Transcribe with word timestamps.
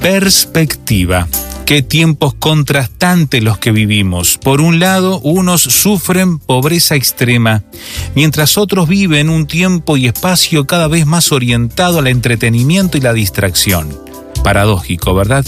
Perspectiva. 0.00 1.28
Qué 1.66 1.82
tiempos 1.82 2.32
contrastantes 2.32 3.44
los 3.44 3.58
que 3.58 3.70
vivimos. 3.70 4.38
Por 4.38 4.62
un 4.62 4.80
lado, 4.80 5.20
unos 5.20 5.60
sufren 5.60 6.38
pobreza 6.38 6.94
extrema, 6.94 7.62
mientras 8.14 8.56
otros 8.56 8.88
viven 8.88 9.28
un 9.28 9.46
tiempo 9.46 9.98
y 9.98 10.06
espacio 10.06 10.66
cada 10.66 10.88
vez 10.88 11.06
más 11.06 11.32
orientado 11.32 11.98
al 11.98 12.06
entretenimiento 12.06 12.96
y 12.96 13.02
la 13.02 13.12
distracción. 13.12 13.94
Paradójico, 14.42 15.14
¿verdad? 15.14 15.44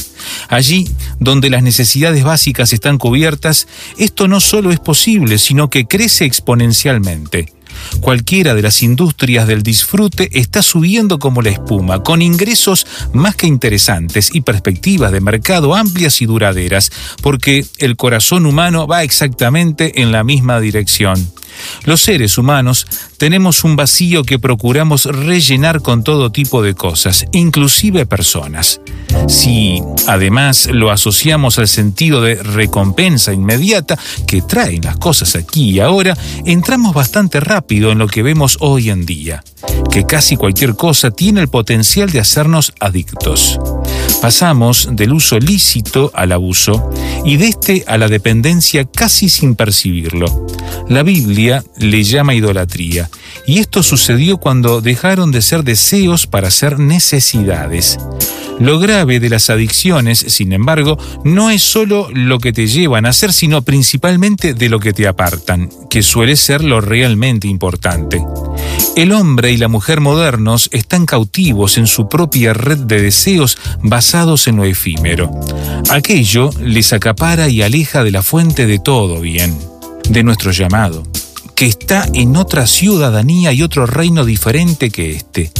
Allí, 0.48 0.87
donde 1.19 1.48
las 1.48 1.62
necesidades 1.62 2.22
básicas 2.22 2.75
están 2.75 2.98
cubiertas, 2.98 3.66
esto 3.97 4.28
no 4.28 4.39
solo 4.39 4.70
es 4.70 4.81
posible, 4.81 5.39
sino 5.39 5.70
que 5.70 5.87
crece 5.87 6.27
exponencialmente. 6.27 7.53
Cualquiera 8.00 8.55
de 8.55 8.62
las 8.62 8.83
industrias 8.83 9.47
del 9.47 9.62
disfrute 9.62 10.28
está 10.33 10.62
subiendo 10.62 11.19
como 11.19 11.42
la 11.42 11.50
espuma, 11.50 12.02
con 12.02 12.22
ingresos 12.22 12.86
más 13.12 13.36
que 13.36 13.47
interesantes 13.47 14.30
y 14.33 14.41
perspectivas 14.41 15.12
de 15.12 15.20
mercado 15.20 15.75
amplias 15.75 16.20
y 16.20 16.27
duraderas, 16.27 16.91
porque 17.22 17.64
el 17.78 17.97
corazón 17.97 18.47
humano 18.47 18.86
va 18.86 19.03
exactamente 19.03 20.03
en 20.03 20.12
la 20.12 20.25
misma 20.25 20.60
dirección. 20.60 21.32
Los 21.84 22.00
seres 22.03 22.38
humanos 22.38 22.87
tenemos 23.19 23.65
un 23.65 23.76
vacío 23.76 24.25
que 24.25 24.38
procuramos 24.38 25.04
rellenar 25.04 25.82
con 25.82 26.03
todo 26.03 26.32
tipo 26.32 26.62
de 26.62 26.75
cosas, 26.75 27.26
inclusive 27.32 28.06
personas. 28.06 28.81
Si 29.28 29.83
además 30.06 30.67
lo 30.67 30.91
asociamos 30.91 31.59
al 31.59 31.69
sentido 31.69 32.21
de 32.23 32.37
recompensa 32.37 33.33
inmediata 33.33 33.99
que 34.27 34.43
traen 34.43 34.83
las 34.83 34.97
cosas 34.97 35.37
aquí 35.37 35.71
y 35.71 35.81
ahora, 35.81 36.17
entramos 36.45 36.95
bastante 36.95 37.41
rápido 37.41 37.93
en 37.93 37.99
lo 37.99 38.09
que 38.09 38.22
vemos 38.22 38.59
hoy 38.61 38.91
en 38.91 39.06
día, 39.06 39.43
que 39.91 40.05
casi 40.05 40.37
cualquier 40.37 40.75
cosa 40.75 41.11
tiene 41.11 41.41
el 41.41 41.49
potencial 41.49 42.11
de 42.11 42.21
hacernos 42.21 42.72
adictos. 42.81 43.59
Pasamos 44.21 44.89
del 44.93 45.12
uso 45.12 45.39
lícito 45.39 46.12
al 46.15 46.33
abuso 46.33 46.91
y 47.25 47.39
de 47.39 47.49
este 47.49 47.84
a 47.87 47.99
la 47.99 48.09
dependencia 48.09 48.84
casi 48.84 49.28
sin 49.28 49.56
percibirlo. 49.56 50.47
La 50.89 51.03
Biblia 51.03 51.65
le 51.77 52.05
llama 52.05 52.34
idolatría 52.34 53.11
y 53.47 53.59
esto 53.59 53.83
sucedió 53.83 54.37
cuando 54.37 54.81
dejaron 54.81 55.33
de 55.33 55.43
ser 55.43 55.65
deseos 55.65 56.27
para 56.27 56.51
ser 56.51 56.78
necesidades. 56.78 57.99
Lo 58.62 58.78
grave 58.78 59.19
de 59.19 59.28
las 59.28 59.50
adicciones, 59.50 60.21
sin 60.21 60.53
embargo, 60.53 60.97
no 61.25 61.50
es 61.50 61.62
solo 61.62 62.09
lo 62.12 62.39
que 62.39 62.53
te 62.53 62.69
llevan 62.69 63.06
a 63.06 63.09
hacer, 63.09 63.33
sino 63.33 63.62
principalmente 63.62 64.55
de 64.55 64.69
lo 64.69 64.78
que 64.78 64.93
te 64.93 65.09
apartan, 65.09 65.69
que 65.91 66.05
suele 66.05 66.37
ser 66.37 66.62
lo 66.62 66.81
realmente 66.81 67.49
importante. 67.49 68.25
El 68.95 69.11
hombre 69.11 69.51
y 69.51 69.56
la 69.56 69.67
mujer 69.67 70.01
modernos 70.01 70.69
están 70.71 71.06
cautivos 71.06 71.77
en 71.77 71.89
su 71.89 72.09
propia 72.09 72.55
red 72.55 72.78
de 72.78 73.03
deseos 73.03 73.59
basados 73.83 74.47
en 74.47 74.59
lo 74.59 74.65
efímero. 74.65 75.28
Aquello 75.91 76.51
les 76.61 76.93
acapara 76.93 77.49
y 77.49 77.62
aleja 77.62 78.05
de 78.05 78.12
la 78.12 78.22
fuente 78.22 78.67
de 78.67 78.78
todo 78.78 79.21
bien, 79.21 79.59
de 80.09 80.22
nuestro 80.22 80.53
llamado 80.53 81.03
que 81.55 81.67
está 81.67 82.07
en 82.15 82.37
otra 82.37 82.67
ciudadanía 82.67 83.53
y 83.53 83.63
otro 83.63 83.87
reino 83.87 84.25
diferente 84.25 84.91
que 84.91 85.13
este. 85.13 85.51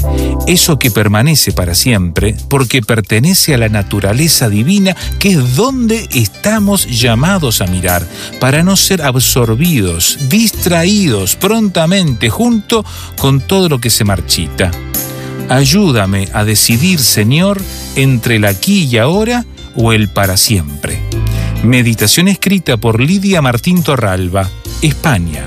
Eso 0.47 0.79
que 0.79 0.91
permanece 0.91 1.53
para 1.53 1.75
siempre 1.75 2.35
porque 2.49 2.83
pertenece 2.83 3.55
a 3.55 3.59
la 3.59 3.69
naturaleza 3.69 4.49
divina 4.49 4.97
que 5.19 5.31
es 5.33 5.57
donde 5.57 6.09
estamos 6.13 6.87
llamados 6.87 7.61
a 7.61 7.67
mirar 7.67 8.07
para 8.41 8.63
no 8.63 8.77
ser 8.77 9.03
absorbidos, 9.03 10.19
distraídos 10.29 11.37
prontamente 11.37 12.31
junto 12.31 12.85
con 13.19 13.41
todo 13.41 13.69
lo 13.69 13.79
que 13.79 13.91
se 13.91 14.05
marchita. 14.05 14.71
Ayúdame 15.49 16.29
a 16.33 16.45
decidir, 16.45 16.99
Señor, 16.99 17.61
entre 17.97 18.37
el 18.37 18.45
aquí 18.45 18.85
y 18.85 18.99
ahora 18.99 19.45
o 19.77 19.93
el 19.93 20.09
para 20.09 20.37
siempre. 20.37 20.99
Meditación 21.63 22.29
escrita 22.29 22.77
por 22.77 23.01
Lidia 23.01 23.43
Martín 23.43 23.83
Torralba, 23.83 24.49
España. 24.81 25.45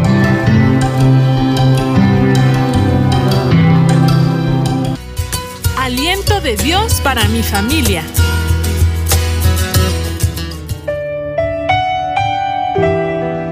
De 6.39 6.55
Dios 6.55 7.01
para 7.01 7.27
mi 7.27 7.43
familia. 7.43 8.01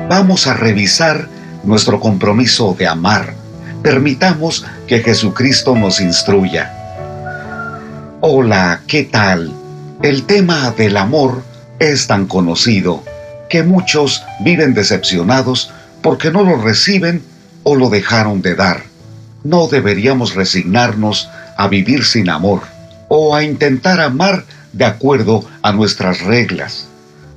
Vamos 0.10 0.48
a 0.48 0.56
revisar 0.56 1.28
nuestro 1.64 2.00
compromiso 2.00 2.76
de 2.80 2.88
amar. 2.88 3.36
Permitamos 3.84 4.66
que 4.88 5.02
Jesucristo 5.02 5.76
nos 5.76 6.02
instruya. 6.02 6.74
Hola, 8.22 8.82
¿qué 8.88 9.04
tal? 9.04 9.54
El 10.02 10.24
tema 10.24 10.72
del 10.72 10.98
amor 10.98 11.44
es 11.78 12.08
tan 12.08 12.26
conocido 12.26 13.04
que 13.52 13.62
muchos 13.62 14.24
viven 14.40 14.74
decepcionados 14.74 15.72
porque 16.02 16.32
no 16.32 16.44
lo 16.44 16.58
reciben 16.58 17.22
o 17.62 17.76
lo 17.76 17.92
dejaron 17.92 18.42
de 18.42 18.56
dar. 18.56 18.89
No 19.44 19.68
deberíamos 19.68 20.36
resignarnos 20.36 21.30
a 21.58 21.68
vivir 21.68 22.04
sin 22.04 22.30
amor 22.30 22.62
o 23.08 23.36
a 23.36 23.44
intentar 23.44 24.00
amar 24.02 24.46
de 24.74 24.86
acuerdo 24.86 25.44
a 25.62 25.72
nuestras 25.72 26.22
reglas. 26.22 26.88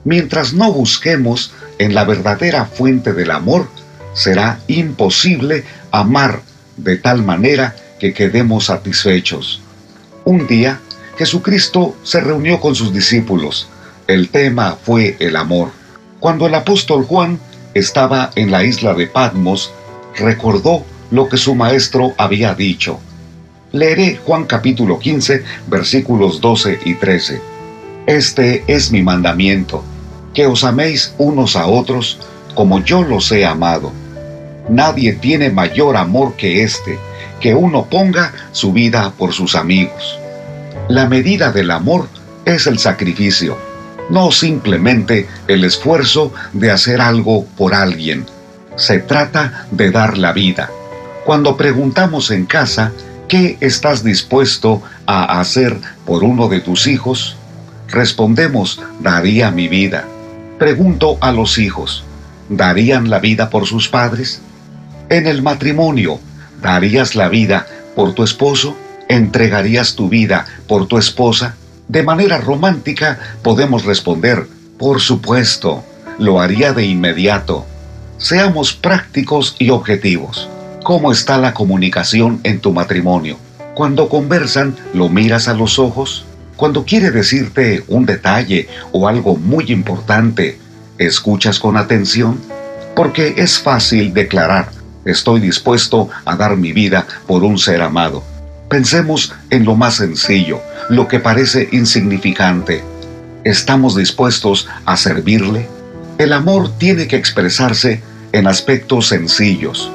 Mientras 0.05 0.53
no 0.53 0.73
busquemos 0.73 1.53
en 1.79 1.95
la 1.95 2.05
verdadera 2.05 2.67
fuente 2.67 3.13
del 3.13 3.31
amor, 3.31 3.69
será 4.15 4.61
imposible 4.67 5.65
amar 5.91 6.43
de 6.77 6.97
tal 6.97 7.23
manera 7.23 7.75
que 8.01 8.13
quedemos 8.13 8.67
satisfechos. 8.67 9.61
Un 10.25 10.47
día, 10.47 10.81
Jesucristo 11.17 11.97
se 12.03 12.21
reunió 12.21 12.61
con 12.61 12.75
sus 12.75 12.93
discípulos. 12.93 13.69
El 14.07 14.29
tema 14.29 14.77
fue 14.83 15.17
el 15.21 15.37
amor. 15.37 15.71
Cuando 16.19 16.47
el 16.47 16.55
apóstol 16.55 17.05
Juan 17.05 17.39
estaba 17.75 18.31
en 18.35 18.51
la 18.51 18.65
isla 18.65 18.95
de 18.95 19.07
Patmos, 19.07 19.73
recordó 20.17 20.85
lo 21.13 21.29
que 21.29 21.37
su 21.37 21.55
maestro 21.55 22.15
había 22.17 22.55
dicho. 22.55 22.99
Leeré 23.71 24.19
Juan 24.25 24.45
capítulo 24.45 24.99
15, 24.99 25.45
versículos 25.69 26.41
12 26.41 26.81
y 26.85 26.95
13. 26.95 27.41
Este 28.07 28.65
es 28.67 28.91
mi 28.91 29.03
mandamiento, 29.03 29.85
que 30.35 30.47
os 30.47 30.65
améis 30.65 31.15
unos 31.19 31.55
a 31.55 31.67
otros 31.67 32.19
como 32.55 32.83
yo 32.83 33.03
los 33.03 33.31
he 33.31 33.45
amado. 33.45 33.93
Nadie 34.69 35.13
tiene 35.13 35.51
mayor 35.51 35.97
amor 35.97 36.35
que 36.35 36.63
este, 36.63 36.99
que 37.41 37.55
uno 37.55 37.87
ponga 37.87 38.33
su 38.53 38.73
vida 38.73 39.13
por 39.17 39.35
sus 39.35 39.55
amigos. 39.55 40.19
La 40.89 41.09
medida 41.09 41.53
del 41.53 41.71
amor 41.71 42.09
es 42.47 42.67
el 42.67 42.79
sacrificio, 42.79 43.59
no 44.09 44.33
simplemente 44.33 45.29
el 45.47 45.65
esfuerzo 45.65 46.33
de 46.55 46.71
hacer 46.71 47.03
algo 47.03 47.45
por 47.59 47.75
alguien. 47.75 48.25
Se 48.77 48.99
trata 48.99 49.67
de 49.71 49.91
dar 49.91 50.17
la 50.17 50.33
vida. 50.33 50.71
Cuando 51.25 51.57
preguntamos 51.57 52.33
en 52.33 52.47
casa, 52.47 52.91
¿qué 53.29 53.57
estás 53.61 54.03
dispuesto 54.03 54.83
a 55.07 55.39
hacer 55.39 55.79
por 56.05 56.25
uno 56.25 56.49
de 56.49 56.61
tus 56.61 56.89
hijos? 56.89 57.37
Respondemos, 57.89 58.81
daría 58.99 59.53
mi 59.53 59.69
vida. 59.69 60.05
Pregunto 60.59 61.19
a 61.21 61.31
los 61.31 61.59
hijos, 61.59 62.03
¿darían 62.49 63.09
la 63.09 63.21
vida 63.21 63.51
por 63.51 63.67
sus 63.67 63.89
padres? 63.89 64.43
En 65.11 65.29
el 65.29 65.43
matrimonio, 65.43 66.19
¿darías 66.61 67.15
la 67.15 67.29
vida 67.29 67.69
por 67.95 68.15
tu 68.15 68.25
esposo? 68.25 68.77
¿Entregarías 69.09 69.95
tu 69.95 70.09
vida 70.09 70.47
por 70.67 70.89
tu 70.89 70.99
esposa? 70.99 71.55
De 71.87 72.03
manera 72.03 72.39
romántica 72.39 73.19
podemos 73.43 73.85
responder, 73.85 74.49
por 74.77 75.01
supuesto, 75.01 75.85
lo 76.19 76.41
haría 76.41 76.73
de 76.73 76.85
inmediato. 76.85 77.65
Seamos 78.19 78.73
prácticos 78.73 79.55
y 79.61 79.71
objetivos. 79.71 80.49
¿Cómo 80.83 81.13
está 81.13 81.39
la 81.39 81.55
comunicación 81.55 82.41
en 82.43 82.59
tu 82.59 82.73
matrimonio? 82.73 83.39
Cuando 83.75 84.09
conversan, 84.09 84.75
¿lo 84.93 85.09
miras 85.09 85.47
a 85.47 85.55
los 85.55 85.79
ojos? 85.79 86.25
Cuando 86.57 86.85
quiere 86.85 87.13
decirte 87.13 87.85
un 87.87 88.05
detalle 88.05 88.69
o 88.91 89.07
algo 89.07 89.37
muy 89.37 89.71
importante, 89.71 90.59
¿escuchas 90.99 91.61
con 91.61 91.77
atención? 91.77 92.41
Porque 92.97 93.35
es 93.37 93.61
fácil 93.61 94.13
declarar, 94.13 94.71
estoy 95.05 95.39
dispuesto 95.39 96.09
a 96.25 96.35
dar 96.35 96.57
mi 96.57 96.73
vida 96.73 97.07
por 97.29 97.45
un 97.45 97.59
ser 97.59 97.81
amado. 97.81 98.25
Pensemos 98.69 99.33
en 99.51 99.65
lo 99.65 99.77
más 99.77 99.95
sencillo, 99.95 100.61
lo 100.89 101.07
que 101.07 101.21
parece 101.21 101.69
insignificante. 101.71 102.83
¿Estamos 103.45 103.95
dispuestos 103.95 104.67
a 104.85 104.97
servirle? 104.97 105.69
El 106.19 106.33
amor 106.33 106.77
tiene 106.79 107.07
que 107.07 107.17
expresarse 107.17 108.03
en 108.33 108.49
aspectos 108.49 109.07
sencillos. 109.07 109.93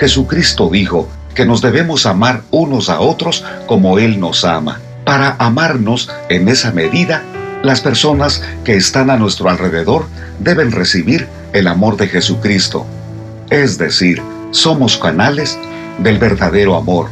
Jesucristo 0.00 0.70
dijo 0.70 1.10
que 1.34 1.44
nos 1.44 1.60
debemos 1.60 2.06
amar 2.06 2.40
unos 2.50 2.88
a 2.88 3.00
otros 3.00 3.44
como 3.66 3.98
Él 3.98 4.18
nos 4.18 4.46
ama. 4.46 4.80
Para 5.04 5.36
amarnos 5.38 6.10
en 6.30 6.48
esa 6.48 6.72
medida, 6.72 7.22
las 7.62 7.82
personas 7.82 8.42
que 8.64 8.76
están 8.76 9.10
a 9.10 9.18
nuestro 9.18 9.50
alrededor 9.50 10.06
deben 10.38 10.72
recibir 10.72 11.28
el 11.52 11.66
amor 11.66 11.98
de 11.98 12.08
Jesucristo. 12.08 12.86
Es 13.50 13.76
decir, 13.76 14.22
somos 14.52 14.96
canales 14.96 15.58
del 15.98 16.18
verdadero 16.18 16.76
amor. 16.76 17.08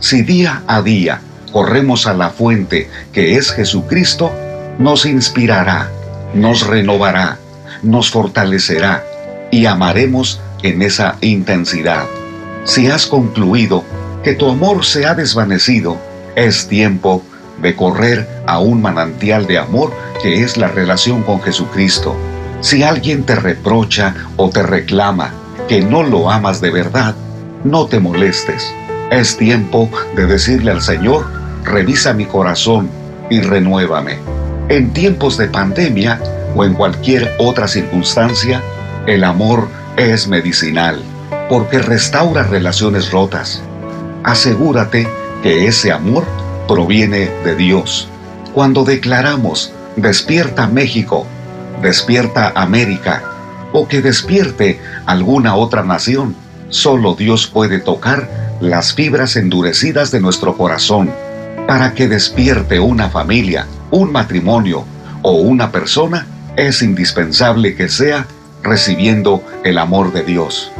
Si 0.00 0.22
día 0.22 0.64
a 0.66 0.82
día 0.82 1.20
corremos 1.52 2.08
a 2.08 2.14
la 2.14 2.30
fuente 2.30 2.90
que 3.12 3.36
es 3.36 3.52
Jesucristo, 3.52 4.32
nos 4.80 5.06
inspirará, 5.06 5.88
nos 6.34 6.66
renovará, 6.66 7.38
nos 7.84 8.10
fortalecerá 8.10 9.04
y 9.52 9.66
amaremos 9.66 10.40
en 10.64 10.82
esa 10.82 11.16
intensidad. 11.20 12.06
Si 12.64 12.86
has 12.86 13.06
concluido 13.06 13.84
que 14.22 14.32
tu 14.32 14.48
amor 14.48 14.86
se 14.86 15.04
ha 15.04 15.14
desvanecido, 15.14 15.98
es 16.34 16.66
tiempo 16.66 17.22
de 17.60 17.76
correr 17.76 18.26
a 18.46 18.58
un 18.58 18.80
manantial 18.80 19.46
de 19.46 19.58
amor 19.58 19.92
que 20.22 20.42
es 20.42 20.56
la 20.56 20.68
relación 20.68 21.22
con 21.24 21.42
Jesucristo. 21.42 22.16
Si 22.62 22.82
alguien 22.82 23.24
te 23.24 23.34
reprocha 23.34 24.14
o 24.38 24.48
te 24.48 24.62
reclama 24.62 25.34
que 25.68 25.82
no 25.82 26.02
lo 26.02 26.30
amas 26.30 26.62
de 26.62 26.70
verdad, 26.70 27.14
no 27.64 27.84
te 27.84 28.00
molestes. 28.00 28.72
Es 29.10 29.36
tiempo 29.36 29.90
de 30.16 30.26
decirle 30.26 30.70
al 30.70 30.80
Señor, 30.80 31.26
revisa 31.64 32.14
mi 32.14 32.24
corazón 32.24 32.88
y 33.28 33.42
renuévame. 33.42 34.16
En 34.70 34.90
tiempos 34.94 35.36
de 35.36 35.48
pandemia 35.48 36.18
o 36.56 36.64
en 36.64 36.72
cualquier 36.72 37.30
otra 37.38 37.68
circunstancia, 37.68 38.62
el 39.06 39.22
amor 39.22 39.68
es 39.98 40.26
medicinal 40.26 41.02
porque 41.48 41.78
restaura 41.78 42.42
relaciones 42.44 43.10
rotas. 43.10 43.62
Asegúrate 44.22 45.08
que 45.42 45.66
ese 45.66 45.92
amor 45.92 46.24
proviene 46.66 47.30
de 47.44 47.54
Dios. 47.54 48.08
Cuando 48.54 48.84
declaramos, 48.84 49.72
despierta 49.96 50.66
México, 50.66 51.26
despierta 51.82 52.52
América, 52.54 53.22
o 53.72 53.88
que 53.88 54.00
despierte 54.00 54.80
alguna 55.04 55.56
otra 55.56 55.82
nación, 55.82 56.36
solo 56.68 57.14
Dios 57.14 57.46
puede 57.46 57.80
tocar 57.80 58.56
las 58.60 58.94
fibras 58.94 59.36
endurecidas 59.36 60.10
de 60.10 60.20
nuestro 60.20 60.56
corazón 60.56 61.10
para 61.66 61.92
que 61.94 62.08
despierte 62.08 62.78
una 62.78 63.10
familia, 63.10 63.66
un 63.90 64.12
matrimonio 64.12 64.84
o 65.22 65.32
una 65.32 65.72
persona, 65.72 66.26
es 66.56 66.82
indispensable 66.82 67.74
que 67.74 67.88
sea 67.88 68.26
recibiendo 68.62 69.42
el 69.64 69.78
amor 69.78 70.12
de 70.12 70.22
Dios. 70.22 70.70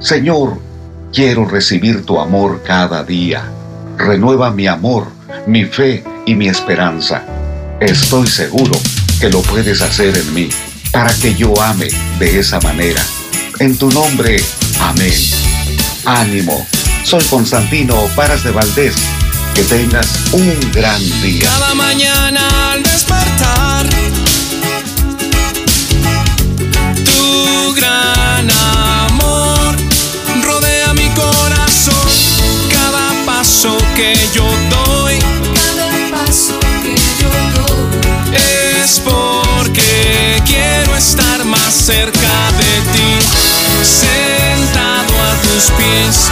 Señor, 0.00 0.60
quiero 1.12 1.44
recibir 1.44 2.06
tu 2.06 2.20
amor 2.20 2.62
cada 2.64 3.02
día. 3.02 3.50
Renueva 3.96 4.52
mi 4.52 4.68
amor, 4.68 5.08
mi 5.46 5.64
fe 5.64 6.04
y 6.24 6.36
mi 6.36 6.46
esperanza. 6.46 7.24
Estoy 7.80 8.28
seguro 8.28 8.78
que 9.20 9.28
lo 9.28 9.42
puedes 9.42 9.82
hacer 9.82 10.16
en 10.16 10.34
mí 10.34 10.48
para 10.92 11.12
que 11.14 11.34
yo 11.34 11.52
ame 11.60 11.88
de 12.20 12.38
esa 12.38 12.60
manera. 12.60 13.02
En 13.58 13.76
tu 13.76 13.90
nombre, 13.90 14.36
amén. 14.80 15.12
Ánimo. 16.04 16.64
Soy 17.02 17.24
Constantino 17.24 17.96
Paras 18.14 18.44
de 18.44 18.52
Valdés. 18.52 18.94
Que 19.52 19.64
tengas 19.64 20.06
un 20.32 20.56
gran 20.72 21.00
día. 21.22 21.50
Cada 21.50 21.74
mañana 21.74 22.72
al 22.72 22.82
despertar, 22.84 23.88
tu 27.04 27.74
gran 27.74 28.48
amor 28.48 29.27
paso 33.58 33.76
que 33.96 34.14
yo 34.32 34.44
doy, 34.70 35.18
cada 35.18 35.90
paso 36.12 36.60
que 36.80 36.94
yo 37.20 37.28
doy, 37.58 38.36
es 38.80 39.00
porque 39.00 40.40
quiero 40.46 40.94
estar 40.96 41.44
más 41.44 41.74
cerca 41.74 42.52
de 42.52 42.92
ti, 42.92 43.18
sentado 43.82 45.12
a 45.24 45.34
tus 45.42 45.72
pies. 45.72 46.30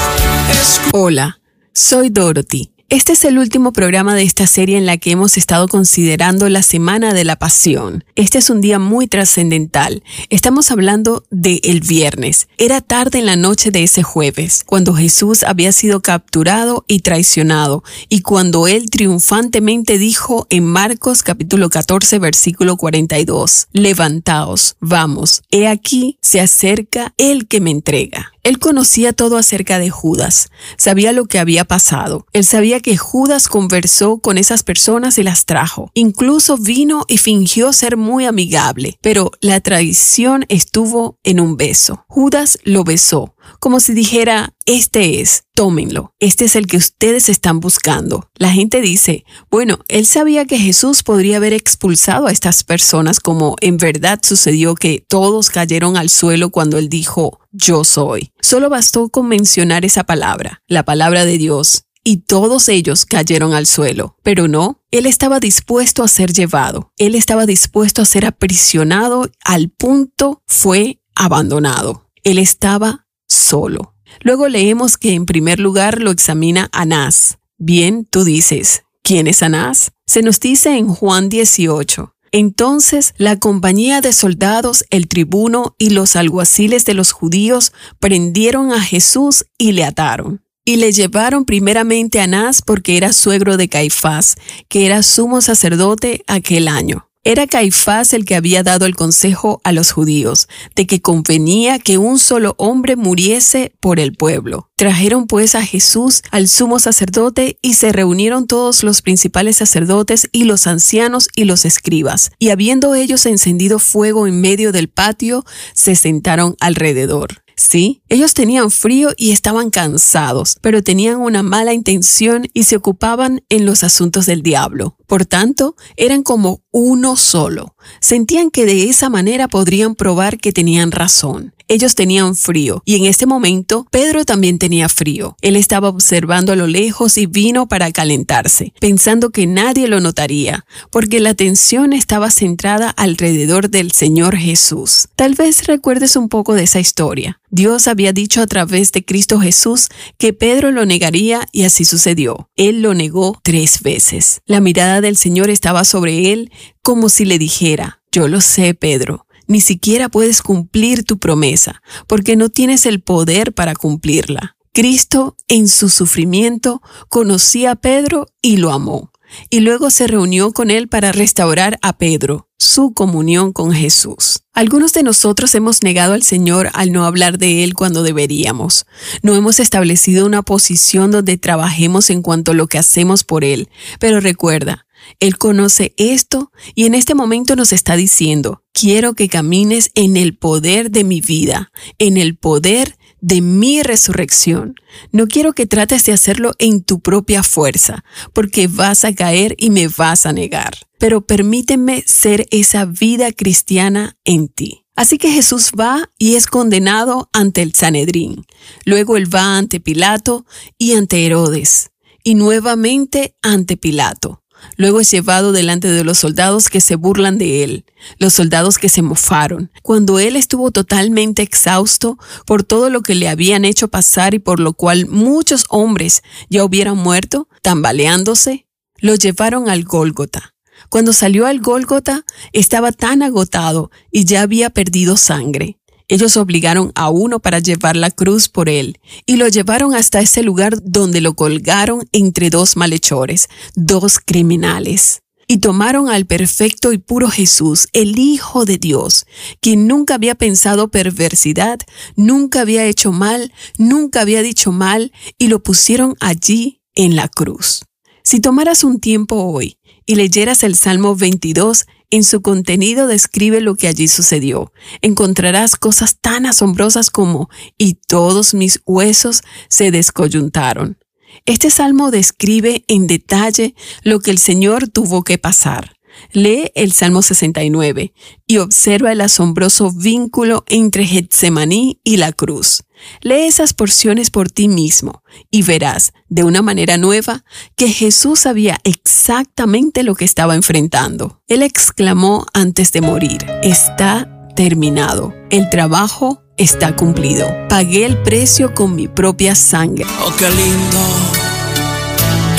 Hola, 0.92 1.40
soy 1.72 2.10
Dorothy 2.10 2.75
este 2.88 3.14
es 3.14 3.24
el 3.24 3.38
último 3.38 3.72
programa 3.72 4.14
de 4.14 4.22
esta 4.22 4.46
serie 4.46 4.78
en 4.78 4.86
la 4.86 4.96
que 4.96 5.10
hemos 5.10 5.36
estado 5.36 5.66
considerando 5.66 6.48
la 6.48 6.62
Semana 6.62 7.14
de 7.14 7.24
la 7.24 7.34
Pasión. 7.34 8.04
Este 8.14 8.38
es 8.38 8.48
un 8.48 8.60
día 8.60 8.78
muy 8.78 9.08
trascendental. 9.08 10.04
Estamos 10.30 10.70
hablando 10.70 11.24
de 11.30 11.60
el 11.64 11.80
viernes. 11.80 12.46
Era 12.58 12.80
tarde 12.80 13.18
en 13.18 13.26
la 13.26 13.34
noche 13.34 13.72
de 13.72 13.82
ese 13.82 14.04
jueves, 14.04 14.62
cuando 14.64 14.94
Jesús 14.94 15.42
había 15.42 15.72
sido 15.72 16.00
capturado 16.00 16.84
y 16.86 17.00
traicionado, 17.00 17.82
y 18.08 18.20
cuando 18.20 18.68
él 18.68 18.88
triunfantemente 18.88 19.98
dijo 19.98 20.46
en 20.50 20.64
Marcos 20.64 21.24
capítulo 21.24 21.70
14 21.70 22.20
versículo 22.20 22.76
42, 22.76 23.66
Levantaos, 23.72 24.76
vamos, 24.80 25.42
he 25.50 25.66
aquí 25.66 26.18
se 26.22 26.40
acerca 26.40 27.12
el 27.18 27.48
que 27.48 27.60
me 27.60 27.72
entrega. 27.72 28.32
Él 28.46 28.60
conocía 28.60 29.12
todo 29.12 29.38
acerca 29.38 29.80
de 29.80 29.90
Judas, 29.90 30.50
sabía 30.76 31.10
lo 31.10 31.24
que 31.24 31.40
había 31.40 31.64
pasado, 31.64 32.28
él 32.32 32.44
sabía 32.44 32.78
que 32.78 32.96
Judas 32.96 33.48
conversó 33.48 34.18
con 34.18 34.38
esas 34.38 34.62
personas 34.62 35.18
y 35.18 35.24
las 35.24 35.46
trajo, 35.46 35.90
incluso 35.94 36.56
vino 36.56 37.02
y 37.08 37.18
fingió 37.18 37.72
ser 37.72 37.96
muy 37.96 38.24
amigable, 38.24 38.98
pero 39.02 39.32
la 39.40 39.58
traición 39.58 40.44
estuvo 40.48 41.18
en 41.24 41.40
un 41.40 41.56
beso. 41.56 42.04
Judas 42.06 42.56
lo 42.62 42.84
besó, 42.84 43.34
como 43.60 43.80
si 43.80 43.94
dijera, 43.94 44.54
este 44.64 45.20
es, 45.20 45.44
tómenlo, 45.54 46.12
este 46.18 46.44
es 46.44 46.56
el 46.56 46.66
que 46.66 46.76
ustedes 46.76 47.28
están 47.28 47.60
buscando. 47.60 48.30
La 48.34 48.52
gente 48.52 48.80
dice, 48.80 49.24
bueno, 49.50 49.78
él 49.88 50.06
sabía 50.06 50.44
que 50.44 50.58
Jesús 50.58 51.02
podría 51.02 51.38
haber 51.38 51.52
expulsado 51.52 52.26
a 52.26 52.32
estas 52.32 52.64
personas 52.64 53.20
como 53.20 53.56
en 53.60 53.76
verdad 53.76 54.20
sucedió 54.22 54.74
que 54.74 55.04
todos 55.08 55.50
cayeron 55.50 55.96
al 55.96 56.10
suelo 56.10 56.50
cuando 56.50 56.78
él 56.78 56.88
dijo, 56.88 57.40
yo 57.52 57.84
soy. 57.84 58.32
Solo 58.40 58.68
bastó 58.68 59.08
con 59.08 59.28
mencionar 59.28 59.84
esa 59.84 60.04
palabra, 60.04 60.62
la 60.68 60.84
palabra 60.84 61.24
de 61.24 61.38
Dios, 61.38 61.86
y 62.06 62.18
todos 62.18 62.68
ellos 62.68 63.04
cayeron 63.04 63.52
al 63.52 63.66
suelo. 63.66 64.16
Pero 64.22 64.46
no, 64.46 64.80
él 64.92 65.06
estaba 65.06 65.40
dispuesto 65.40 66.04
a 66.04 66.08
ser 66.08 66.32
llevado, 66.32 66.92
él 66.98 67.16
estaba 67.16 67.46
dispuesto 67.46 68.00
a 68.00 68.04
ser 68.04 68.26
aprisionado 68.26 69.28
al 69.44 69.70
punto 69.70 70.40
fue 70.46 71.00
abandonado. 71.16 72.08
Él 72.22 72.38
estaba 72.38 73.05
solo. 73.28 73.94
Luego 74.20 74.48
leemos 74.48 74.96
que 74.96 75.12
en 75.12 75.26
primer 75.26 75.60
lugar 75.60 76.00
lo 76.00 76.10
examina 76.10 76.68
Anás. 76.72 77.38
Bien, 77.58 78.04
tú 78.04 78.24
dices, 78.24 78.84
¿quién 79.02 79.26
es 79.26 79.42
Anás? 79.42 79.92
Se 80.06 80.22
nos 80.22 80.40
dice 80.40 80.76
en 80.76 80.88
Juan 80.88 81.28
18. 81.28 82.14
Entonces 82.32 83.14
la 83.16 83.38
compañía 83.38 84.00
de 84.00 84.12
soldados, 84.12 84.84
el 84.90 85.08
tribuno 85.08 85.74
y 85.78 85.90
los 85.90 86.16
alguaciles 86.16 86.84
de 86.84 86.94
los 86.94 87.12
judíos 87.12 87.72
prendieron 87.98 88.72
a 88.72 88.80
Jesús 88.80 89.46
y 89.58 89.72
le 89.72 89.84
ataron. 89.84 90.42
Y 90.64 90.76
le 90.76 90.90
llevaron 90.90 91.44
primeramente 91.44 92.20
a 92.20 92.24
Anás 92.24 92.60
porque 92.60 92.96
era 92.96 93.12
suegro 93.12 93.56
de 93.56 93.68
Caifás, 93.68 94.36
que 94.68 94.84
era 94.84 95.02
sumo 95.02 95.40
sacerdote 95.40 96.24
aquel 96.26 96.66
año. 96.66 97.05
Era 97.26 97.48
Caifás 97.48 98.12
el 98.12 98.24
que 98.24 98.36
había 98.36 98.62
dado 98.62 98.86
el 98.86 98.94
consejo 98.94 99.60
a 99.64 99.72
los 99.72 99.90
judíos 99.90 100.46
de 100.76 100.86
que 100.86 101.02
convenía 101.02 101.80
que 101.80 101.98
un 101.98 102.20
solo 102.20 102.54
hombre 102.56 102.94
muriese 102.94 103.72
por 103.80 103.98
el 103.98 104.12
pueblo. 104.12 104.70
Trajeron 104.76 105.26
pues 105.26 105.56
a 105.56 105.64
Jesús 105.64 106.22
al 106.30 106.46
sumo 106.46 106.78
sacerdote 106.78 107.58
y 107.62 107.74
se 107.74 107.90
reunieron 107.90 108.46
todos 108.46 108.84
los 108.84 109.02
principales 109.02 109.56
sacerdotes 109.56 110.28
y 110.30 110.44
los 110.44 110.68
ancianos 110.68 111.26
y 111.34 111.46
los 111.46 111.64
escribas. 111.64 112.30
Y 112.38 112.50
habiendo 112.50 112.94
ellos 112.94 113.26
encendido 113.26 113.80
fuego 113.80 114.28
en 114.28 114.40
medio 114.40 114.70
del 114.70 114.86
patio, 114.86 115.44
se 115.74 115.96
sentaron 115.96 116.54
alrededor. 116.60 117.42
Sí, 117.56 118.02
ellos 118.08 118.34
tenían 118.34 118.70
frío 118.70 119.10
y 119.16 119.32
estaban 119.32 119.70
cansados, 119.70 120.58
pero 120.60 120.82
tenían 120.82 121.16
una 121.16 121.42
mala 121.42 121.72
intención 121.72 122.48
y 122.52 122.64
se 122.64 122.76
ocupaban 122.76 123.42
en 123.48 123.66
los 123.66 123.82
asuntos 123.82 124.26
del 124.26 124.42
diablo. 124.42 124.96
Por 125.06 125.26
tanto, 125.26 125.76
eran 125.96 126.22
como 126.22 126.62
uno 126.70 127.16
solo. 127.16 127.74
Sentían 128.00 128.50
que 128.50 128.64
de 128.66 128.88
esa 128.88 129.08
manera 129.08 129.48
podrían 129.48 129.94
probar 129.94 130.38
que 130.38 130.52
tenían 130.52 130.92
razón. 130.92 131.54
Ellos 131.68 131.96
tenían 131.96 132.36
frío 132.36 132.80
y 132.84 132.94
en 132.94 133.06
este 133.06 133.26
momento 133.26 133.88
Pedro 133.90 134.24
también 134.24 134.58
tenía 134.58 134.88
frío. 134.88 135.36
Él 135.40 135.56
estaba 135.56 135.88
observando 135.88 136.52
a 136.52 136.56
lo 136.56 136.68
lejos 136.68 137.18
y 137.18 137.26
vino 137.26 137.66
para 137.66 137.90
calentarse, 137.90 138.72
pensando 138.80 139.30
que 139.30 139.48
nadie 139.48 139.88
lo 139.88 140.00
notaría, 140.00 140.64
porque 140.92 141.18
la 141.18 141.30
atención 141.30 141.92
estaba 141.92 142.30
centrada 142.30 142.90
alrededor 142.90 143.68
del 143.68 143.90
Señor 143.90 144.36
Jesús. 144.36 145.08
Tal 145.16 145.34
vez 145.34 145.66
recuerdes 145.66 146.14
un 146.14 146.28
poco 146.28 146.54
de 146.54 146.64
esa 146.64 146.78
historia. 146.78 147.40
Dios 147.50 147.88
había 147.96 148.12
dicho 148.12 148.42
a 148.42 148.46
través 148.46 148.92
de 148.92 149.06
Cristo 149.06 149.40
Jesús 149.40 149.88
que 150.18 150.34
Pedro 150.34 150.70
lo 150.70 150.84
negaría 150.84 151.46
y 151.50 151.64
así 151.64 151.86
sucedió. 151.86 152.50
Él 152.54 152.82
lo 152.82 152.92
negó 152.92 153.40
tres 153.42 153.80
veces. 153.80 154.42
La 154.44 154.60
mirada 154.60 155.00
del 155.00 155.16
Señor 155.16 155.48
estaba 155.48 155.82
sobre 155.84 156.30
él 156.30 156.52
como 156.82 157.08
si 157.08 157.24
le 157.24 157.38
dijera, 157.38 158.02
yo 158.12 158.28
lo 158.28 158.42
sé, 158.42 158.74
Pedro, 158.74 159.26
ni 159.46 159.62
siquiera 159.62 160.10
puedes 160.10 160.42
cumplir 160.42 161.04
tu 161.04 161.18
promesa, 161.18 161.80
porque 162.06 162.36
no 162.36 162.50
tienes 162.50 162.84
el 162.84 163.00
poder 163.00 163.54
para 163.54 163.74
cumplirla. 163.74 164.56
Cristo, 164.74 165.38
en 165.48 165.66
su 165.66 165.88
sufrimiento, 165.88 166.82
conocía 167.08 167.70
a 167.70 167.76
Pedro 167.76 168.26
y 168.42 168.58
lo 168.58 168.72
amó, 168.72 169.10
y 169.48 169.60
luego 169.60 169.88
se 169.88 170.06
reunió 170.06 170.52
con 170.52 170.70
él 170.70 170.88
para 170.88 171.12
restaurar 171.12 171.78
a 171.80 171.96
Pedro, 171.96 172.50
su 172.58 172.92
comunión 172.92 173.54
con 173.54 173.72
Jesús. 173.72 174.42
Algunos 174.56 174.94
de 174.94 175.02
nosotros 175.02 175.54
hemos 175.54 175.82
negado 175.82 176.14
al 176.14 176.22
Señor 176.22 176.70
al 176.72 176.90
no 176.90 177.04
hablar 177.04 177.36
de 177.36 177.62
Él 177.62 177.74
cuando 177.74 178.02
deberíamos. 178.02 178.86
No 179.20 179.34
hemos 179.34 179.60
establecido 179.60 180.24
una 180.24 180.40
posición 180.40 181.10
donde 181.10 181.36
trabajemos 181.36 182.08
en 182.08 182.22
cuanto 182.22 182.52
a 182.52 182.54
lo 182.54 182.66
que 182.66 182.78
hacemos 182.78 183.22
por 183.22 183.44
Él. 183.44 183.68
Pero 184.00 184.18
recuerda, 184.18 184.86
él 185.20 185.36
conoce 185.36 185.94
esto 185.98 186.52
y 186.74 186.86
en 186.86 186.94
este 186.94 187.14
momento 187.14 187.54
nos 187.54 187.74
está 187.74 187.96
diciendo, 187.96 188.62
quiero 188.72 189.12
que 189.12 189.28
camines 189.28 189.90
en 189.94 190.16
el 190.16 190.34
poder 190.38 190.90
de 190.90 191.04
mi 191.04 191.20
vida, 191.20 191.70
en 191.98 192.16
el 192.16 192.34
poder 192.34 192.96
de 193.20 193.40
mi 193.40 193.82
resurrección. 193.82 194.74
No 195.12 195.26
quiero 195.26 195.52
que 195.52 195.66
trates 195.66 196.04
de 196.04 196.12
hacerlo 196.12 196.52
en 196.58 196.82
tu 196.82 197.00
propia 197.00 197.42
fuerza, 197.42 198.04
porque 198.32 198.68
vas 198.68 199.04
a 199.04 199.14
caer 199.14 199.54
y 199.58 199.70
me 199.70 199.88
vas 199.88 200.26
a 200.26 200.32
negar. 200.32 200.74
Pero 200.98 201.26
permíteme 201.26 202.02
ser 202.06 202.46
esa 202.50 202.84
vida 202.84 203.32
cristiana 203.32 204.16
en 204.24 204.48
ti. 204.48 204.86
Así 204.94 205.18
que 205.18 205.30
Jesús 205.30 205.72
va 205.78 206.10
y 206.18 206.36
es 206.36 206.46
condenado 206.46 207.28
ante 207.34 207.60
el 207.60 207.74
Sanedrín. 207.74 208.46
Luego 208.86 209.18
él 209.18 209.32
va 209.32 209.58
ante 209.58 209.78
Pilato 209.78 210.46
y 210.78 210.94
ante 210.94 211.26
Herodes. 211.26 211.90
Y 212.24 212.34
nuevamente 212.34 213.36
ante 213.42 213.76
Pilato. 213.76 214.42
Luego 214.76 215.00
es 215.00 215.10
llevado 215.10 215.52
delante 215.52 215.88
de 215.88 216.04
los 216.04 216.18
soldados 216.18 216.68
que 216.68 216.80
se 216.80 216.96
burlan 216.96 217.38
de 217.38 217.64
él, 217.64 217.84
los 218.18 218.34
soldados 218.34 218.78
que 218.78 218.88
se 218.88 219.02
mofaron, 219.02 219.70
cuando 219.82 220.18
él 220.18 220.36
estuvo 220.36 220.70
totalmente 220.70 221.42
exhausto 221.42 222.18
por 222.46 222.62
todo 222.62 222.90
lo 222.90 223.02
que 223.02 223.14
le 223.14 223.28
habían 223.28 223.64
hecho 223.64 223.88
pasar 223.88 224.34
y 224.34 224.38
por 224.38 224.60
lo 224.60 224.72
cual 224.74 225.06
muchos 225.06 225.64
hombres 225.68 226.22
ya 226.48 226.64
hubieran 226.64 226.96
muerto, 226.96 227.48
tambaleándose, 227.62 228.66
lo 228.98 229.14
llevaron 229.14 229.68
al 229.68 229.84
Gólgota. 229.84 230.54
Cuando 230.88 231.12
salió 231.12 231.46
al 231.46 231.60
Gólgota 231.60 232.24
estaba 232.52 232.92
tan 232.92 233.22
agotado 233.22 233.90
y 234.10 234.24
ya 234.24 234.42
había 234.42 234.70
perdido 234.70 235.16
sangre. 235.16 235.78
Ellos 236.08 236.36
obligaron 236.36 236.92
a 236.94 237.10
uno 237.10 237.40
para 237.40 237.58
llevar 237.58 237.96
la 237.96 238.12
cruz 238.12 238.48
por 238.48 238.68
él 238.68 239.00
y 239.26 239.36
lo 239.36 239.48
llevaron 239.48 239.94
hasta 239.94 240.20
ese 240.20 240.44
lugar 240.44 240.78
donde 240.84 241.20
lo 241.20 241.34
colgaron 241.34 242.08
entre 242.12 242.48
dos 242.48 242.76
malhechores, 242.76 243.48
dos 243.74 244.20
criminales. 244.20 245.22
Y 245.48 245.58
tomaron 245.58 246.08
al 246.08 246.26
perfecto 246.26 246.92
y 246.92 246.98
puro 246.98 247.28
Jesús, 247.28 247.88
el 247.92 248.18
Hijo 248.18 248.64
de 248.64 248.78
Dios, 248.78 249.26
quien 249.60 249.86
nunca 249.86 250.14
había 250.14 250.34
pensado 250.34 250.88
perversidad, 250.88 251.78
nunca 252.16 252.62
había 252.62 252.84
hecho 252.84 253.12
mal, 253.12 253.52
nunca 253.78 254.22
había 254.22 254.42
dicho 254.42 254.72
mal, 254.72 255.12
y 255.38 255.46
lo 255.46 255.62
pusieron 255.62 256.16
allí 256.18 256.82
en 256.96 257.14
la 257.14 257.28
cruz. 257.28 257.84
Si 258.24 258.40
tomaras 258.40 258.82
un 258.82 258.98
tiempo 258.98 259.36
hoy 259.36 259.78
y 260.04 260.16
leyeras 260.16 260.64
el 260.64 260.74
Salmo 260.74 261.14
22, 261.14 261.86
en 262.10 262.24
su 262.24 262.42
contenido 262.42 263.06
describe 263.06 263.60
lo 263.60 263.74
que 263.74 263.88
allí 263.88 264.08
sucedió. 264.08 264.72
Encontrarás 265.02 265.76
cosas 265.76 266.18
tan 266.20 266.46
asombrosas 266.46 267.10
como, 267.10 267.48
y 267.76 267.94
todos 268.06 268.54
mis 268.54 268.80
huesos 268.86 269.42
se 269.68 269.90
descoyuntaron. 269.90 270.98
Este 271.44 271.70
salmo 271.70 272.10
describe 272.10 272.84
en 272.88 273.06
detalle 273.06 273.74
lo 274.02 274.20
que 274.20 274.30
el 274.30 274.38
Señor 274.38 274.88
tuvo 274.88 275.22
que 275.22 275.38
pasar. 275.38 275.95
Lee 276.32 276.70
el 276.74 276.92
Salmo 276.92 277.22
69 277.22 278.12
y 278.46 278.58
observa 278.58 279.12
el 279.12 279.20
asombroso 279.20 279.92
vínculo 279.92 280.64
entre 280.68 281.04
Getsemaní 281.06 282.00
y 282.04 282.16
la 282.16 282.32
cruz. 282.32 282.84
Lee 283.20 283.46
esas 283.46 283.74
porciones 283.74 284.30
por 284.30 284.50
ti 284.50 284.68
mismo 284.68 285.22
y 285.50 285.62
verás 285.62 286.12
de 286.28 286.44
una 286.44 286.62
manera 286.62 286.96
nueva 286.96 287.44
que 287.76 287.88
Jesús 287.88 288.40
sabía 288.40 288.78
exactamente 288.84 290.02
lo 290.02 290.14
que 290.14 290.24
estaba 290.24 290.54
enfrentando. 290.54 291.42
Él 291.46 291.62
exclamó 291.62 292.46
antes 292.52 292.92
de 292.92 293.00
morir, 293.00 293.46
está 293.62 294.48
terminado. 294.56 295.34
El 295.50 295.68
trabajo 295.70 296.42
está 296.56 296.96
cumplido. 296.96 297.46
Pagué 297.68 298.06
el 298.06 298.22
precio 298.22 298.74
con 298.74 298.96
mi 298.96 299.08
propia 299.08 299.54
sangre. 299.54 300.06
Oh, 300.24 300.32
qué 300.36 300.48
lindo 300.48 301.45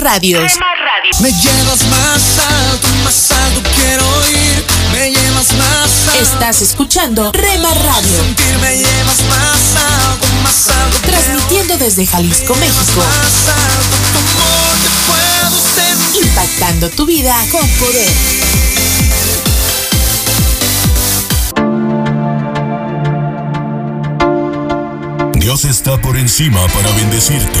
Rema 0.00 0.12
Radios. 0.12 0.52
Me 1.20 1.30
llevas 1.30 1.86
más 1.88 2.38
alto, 2.38 2.88
más 3.04 3.30
alto 3.32 3.62
quiero 3.74 4.04
ir. 4.30 4.64
Me 4.92 5.10
llevas 5.10 5.52
más 5.54 6.08
alto. 6.08 6.22
Estás 6.22 6.62
escuchando 6.62 7.30
Rema 7.32 7.74
Radio, 7.74 8.16
Sentir 8.22 8.58
me 8.60 8.76
llevas 8.78 9.20
más 9.28 9.76
alto, 9.76 10.26
más 10.42 10.68
alto. 10.68 10.98
quiero 11.02 11.18
transmitiendo 11.18 11.76
desde 11.76 12.06
Jalisco, 12.06 12.54
México, 12.54 12.96
Más 12.96 13.48
alto, 13.54 13.96
tu 14.12 14.18
amor 14.18 14.76
te 14.82 14.90
puedo 15.06 15.50
sentir. 15.74 16.24
impactando 16.24 16.88
tu 16.90 17.04
vida 17.04 17.36
con 17.50 17.68
poder. 17.68 18.10
Dios 25.34 25.64
está 25.64 26.00
por 26.00 26.16
encima 26.16 26.66
para 26.68 26.90
bendecirte, 26.92 27.60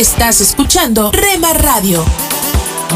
Estás 0.00 0.40
escuchando 0.40 1.12
Rema 1.12 1.52
Radio, 1.52 2.02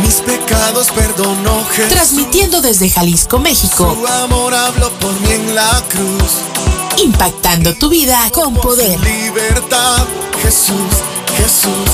Mis 0.02 0.22
pecados 0.22 0.90
perdonó 0.90 1.62
Jesús. 1.66 1.92
transmitiendo 1.92 2.62
desde 2.62 2.88
Jalisco, 2.88 3.38
México, 3.38 3.94
Su 3.94 4.06
amor 4.06 4.54
habló 4.54 4.90
por 5.00 5.12
mí 5.20 5.32
en 5.32 5.54
la 5.54 5.82
cruz. 5.90 7.02
impactando 7.04 7.74
tu 7.74 7.90
vida 7.90 8.30
con 8.32 8.54
poder. 8.54 8.98
Libertad, 9.00 10.06
Jesús, 10.42 11.02
Jesús. 11.36 11.90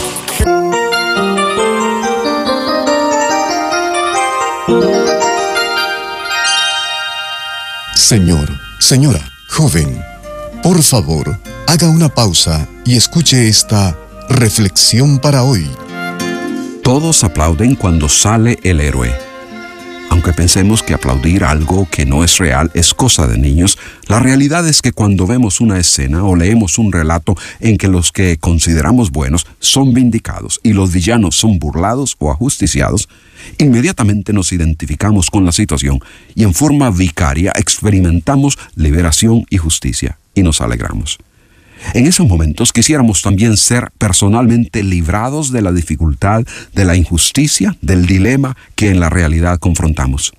Señor, 7.95 8.49
señora, 8.79 9.21
joven, 9.49 10.03
por 10.63 10.83
favor, 10.83 11.39
haga 11.67 11.89
una 11.89 12.09
pausa 12.09 12.67
y 12.85 12.97
escuche 12.97 13.49
esta 13.49 13.97
reflexión 14.31 15.19
para 15.19 15.43
hoy. 15.43 15.69
Todos 16.85 17.25
aplauden 17.25 17.75
cuando 17.75 18.09
sale 18.09 18.59
el 18.63 18.81
héroe. 18.81 19.13
Aunque 20.09 20.33
pensemos 20.33 20.83
que 20.83 20.95
aplaudir 20.95 21.45
algo 21.45 21.87
que 21.91 22.07
no 22.07 22.25
es 22.25 22.39
real 22.39 22.71
es 22.75 22.95
cosa 22.95 23.27
de 23.27 23.39
niños, 23.39 23.77
la 24.09 24.19
realidad 24.19 24.67
es 24.67 24.83
que 24.83 24.93
cuando 24.93 25.27
vemos 25.27 25.61
una 25.61 25.79
escena 25.79 26.25
o 26.25 26.37
leemos 26.37 26.79
un 26.79 26.93
relato 26.93 27.37
en 27.61 27.77
que 27.77 27.89
los 27.89 28.13
que 28.13 28.37
consideramos 28.39 29.11
buenos 29.11 29.47
son 29.59 29.93
vindicados 29.93 30.61
y 30.63 30.73
los 30.73 30.93
villanos 30.93 31.37
son 31.37 31.59
burlados 31.59 32.17
o 32.19 32.31
ajusticiados, 32.31 33.09
inmediatamente 33.59 34.33
nos 34.33 34.53
identificamos 34.53 35.29
con 35.29 35.45
la 35.45 35.53
situación 35.53 36.01
y 36.35 36.45
en 36.45 36.55
forma 36.55 36.91
vicaria 36.91 37.53
experimentamos 37.57 38.59
liberación 38.75 39.45
y 39.51 39.59
justicia 39.59 40.19
y 40.35 40.43
nos 40.43 40.61
alegramos. 40.61 41.19
En 41.95 42.07
esos 42.07 42.27
momentos 42.27 42.73
quisiéramos 42.73 43.23
también 43.23 43.57
ser 43.57 43.91
personalmente 43.99 44.83
librados 44.83 45.51
de 45.51 45.63
la 45.63 45.73
dificultad, 45.73 46.45
de 46.75 46.85
la 46.85 46.97
injusticia, 46.97 47.77
del 47.81 48.07
dilema 48.07 48.57
que 48.75 48.91
en 48.91 49.01
la 49.01 49.11
realidad 49.11 49.59
confrontamos. 49.59 50.33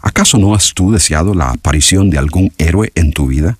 ¿Acaso 0.00 0.38
no 0.38 0.54
has 0.54 0.74
tú 0.74 0.92
deseado 0.92 1.34
la 1.34 1.50
aparición 1.50 2.10
de 2.10 2.18
algún 2.18 2.52
héroe 2.58 2.92
en 2.94 3.12
tu 3.12 3.26
vida? 3.26 3.58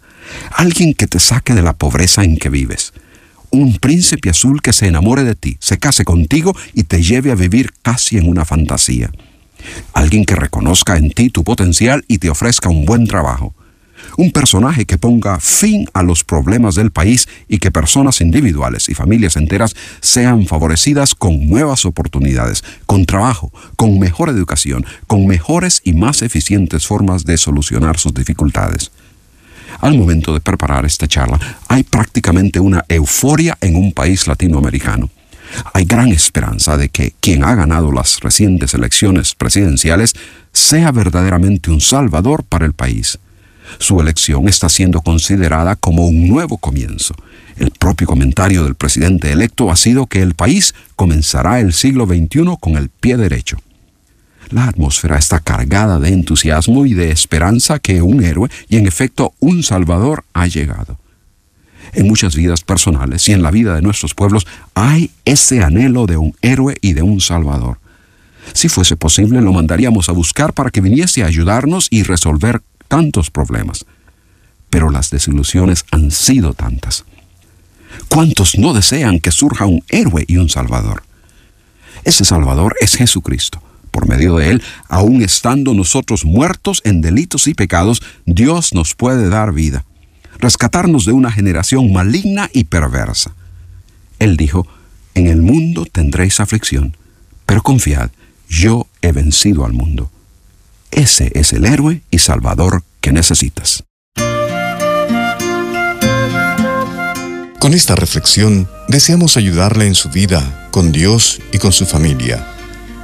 Alguien 0.52 0.94
que 0.94 1.06
te 1.06 1.20
saque 1.20 1.54
de 1.54 1.62
la 1.62 1.72
pobreza 1.72 2.22
en 2.24 2.36
que 2.36 2.48
vives. 2.48 2.92
Un 3.50 3.78
príncipe 3.78 4.30
azul 4.30 4.62
que 4.62 4.72
se 4.72 4.86
enamore 4.86 5.24
de 5.24 5.34
ti, 5.34 5.56
se 5.60 5.78
case 5.78 6.04
contigo 6.04 6.56
y 6.74 6.84
te 6.84 7.02
lleve 7.02 7.30
a 7.30 7.36
vivir 7.36 7.72
casi 7.82 8.18
en 8.18 8.28
una 8.28 8.44
fantasía. 8.44 9.10
Alguien 9.92 10.24
que 10.24 10.34
reconozca 10.34 10.96
en 10.96 11.10
ti 11.10 11.30
tu 11.30 11.44
potencial 11.44 12.04
y 12.08 12.18
te 12.18 12.30
ofrezca 12.30 12.68
un 12.68 12.84
buen 12.84 13.06
trabajo 13.06 13.54
un 14.16 14.30
personaje 14.30 14.84
que 14.84 14.98
ponga 14.98 15.38
fin 15.40 15.86
a 15.92 16.02
los 16.02 16.24
problemas 16.24 16.74
del 16.74 16.90
país 16.90 17.28
y 17.48 17.58
que 17.58 17.70
personas 17.70 18.20
individuales 18.20 18.88
y 18.88 18.94
familias 18.94 19.36
enteras 19.36 19.74
sean 20.00 20.46
favorecidas 20.46 21.14
con 21.14 21.48
nuevas 21.48 21.84
oportunidades, 21.84 22.64
con 22.86 23.04
trabajo, 23.04 23.52
con 23.76 23.98
mejor 23.98 24.28
educación, 24.28 24.84
con 25.06 25.26
mejores 25.26 25.80
y 25.84 25.92
más 25.92 26.22
eficientes 26.22 26.86
formas 26.86 27.24
de 27.24 27.38
solucionar 27.38 27.98
sus 27.98 28.14
dificultades. 28.14 28.90
Al 29.80 29.96
momento 29.96 30.34
de 30.34 30.40
preparar 30.40 30.84
esta 30.84 31.08
charla, 31.08 31.40
hay 31.68 31.82
prácticamente 31.82 32.60
una 32.60 32.84
euforia 32.88 33.56
en 33.60 33.76
un 33.76 33.92
país 33.92 34.26
latinoamericano. 34.26 35.10
Hay 35.72 35.84
gran 35.84 36.08
esperanza 36.08 36.76
de 36.76 36.88
que 36.88 37.14
quien 37.20 37.44
ha 37.44 37.54
ganado 37.54 37.92
las 37.92 38.20
recientes 38.20 38.74
elecciones 38.74 39.34
presidenciales 39.34 40.14
sea 40.52 40.92
verdaderamente 40.92 41.70
un 41.70 41.80
salvador 41.80 42.44
para 42.44 42.66
el 42.66 42.72
país. 42.72 43.18
Su 43.78 44.00
elección 44.00 44.48
está 44.48 44.68
siendo 44.68 45.00
considerada 45.00 45.76
como 45.76 46.06
un 46.06 46.28
nuevo 46.28 46.58
comienzo. 46.58 47.14
El 47.56 47.70
propio 47.70 48.06
comentario 48.06 48.64
del 48.64 48.74
presidente 48.74 49.32
electo 49.32 49.70
ha 49.70 49.76
sido 49.76 50.06
que 50.06 50.22
el 50.22 50.34
país 50.34 50.74
comenzará 50.96 51.60
el 51.60 51.72
siglo 51.72 52.06
XXI 52.06 52.56
con 52.60 52.76
el 52.76 52.88
pie 52.88 53.16
derecho. 53.16 53.58
La 54.50 54.66
atmósfera 54.66 55.18
está 55.18 55.40
cargada 55.40 55.98
de 55.98 56.08
entusiasmo 56.08 56.84
y 56.84 56.94
de 56.94 57.10
esperanza 57.10 57.78
que 57.78 58.02
un 58.02 58.22
héroe 58.22 58.50
y 58.68 58.76
en 58.76 58.86
efecto 58.86 59.32
un 59.40 59.62
salvador 59.62 60.24
ha 60.34 60.46
llegado. 60.46 60.98
En 61.94 62.06
muchas 62.06 62.34
vidas 62.36 62.62
personales 62.62 63.28
y 63.28 63.32
en 63.32 63.42
la 63.42 63.50
vida 63.50 63.74
de 63.74 63.82
nuestros 63.82 64.14
pueblos 64.14 64.46
hay 64.74 65.10
ese 65.24 65.62
anhelo 65.62 66.06
de 66.06 66.16
un 66.16 66.34
héroe 66.42 66.76
y 66.80 66.92
de 66.94 67.02
un 67.02 67.20
salvador. 67.20 67.78
Si 68.54 68.68
fuese 68.68 68.96
posible, 68.96 69.40
lo 69.40 69.52
mandaríamos 69.52 70.08
a 70.08 70.12
buscar 70.12 70.52
para 70.52 70.70
que 70.70 70.80
viniese 70.80 71.22
a 71.22 71.26
ayudarnos 71.26 71.88
y 71.90 72.02
resolver 72.02 72.62
tantos 72.92 73.30
problemas. 73.30 73.86
Pero 74.68 74.90
las 74.90 75.08
desilusiones 75.08 75.86
han 75.92 76.10
sido 76.10 76.52
tantas. 76.52 77.06
¿Cuántos 78.10 78.58
no 78.58 78.74
desean 78.74 79.18
que 79.18 79.30
surja 79.30 79.64
un 79.64 79.82
héroe 79.88 80.26
y 80.28 80.36
un 80.36 80.50
salvador? 80.50 81.02
Ese 82.04 82.26
salvador 82.26 82.76
es 82.82 82.96
Jesucristo. 82.96 83.62
Por 83.90 84.06
medio 84.06 84.36
de 84.36 84.50
él, 84.50 84.62
aun 84.90 85.22
estando 85.22 85.72
nosotros 85.72 86.26
muertos 86.26 86.82
en 86.84 87.00
delitos 87.00 87.46
y 87.46 87.54
pecados, 87.54 88.02
Dios 88.26 88.74
nos 88.74 88.94
puede 88.94 89.30
dar 89.30 89.54
vida, 89.54 89.86
rescatarnos 90.38 91.06
de 91.06 91.12
una 91.12 91.32
generación 91.32 91.94
maligna 91.94 92.50
y 92.52 92.64
perversa. 92.64 93.34
Él 94.18 94.36
dijo, 94.36 94.66
en 95.14 95.28
el 95.28 95.40
mundo 95.40 95.86
tendréis 95.90 96.40
aflicción, 96.40 96.94
Pero 97.46 97.62
confiad, 97.62 98.10
yo 98.50 98.86
he 99.00 99.12
vencido 99.12 99.64
al 99.64 99.72
mundo. 99.72 100.10
Ese 100.92 101.32
es 101.34 101.54
el 101.54 101.64
héroe 101.64 102.02
y 102.10 102.18
salvador 102.18 102.84
que 103.00 103.12
necesitas. 103.12 103.82
Con 107.58 107.74
esta 107.74 107.96
reflexión 107.96 108.68
deseamos 108.88 109.36
ayudarle 109.36 109.86
en 109.86 109.94
su 109.94 110.10
vida, 110.10 110.68
con 110.70 110.92
Dios 110.92 111.40
y 111.52 111.58
con 111.58 111.72
su 111.72 111.86
familia. 111.86 112.46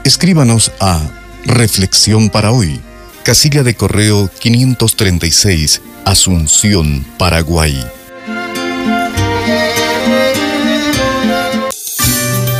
Escríbanos 0.04 0.72
a 0.80 1.00
Reflexión 1.44 2.28
para 2.28 2.50
hoy, 2.50 2.78
casilla 3.24 3.62
de 3.62 3.74
correo 3.74 4.28
536, 4.38 5.80
Asunción, 6.04 7.06
Paraguay. 7.18 7.82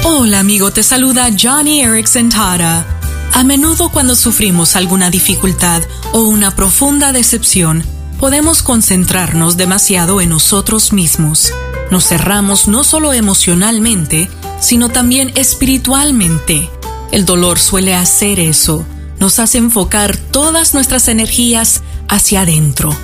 Hola 0.05 0.41
amigo, 0.41 0.71
te 0.71 0.83
saluda 0.83 1.29
Johnny 1.39 1.83
Erickson 1.83 2.31
Tara. 2.31 2.98
A 3.33 3.45
menudo 3.45 3.91
cuando 3.91 4.17
sufrimos 4.17 4.77
alguna 4.77 5.11
dificultad 5.11 5.83
o 6.13 6.23
una 6.23 6.55
profunda 6.57 7.13
decepción, 7.13 7.85
podemos 8.19 8.63
concentrarnos 8.63 9.57
demasiado 9.57 10.21
en 10.21 10.31
nosotros 10.31 10.93
mismos. 10.93 11.53
Nos 11.91 12.07
cerramos 12.07 12.69
no 12.69 12.85
solo 12.85 13.13
emocionalmente, 13.13 14.29
sino 14.61 14.89
también 14.89 15.33
espiritualmente. 15.37 16.69
El 17.13 17.25
dolor 17.25 17.59
suele 17.59 17.95
hacer 17.95 18.41
eso, 18.41 18.85
nos 19.21 19.39
hace 19.39 19.59
enfocar 19.59 20.17
todas 20.17 20.75
nuestras 20.75 21.09
energías 21.09 21.83
hacia 22.09 22.43
adentro. 22.43 22.97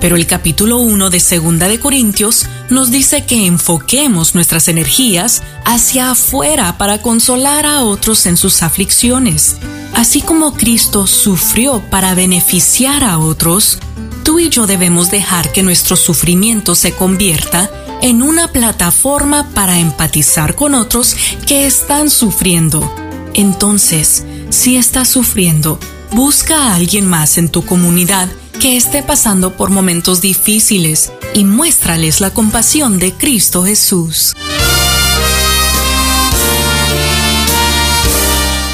Pero 0.00 0.16
el 0.16 0.26
capítulo 0.26 0.78
1 0.78 1.10
de 1.10 1.20
Segunda 1.20 1.68
de 1.68 1.80
Corintios 1.80 2.46
nos 2.70 2.90
dice 2.90 3.24
que 3.26 3.46
enfoquemos 3.46 4.34
nuestras 4.34 4.68
energías 4.68 5.42
hacia 5.64 6.12
afuera 6.12 6.78
para 6.78 7.02
consolar 7.02 7.66
a 7.66 7.82
otros 7.82 8.26
en 8.26 8.36
sus 8.36 8.62
aflicciones. 8.62 9.56
Así 9.94 10.20
como 10.22 10.54
Cristo 10.54 11.06
sufrió 11.06 11.82
para 11.90 12.14
beneficiar 12.14 13.02
a 13.02 13.18
otros, 13.18 13.78
tú 14.22 14.38
y 14.38 14.48
yo 14.48 14.66
debemos 14.66 15.10
dejar 15.10 15.50
que 15.52 15.62
nuestro 15.62 15.96
sufrimiento 15.96 16.74
se 16.74 16.92
convierta 16.92 17.70
en 18.00 18.22
una 18.22 18.52
plataforma 18.52 19.48
para 19.54 19.78
empatizar 19.78 20.54
con 20.54 20.74
otros 20.74 21.16
que 21.46 21.66
están 21.66 22.10
sufriendo. 22.10 22.94
Entonces, 23.34 24.24
si 24.50 24.76
estás 24.76 25.08
sufriendo, 25.08 25.78
busca 26.12 26.56
a 26.56 26.74
alguien 26.74 27.06
más 27.08 27.38
en 27.38 27.48
tu 27.48 27.64
comunidad 27.64 28.28
que 28.58 28.76
esté 28.76 29.02
pasando 29.02 29.56
por 29.56 29.70
momentos 29.70 30.20
difíciles 30.20 31.12
y 31.34 31.44
muéstrales 31.44 32.20
la 32.20 32.30
compasión 32.30 32.98
de 32.98 33.12
Cristo 33.12 33.64
Jesús. 33.64 34.34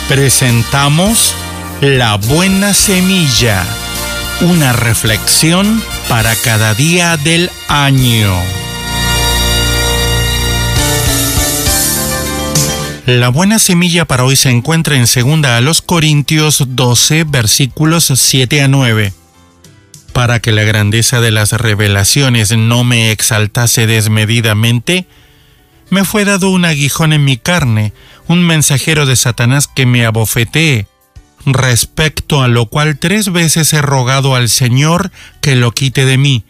Presentamos 0.09 1.35
La 1.81 2.17
Buena 2.17 2.73
Semilla, 2.73 3.65
una 4.41 4.73
reflexión 4.73 5.83
para 6.09 6.35
cada 6.37 6.75
día 6.75 7.17
del 7.19 7.51
año. 7.69 8.33
La 13.07 13.29
buena 13.29 13.59
semilla 13.59 14.07
para 14.07 14.25
hoy 14.25 14.35
se 14.35 14.49
encuentra 14.49 14.97
en 14.97 15.07
segunda 15.07 15.59
a 15.59 15.61
los 15.61 15.83
Corintios 15.83 16.65
12 16.69 17.25
versículos 17.25 18.11
7 18.15 18.63
a 18.63 18.69
9. 18.69 19.24
Para 20.15 20.39
que 20.39 20.53
la 20.53 20.63
grandeza 20.63 21.21
de 21.21 21.33
las 21.33 21.51
revelaciones 21.53 22.57
no 22.57 22.85
me 22.85 23.11
exaltase 23.11 23.89
desmedidamente, 23.89 25.09
me 25.91 26.05
fue 26.05 26.25
dado 26.25 26.51
un 26.51 26.65
aguijón 26.65 27.13
en 27.13 27.25
mi 27.25 27.37
carne, 27.37 27.93
un 28.29 28.47
mensajero 28.47 29.07
de 29.07 29.17
Satanás 29.17 29.67
que 29.67 29.87
me 29.87 30.07
abofetee, 30.07 30.87
respecto 31.45 32.43
a 32.43 32.49
lo 32.49 32.67
cual 32.67 32.97
tres 32.99 33.33
veces 33.33 33.73
he 33.73 33.83
rogado 33.83 34.37
al 34.37 34.49
Señor 34.49 35.11
que 35.41 35.57
lo 35.57 35.73
quite 35.73 36.07
de 36.07 36.17
mí, 36.17 36.45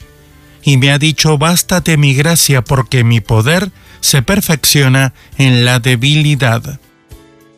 y 0.62 0.76
me 0.76 0.92
ha 0.92 0.98
dicho, 0.98 1.38
bástate 1.38 1.96
mi 1.96 2.14
gracia 2.14 2.62
porque 2.62 3.02
mi 3.02 3.22
poder 3.22 3.70
se 4.00 4.20
perfecciona 4.20 5.14
en 5.38 5.64
la 5.64 5.80
debilidad. 5.80 6.80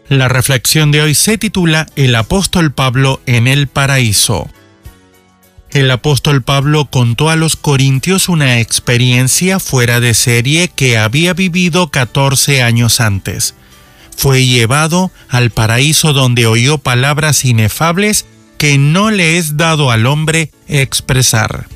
La 0.08 0.28
reflexión 0.28 0.92
de 0.92 1.02
hoy 1.02 1.16
se 1.16 1.36
titula 1.36 1.88
El 1.96 2.14
apóstol 2.14 2.72
Pablo 2.72 3.20
en 3.26 3.48
el 3.48 3.66
paraíso. 3.66 4.48
El 5.76 5.90
apóstol 5.90 6.40
Pablo 6.40 6.86
contó 6.86 7.28
a 7.28 7.36
los 7.36 7.54
corintios 7.54 8.30
una 8.30 8.60
experiencia 8.60 9.60
fuera 9.60 10.00
de 10.00 10.14
serie 10.14 10.70
que 10.74 10.96
había 10.96 11.34
vivido 11.34 11.90
14 11.90 12.62
años 12.62 12.98
antes. 12.98 13.54
Fue 14.16 14.46
llevado 14.46 15.12
al 15.28 15.50
paraíso 15.50 16.14
donde 16.14 16.46
oyó 16.46 16.78
palabras 16.78 17.44
inefables 17.44 18.24
que 18.56 18.78
no 18.78 19.10
le 19.10 19.36
es 19.36 19.58
dado 19.58 19.90
al 19.90 20.06
hombre 20.06 20.50
expresar. 20.66 21.68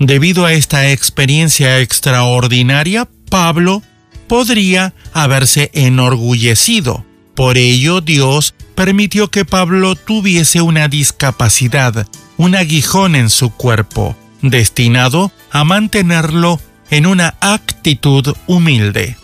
Debido 0.00 0.44
a 0.44 0.52
esta 0.52 0.90
experiencia 0.90 1.78
extraordinaria, 1.78 3.08
Pablo 3.28 3.84
podría 4.26 4.94
haberse 5.12 5.70
enorgullecido. 5.74 7.04
Por 7.36 7.56
ello 7.56 8.00
Dios 8.00 8.52
permitió 8.74 9.28
que 9.28 9.44
Pablo 9.44 9.94
tuviese 9.94 10.60
una 10.60 10.88
discapacidad, 10.88 12.08
un 12.40 12.54
aguijón 12.54 13.16
en 13.16 13.28
su 13.28 13.50
cuerpo, 13.50 14.16
destinado 14.40 15.30
a 15.50 15.62
mantenerlo 15.64 16.58
en 16.90 17.04
una 17.04 17.34
actitud 17.38 18.34
humilde. 18.46 19.14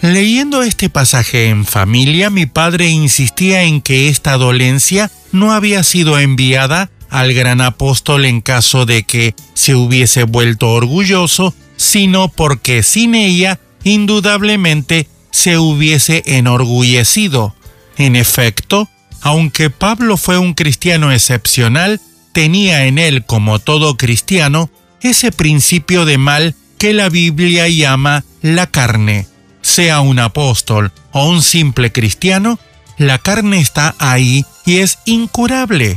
Leyendo 0.00 0.62
este 0.62 0.88
pasaje 0.88 1.48
en 1.48 1.64
familia, 1.64 2.30
mi 2.30 2.46
padre 2.46 2.90
insistía 2.90 3.64
en 3.64 3.82
que 3.82 4.08
esta 4.08 4.36
dolencia 4.36 5.10
no 5.32 5.52
había 5.52 5.82
sido 5.82 6.20
enviada 6.20 6.92
al 7.08 7.34
gran 7.34 7.60
apóstol 7.60 8.24
en 8.24 8.40
caso 8.40 8.86
de 8.86 9.02
que 9.02 9.34
se 9.54 9.74
hubiese 9.74 10.22
vuelto 10.22 10.70
orgulloso 10.70 11.56
sino 11.76 12.28
porque 12.28 12.84
sin 12.84 13.16
ella 13.16 13.58
indudablemente 13.82 15.08
se 15.32 15.58
hubiese 15.58 16.22
enorgullecido. 16.24 17.56
En 17.96 18.14
efecto, 18.14 18.88
aunque 19.22 19.70
Pablo 19.70 20.16
fue 20.16 20.38
un 20.38 20.54
cristiano 20.54 21.12
excepcional, 21.12 22.00
tenía 22.32 22.86
en 22.86 22.98
él, 22.98 23.24
como 23.24 23.58
todo 23.58 23.96
cristiano, 23.96 24.70
ese 25.00 25.32
principio 25.32 26.04
de 26.04 26.18
mal 26.18 26.54
que 26.78 26.92
la 26.92 27.08
Biblia 27.08 27.68
llama 27.68 28.24
la 28.42 28.66
carne. 28.66 29.26
Sea 29.62 30.00
un 30.00 30.18
apóstol 30.18 30.92
o 31.12 31.28
un 31.28 31.42
simple 31.42 31.92
cristiano, 31.92 32.58
la 32.96 33.18
carne 33.18 33.60
está 33.60 33.94
ahí 33.98 34.44
y 34.64 34.78
es 34.78 34.98
incurable. 35.04 35.96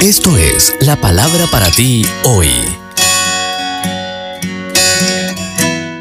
Esto 0.03 0.37
es 0.37 0.75
la 0.81 0.97
palabra 0.97 1.47
para 1.47 1.71
ti 1.71 2.05
hoy. 2.25 2.49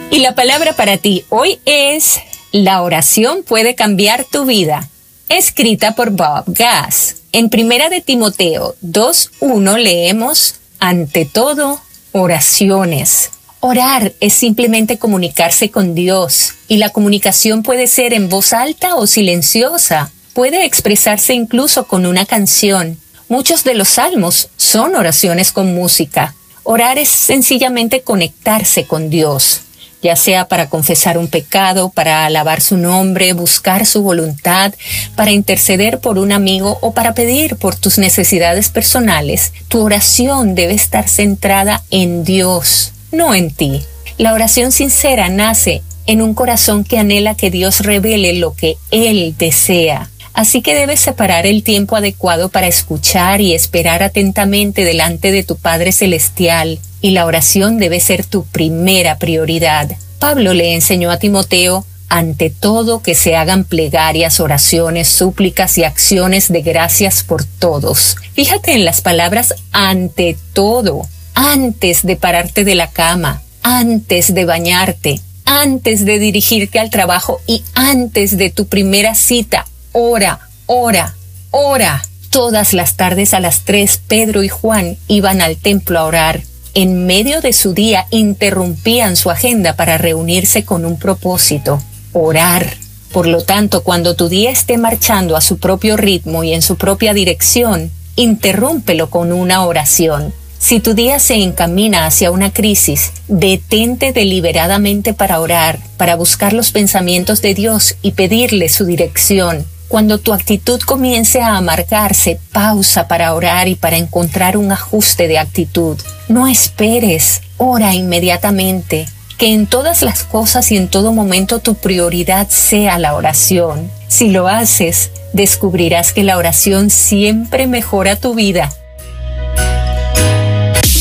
Y 0.10 0.18
la 0.18 0.34
palabra 0.34 0.74
para 0.74 0.98
ti 0.98 1.24
hoy 1.30 1.60
es 1.66 2.20
La 2.52 2.82
oración 2.82 3.44
puede 3.44 3.76
cambiar 3.76 4.26
tu 4.26 4.46
vida, 4.46 4.90
escrita 5.30 5.94
por 5.94 6.10
Bob 6.10 6.46
Gass. 6.48 7.18
En 7.32 7.52
Primera 7.52 7.90
de 7.90 8.02
Timoteo 8.02 8.76
2.1 8.82 9.78
leemos, 9.78 10.56
ante 10.80 11.26
todo, 11.26 11.80
oraciones. 12.12 13.30
Orar 13.60 14.14
es 14.20 14.34
simplemente 14.34 14.98
comunicarse 14.98 15.70
con 15.70 15.94
Dios 15.94 16.56
y 16.68 16.78
la 16.78 16.90
comunicación 16.90 17.62
puede 17.62 17.86
ser 17.86 18.14
en 18.14 18.30
voz 18.30 18.52
alta 18.52 18.96
o 18.96 19.06
silenciosa. 19.06 20.12
Puede 20.34 20.66
expresarse 20.66 21.36
incluso 21.36 21.86
con 21.86 22.08
una 22.08 22.26
canción. 22.26 22.98
Muchos 23.32 23.63
de 23.63 23.76
los 23.76 23.88
salmos 23.88 24.50
son 24.58 24.94
oraciones 24.94 25.54
con 25.54 25.74
música. 25.74 26.36
Orar 26.63 26.98
es 26.98 27.08
sencillamente 27.08 28.02
conectarse 28.02 28.86
con 28.86 29.10
Dios 29.10 29.62
ya 30.02 30.17
sea 30.17 30.50
para 30.50 30.67
confesar 30.67 31.17
un 31.17 31.28
pecado, 31.28 31.89
para 31.89 32.26
alabar 32.26 32.60
su 32.60 32.76
nombre, 32.76 33.32
buscar 33.32 33.86
su 33.86 34.02
voluntad, 34.02 34.74
para 35.15 35.32
interceder 35.32 36.00
por 36.00 36.17
un 36.17 36.34
amigo 36.34 36.78
o 36.82 36.91
para 36.91 37.13
pedir 37.13 37.56
por 37.56 37.76
tus 37.76 38.00
necesidades 38.00 38.70
personales, 38.70 39.54
tu 39.70 39.80
oración 39.80 40.56
debe 40.56 40.74
estar 40.74 41.08
centrada 41.08 41.84
en 41.89 42.26
Dios, 42.26 42.91
no 43.12 43.34
en 43.34 43.52
ti. 43.52 43.82
La 44.17 44.34
oración 44.34 44.74
sincera 44.74 45.30
nace 45.30 45.84
en 46.08 46.22
un 46.22 46.34
corazón 46.34 46.84
que 46.84 46.98
anhela 46.98 47.36
que 47.36 47.52
Dios 47.52 47.80
revele 47.82 48.34
lo 48.34 48.56
que 48.56 48.76
Él 48.89 49.36
desea. 49.38 50.11
Así 50.34 50.62
que 50.62 50.76
debes 50.76 51.00
separar 51.00 51.46
el 51.46 51.63
tiempo 51.63 51.96
adecuado 51.96 52.50
para 52.50 52.67
escuchar 52.67 53.41
y 53.41 53.54
esperar 53.54 54.04
atentamente 54.04 54.86
delante 54.86 55.32
de 55.32 55.44
tu 55.44 55.58
Padre 55.58 55.91
Celestial 55.91 56.80
y 57.02 57.12
la 57.12 57.26
oración 57.26 57.78
debe 57.78 58.00
ser 58.00 58.26
tu 58.26 58.46
primera 58.46 59.17
prioridad. 59.17 59.91
Pablo 60.20 60.54
le 60.54 60.74
enseñó 60.74 61.12
a 61.12 61.17
Timoteo 61.17 61.86
ante 62.12 62.50
todo 62.50 63.02
que 63.02 63.15
se 63.15 63.36
hagan 63.36 63.63
plegarias, 63.63 64.39
oraciones, 64.39 65.08
súplicas 65.08 65.78
y 65.78 65.86
acciones 65.86 66.52
de 66.52 66.62
gracias 66.62 67.24
por 67.24 67.46
todos. 67.46 68.17
Fíjate 68.34 68.74
en 68.74 68.86
las 68.86 69.02
palabras 69.02 69.56
ante 69.72 70.38
todo, 70.54 71.08
antes 71.34 72.04
de 72.04 72.17
pararte 72.17 72.65
de 72.65 72.76
la 72.76 72.88
cama, 72.88 73.41
antes 73.63 74.34
de 74.34 74.46
bañarte, 74.46 75.22
antes 75.46 76.06
de 76.06 76.20
dirigirte 76.20 76.80
al 76.80 76.89
trabajo 76.89 77.39
y 77.48 77.63
antes 77.76 78.38
de 78.38 78.50
tu 78.50 78.67
primera 78.67 79.15
cita. 79.15 79.65
Ora, 79.94 80.40
ora, 80.66 81.16
ora. 81.52 82.02
Todas 82.30 82.74
las 82.74 82.96
tardes 82.96 83.34
a 83.34 83.42
las 83.42 83.66
tres 83.66 84.00
Pedro 84.08 84.42
y 84.42 84.48
Juan 84.48 84.98
iban 85.08 85.42
al 85.42 85.58
templo 85.58 86.00
a 86.00 86.06
orar 86.06 86.42
en 86.74 87.06
medio 87.06 87.42
de 87.42 87.52
su 87.52 87.74
día 87.74 88.08
interrumpían 88.12 89.18
su 89.18 89.30
agenda 89.30 89.76
para 89.76 89.98
reunirse 89.98 90.64
con 90.64 90.86
un 90.86 90.98
propósito, 90.98 91.82
orar. 92.14 92.78
Por 93.12 93.28
lo 93.28 93.42
tanto, 93.44 93.84
cuando 93.84 94.16
tu 94.16 94.30
día 94.30 94.52
esté 94.52 94.78
marchando 94.78 95.36
a 95.36 95.42
su 95.42 95.58
propio 95.58 95.98
ritmo 95.98 96.46
y 96.46 96.54
en 96.54 96.62
su 96.62 96.78
propia 96.78 97.14
dirección, 97.14 97.92
interrúmpelo 98.16 99.10
con 99.10 99.34
una 99.34 99.66
oración. 99.66 100.34
Si 100.60 100.80
tu 100.80 100.94
día 100.94 101.20
se 101.20 101.36
encamina 101.36 102.06
hacia 102.06 102.32
una 102.32 102.54
crisis, 102.54 103.12
detente 103.28 104.14
deliberadamente 104.14 105.14
para 105.14 105.42
orar, 105.42 105.80
para 105.98 106.16
buscar 106.16 106.54
los 106.54 106.72
pensamientos 106.72 107.42
de 107.42 107.54
Dios 107.54 107.96
y 108.02 108.12
pedirle 108.12 108.70
su 108.70 108.86
dirección. 108.86 109.66
Cuando 109.92 110.20
tu 110.20 110.32
actitud 110.32 110.80
comience 110.80 111.42
a 111.42 111.58
amargarse, 111.58 112.40
pausa 112.54 113.10
para 113.10 113.34
orar 113.34 113.68
y 113.68 113.76
para 113.76 113.98
encontrar 113.98 114.56
un 114.56 114.72
ajuste 114.72 115.28
de 115.28 115.38
actitud. 115.38 115.98
No 116.30 116.48
esperes, 116.48 117.42
ora 117.58 117.94
inmediatamente. 117.94 119.06
Que 119.38 119.54
en 119.54 119.68
todas 119.68 120.02
las 120.02 120.24
cosas 120.24 120.72
y 120.72 120.78
en 120.78 120.88
todo 120.88 121.12
momento 121.12 121.60
tu 121.60 121.76
prioridad 121.76 122.48
sea 122.48 123.00
la 123.00 123.16
oración. 123.16 123.92
Si 124.08 124.30
lo 124.30 124.48
haces, 124.48 125.12
descubrirás 125.34 126.14
que 126.14 126.24
la 126.24 126.38
oración 126.38 126.90
siempre 126.90 127.68
mejora 127.68 128.16
tu 128.16 128.34
vida 128.34 128.72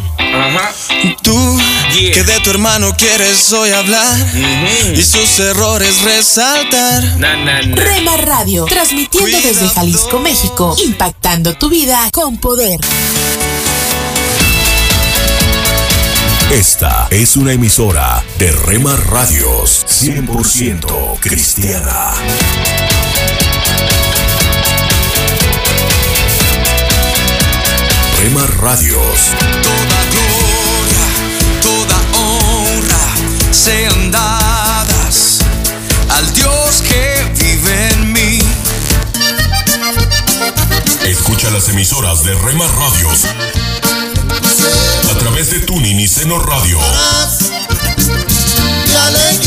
Ajá. 0.33 0.73
Tú 1.21 1.59
Yeah. 1.99 2.13
que 2.13 2.23
de 2.23 2.39
tu 2.39 2.49
hermano 2.51 2.95
quieres 2.95 3.51
hoy 3.51 3.69
hablar 3.71 4.17
y 4.95 5.01
sus 5.03 5.39
errores 5.39 6.01
resaltar. 6.03 7.03
Na, 7.17 7.35
na, 7.35 7.61
na. 7.63 7.75
Rema 7.75 8.15
Radio, 8.17 8.65
transmitiendo 8.65 9.37
desde 9.41 9.67
Jalisco, 9.67 10.19
México, 10.19 10.75
impactando 10.85 11.53
tu 11.55 11.69
vida 11.69 12.09
con 12.13 12.37
poder. 12.37 12.79
Esta 16.51 17.07
es 17.11 17.35
una 17.35 17.51
emisora 17.53 18.23
de 18.39 18.51
Rema 18.53 18.95
Radios 18.95 19.85
100% 19.87 21.19
cristiana. 21.19 22.13
Rema 28.19 28.45
Radios. 28.61 29.31
Sean 33.51 34.11
dadas 34.11 35.39
al 36.09 36.33
Dios 36.33 36.81
que 36.87 37.31
vive 37.37 37.89
en 37.89 38.13
mí. 38.13 38.39
Escucha 41.03 41.51
las 41.51 41.67
emisoras 41.69 42.23
de 42.23 42.33
Rema 42.35 42.67
Radios 42.67 43.25
a 45.09 45.17
través 45.17 45.49
de 45.51 45.59
Tuning 45.59 45.99
y 45.99 46.07
Seno 46.07 46.39
Radio. 46.39 46.79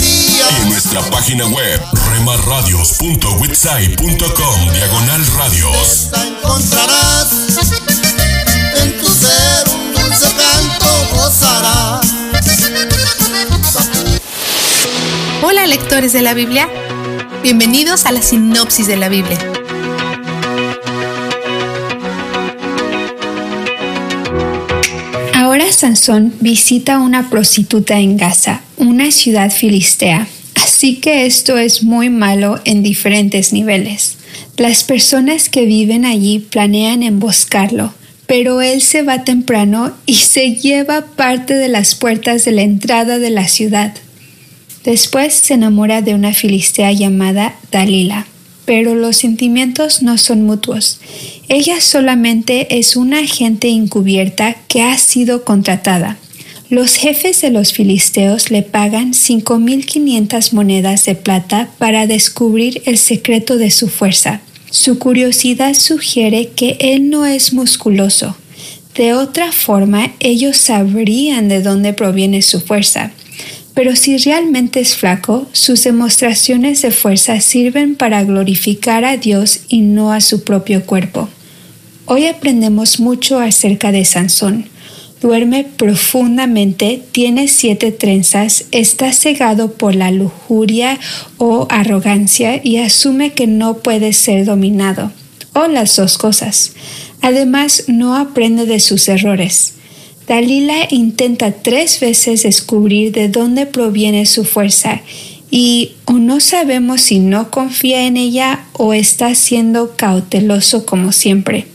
Y 0.03 0.41
en 0.63 0.69
nuestra 0.69 1.01
página 1.11 1.47
web, 1.47 1.81
remarradios.witsai.com, 2.11 4.73
diagonal 4.73 5.27
radios. 5.39 6.11
Encontrarás 6.13 7.33
en 8.83 8.99
tu 8.99 9.07
ser 9.07 9.69
un 9.75 9.95
dulce 9.95 10.27
canto 10.37 11.09
gozarás. 11.15 12.24
Hola 15.47 15.67
lectores 15.67 16.15
de 16.15 16.23
la 16.23 16.33
Biblia, 16.33 16.71
bienvenidos 17.43 18.07
a 18.07 18.13
la 18.13 18.23
sinopsis 18.23 18.87
de 18.87 18.97
la 18.97 19.11
Biblia. 19.11 19.39
Ahora 25.35 25.71
Sansón 25.71 26.33
visita 26.41 26.99
una 26.99 27.29
prostituta 27.29 28.01
en 28.01 28.17
Gaza, 28.17 28.63
una 28.79 29.11
ciudad 29.11 29.53
filistea, 29.53 30.29
así 30.55 30.97
que 30.97 31.27
esto 31.27 31.59
es 31.59 31.83
muy 31.83 32.09
malo 32.09 32.59
en 32.65 32.83
diferentes 32.83 33.53
niveles. 33.53 34.17
Las 34.57 34.83
personas 34.83 35.51
que 35.51 35.67
viven 35.67 36.07
allí 36.07 36.39
planean 36.39 37.03
emboscarlo, 37.03 37.93
pero 38.27 38.63
él 38.63 38.81
se 38.81 39.03
va 39.03 39.25
temprano 39.25 39.93
y 40.07 40.15
se 40.15 40.55
lleva 40.55 41.05
parte 41.05 41.53
de 41.53 41.69
las 41.69 41.95
puertas 41.95 42.47
de 42.47 42.53
la 42.53 42.63
entrada 42.63 43.19
de 43.19 43.29
la 43.29 43.47
ciudad. 43.47 43.93
Después 44.85 45.35
se 45.35 45.55
enamora 45.55 46.03
de 46.03 46.15
una 46.15 46.35
filistea 46.35 46.93
llamada 46.93 47.57
Dalila, 47.73 48.27
pero 48.67 48.95
los 48.95 49.17
sentimientos 49.17 50.03
no 50.03 50.19
son 50.19 50.43
mutuos. 50.43 51.01
Ella 51.49 51.81
solamente 51.81 52.79
es 52.79 52.95
una 52.95 53.21
agente 53.21 53.69
encubierta 53.69 54.57
que 54.69 54.83
ha 54.83 54.97
sido 54.99 55.45
contratada. 55.45 56.19
Los 56.71 56.97
jefes 56.97 57.41
de 57.41 57.51
los 57.51 57.73
filisteos 57.73 58.51
le 58.51 58.63
pagan 58.63 59.13
5.500 59.13 60.53
monedas 60.53 61.05
de 61.05 61.15
plata 61.15 61.69
para 61.79 62.07
descubrir 62.07 62.83
el 62.85 62.99
secreto 62.99 63.59
de 63.59 63.71
su 63.71 63.89
fuerza. 63.89 64.41
Su 64.71 64.99
curiosidad 64.99 65.75
sugiere 65.75 66.49
que 66.49 66.77
él 66.81 67.11
no 67.11 67.27
es 67.27 67.53
musculoso. 67.53 68.37
De 68.97 69.15
otra 69.15 69.53
forma, 69.53 70.13
ellos 70.21 70.57
sabrían 70.57 71.49
de 71.49 71.63
dónde 71.63 71.93
proviene 71.93 72.43
su 72.43 72.61
fuerza. 72.61 73.13
Pero 73.75 73.97
si 73.97 74.17
realmente 74.19 74.81
es 74.81 74.97
flaco, 74.97 75.47
sus 75.53 75.83
demostraciones 75.83 76.83
de 76.83 76.93
fuerza 76.93 77.41
sirven 77.41 77.97
para 77.97 78.23
glorificar 78.23 79.05
a 79.05 79.17
Dios 79.17 79.63
y 79.69 79.81
no 79.81 80.13
a 80.13 80.21
su 80.21 80.45
propio 80.45 80.87
cuerpo. 80.87 81.29
Hoy 82.07 82.27
aprendemos 82.27 83.01
mucho 83.01 83.41
acerca 83.41 83.91
de 83.91 84.05
Sansón. 84.05 84.67
Duerme 85.21 85.65
profundamente, 85.65 87.03
tiene 87.11 87.49
siete 87.49 87.91
trenzas, 87.91 88.67
está 88.71 89.13
cegado 89.13 89.73
por 89.73 89.95
la 89.95 90.11
lujuria 90.11 91.01
o 91.39 91.67
arrogancia 91.71 92.61
y 92.63 92.77
asume 92.77 93.33
que 93.33 93.47
no 93.47 93.79
puede 93.79 94.13
ser 94.13 94.45
dominado. 94.45 95.11
O 95.55 95.67
las 95.67 95.97
dos 95.97 96.19
cosas. 96.19 96.73
Además, 97.23 97.85
no 97.87 98.17
aprende 98.17 98.67
de 98.67 98.81
sus 98.81 99.09
errores. 99.09 99.74
Dalila 100.27 100.89
intenta 100.91 101.53
tres 101.53 102.01
veces 102.01 102.43
descubrir 102.45 103.13
de 103.13 103.29
dónde 103.29 103.67
proviene 103.67 104.25
su 104.27 104.45
fuerza 104.45 105.03
y 105.51 105.93
o 106.07 106.15
no 106.15 106.41
sabemos 106.41 107.03
si 107.03 107.19
no 107.19 107.51
confía 107.51 108.07
en 108.07 108.17
ella 108.17 108.65
o 108.73 108.95
está 108.95 109.35
siendo 109.35 109.95
cauteloso 109.97 110.87
como 110.87 111.13
siempre. 111.13 111.67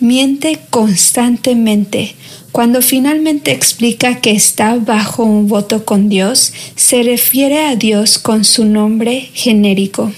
Miente 0.00 0.58
constantemente. 0.70 2.14
Cuando 2.52 2.82
finalmente 2.82 3.52
explica 3.52 4.20
que 4.20 4.32
está 4.32 4.74
bajo 4.74 5.22
un 5.22 5.46
voto 5.46 5.84
con 5.84 6.08
Dios, 6.08 6.52
se 6.74 7.02
refiere 7.02 7.66
a 7.66 7.76
Dios 7.76 8.18
con 8.18 8.44
su 8.44 8.64
nombre 8.64 9.28
genérico, 9.34 10.10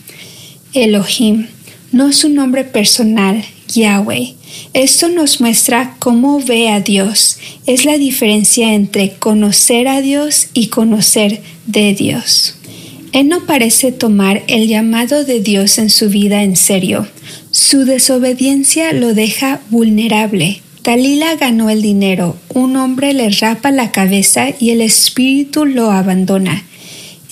Elohim, 0.73 1.49
no 1.91 2.13
su 2.13 2.31
nombre 2.31 2.65
personal, 2.65 3.45
Yahweh. 3.69 4.35
Esto 4.75 5.09
nos 5.09 5.41
muestra 5.41 5.97
cómo 5.99 6.41
ve 6.41 6.71
a 6.71 6.81
Dios. 6.81 7.39
Es 7.67 7.85
la 7.85 7.99
diferencia 7.99 8.75
entre 8.75 9.15
conocer 9.15 9.89
a 9.89 10.01
Dios 10.01 10.49
y 10.55 10.69
conocer 10.69 11.43
de 11.67 11.95
Dios. 11.95 12.57
Él 13.13 13.29
no 13.29 13.45
parece 13.45 13.93
tomar 13.93 14.43
el 14.47 14.69
llamado 14.69 15.25
de 15.25 15.41
Dios 15.41 15.79
en 15.79 15.91
su 15.91 16.09
vida 16.09 16.43
en 16.43 16.57
serio. 16.57 17.07
Su 17.51 17.85
desobediencia 17.85 18.93
lo 18.95 19.13
deja 19.13 19.61
vulnerable. 19.69 20.63
Dalila 20.83 21.37
ganó 21.37 21.71
el 21.71 21.81
dinero, 21.81 22.37
un 22.49 22.77
hombre 22.77 23.13
le 23.13 23.31
rapa 23.31 23.71
la 23.71 23.93
cabeza 23.93 24.49
y 24.59 24.71
el 24.71 24.81
espíritu 24.81 25.65
lo 25.65 25.93
abandona. 25.93 26.65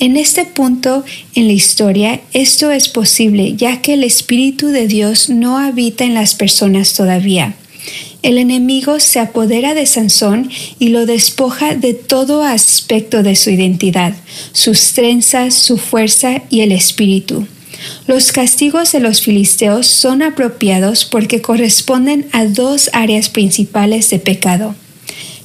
En 0.00 0.16
este 0.16 0.46
punto 0.46 1.04
en 1.34 1.46
la 1.46 1.52
historia 1.52 2.22
esto 2.32 2.70
es 2.70 2.88
posible 2.88 3.54
ya 3.54 3.82
que 3.82 3.92
el 3.92 4.02
Espíritu 4.02 4.68
de 4.68 4.86
Dios 4.86 5.28
no 5.28 5.58
habita 5.58 6.04
en 6.04 6.14
las 6.14 6.34
personas 6.34 6.94
todavía. 6.94 7.54
El 8.22 8.38
enemigo 8.38 8.98
se 8.98 9.20
apodera 9.20 9.74
de 9.74 9.84
Sansón 9.84 10.50
y 10.78 10.88
lo 10.88 11.04
despoja 11.04 11.74
de 11.74 11.92
todo 11.92 12.42
aspecto 12.42 13.22
de 13.22 13.36
su 13.36 13.50
identidad, 13.50 14.14
sus 14.52 14.94
trenzas, 14.94 15.52
su 15.52 15.76
fuerza 15.76 16.44
y 16.48 16.62
el 16.62 16.72
espíritu. 16.72 17.46
Los 18.06 18.32
castigos 18.32 18.92
de 18.92 19.00
los 19.00 19.20
filisteos 19.20 19.86
son 19.86 20.22
apropiados 20.22 21.04
porque 21.04 21.42
corresponden 21.42 22.26
a 22.32 22.46
dos 22.46 22.88
áreas 22.94 23.28
principales 23.28 24.08
de 24.08 24.18
pecado 24.18 24.74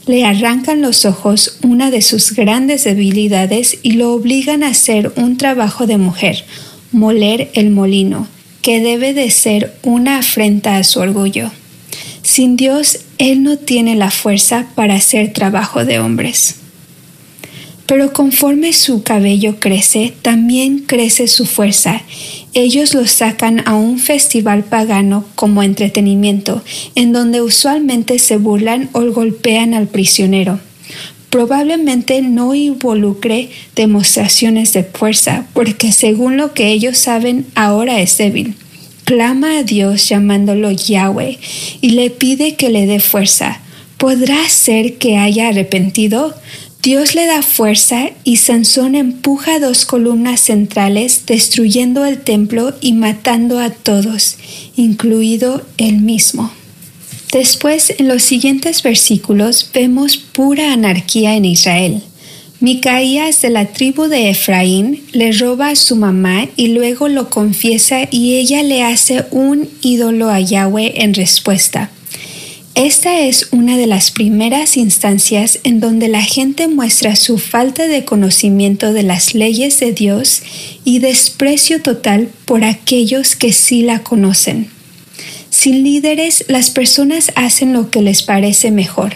le 0.07 0.25
arrancan 0.25 0.81
los 0.81 1.05
ojos 1.05 1.57
una 1.63 1.91
de 1.91 2.01
sus 2.01 2.33
grandes 2.33 2.83
debilidades 2.83 3.79
y 3.81 3.93
lo 3.93 4.13
obligan 4.13 4.63
a 4.63 4.69
hacer 4.69 5.11
un 5.15 5.37
trabajo 5.37 5.87
de 5.87 5.97
mujer, 5.97 6.45
moler 6.91 7.49
el 7.53 7.71
molino, 7.71 8.27
que 8.61 8.79
debe 8.79 9.13
de 9.13 9.29
ser 9.31 9.75
una 9.83 10.19
afrenta 10.19 10.77
a 10.77 10.83
su 10.83 10.99
orgullo. 10.99 11.51
Sin 12.21 12.55
Dios, 12.55 12.99
Él 13.17 13.43
no 13.43 13.57
tiene 13.57 13.95
la 13.95 14.11
fuerza 14.11 14.67
para 14.75 14.95
hacer 14.95 15.33
trabajo 15.33 15.85
de 15.85 15.99
hombres. 15.99 16.55
Pero 17.85 18.13
conforme 18.13 18.73
su 18.73 19.03
cabello 19.03 19.59
crece, 19.59 20.13
también 20.21 20.79
crece 20.79 21.27
su 21.27 21.45
fuerza. 21.45 22.01
Ellos 22.53 22.93
lo 22.93 23.05
sacan 23.05 23.61
a 23.65 23.75
un 23.75 23.99
festival 23.99 24.63
pagano 24.63 25.25
como 25.35 25.61
entretenimiento, 25.61 26.63
en 26.95 27.13
donde 27.13 27.41
usualmente 27.41 28.17
se 28.17 28.37
burlan 28.37 28.89
o 28.93 29.01
golpean 29.11 29.73
al 29.73 29.87
prisionero. 29.87 30.59
Probablemente 31.29 32.21
no 32.21 32.55
involucre 32.55 33.49
demostraciones 33.75 34.73
de 34.73 34.83
fuerza, 34.83 35.45
porque 35.53 35.91
según 35.91 36.37
lo 36.37 36.53
que 36.53 36.71
ellos 36.71 36.97
saben, 36.97 37.45
ahora 37.55 37.99
es 37.99 38.17
débil. 38.17 38.55
Clama 39.03 39.59
a 39.59 39.63
Dios 39.63 40.09
llamándolo 40.09 40.71
Yahweh 40.71 41.37
y 41.81 41.89
le 41.89 42.09
pide 42.09 42.55
que 42.55 42.69
le 42.69 42.87
dé 42.87 42.99
fuerza. 42.99 43.61
¿Podrá 43.97 44.49
ser 44.49 44.97
que 44.97 45.17
haya 45.17 45.49
arrepentido? 45.49 46.33
Dios 46.85 47.15
le 47.15 47.25
da 47.25 47.41
fuerza 47.41 48.11
y 48.23 48.37
Sansón 48.37 48.93
empuja 48.93 49.57
dos 49.57 49.85
columnas 49.85 50.39
centrales 50.39 51.23
destruyendo 51.25 52.05
el 52.05 52.19
templo 52.19 52.75
y 52.79 52.93
matando 52.93 53.59
a 53.59 53.71
todos, 53.71 54.37
incluido 54.75 55.65
él 55.77 56.01
mismo. 56.01 56.51
Después, 57.31 57.91
en 57.97 58.07
los 58.07 58.21
siguientes 58.21 58.83
versículos, 58.83 59.67
vemos 59.73 60.17
pura 60.17 60.73
anarquía 60.73 61.35
en 61.35 61.45
Israel. 61.45 62.03
Micaías 62.59 63.41
de 63.41 63.49
la 63.49 63.65
tribu 63.65 64.03
de 64.03 64.29
Efraín 64.29 65.01
le 65.11 65.31
roba 65.31 65.69
a 65.69 65.75
su 65.75 65.95
mamá 65.95 66.47
y 66.55 66.67
luego 66.67 67.07
lo 67.07 67.31
confiesa 67.31 68.07
y 68.11 68.35
ella 68.35 68.61
le 68.61 68.83
hace 68.83 69.25
un 69.31 69.67
ídolo 69.81 70.29
a 70.29 70.39
Yahweh 70.39 71.01
en 71.01 71.15
respuesta. 71.15 71.89
Esta 72.75 73.21
es 73.21 73.47
una 73.51 73.77
de 73.77 73.87
las 73.87 74.11
primeras 74.11 74.75
instancias 74.75 75.59
en 75.63 75.79
donde 75.79 76.09
la 76.09 76.21
gente 76.21 76.67
muestra 76.67 77.15
su 77.15 77.37
falta 77.37 77.87
de 77.87 78.03
conocimiento 78.03 78.91
de 78.91 79.01
las 79.01 79.33
leyes 79.33 79.79
de 79.79 79.93
Dios 79.93 80.41
y 80.83 80.99
desprecio 80.99 81.81
total 81.81 82.27
por 82.43 82.65
aquellos 82.65 83.37
que 83.37 83.53
sí 83.53 83.81
la 83.81 83.99
conocen. 83.99 84.67
Sin 85.49 85.83
líderes, 85.83 86.43
las 86.49 86.69
personas 86.69 87.31
hacen 87.35 87.71
lo 87.71 87.89
que 87.91 88.01
les 88.01 88.23
parece 88.23 88.71
mejor, 88.71 89.13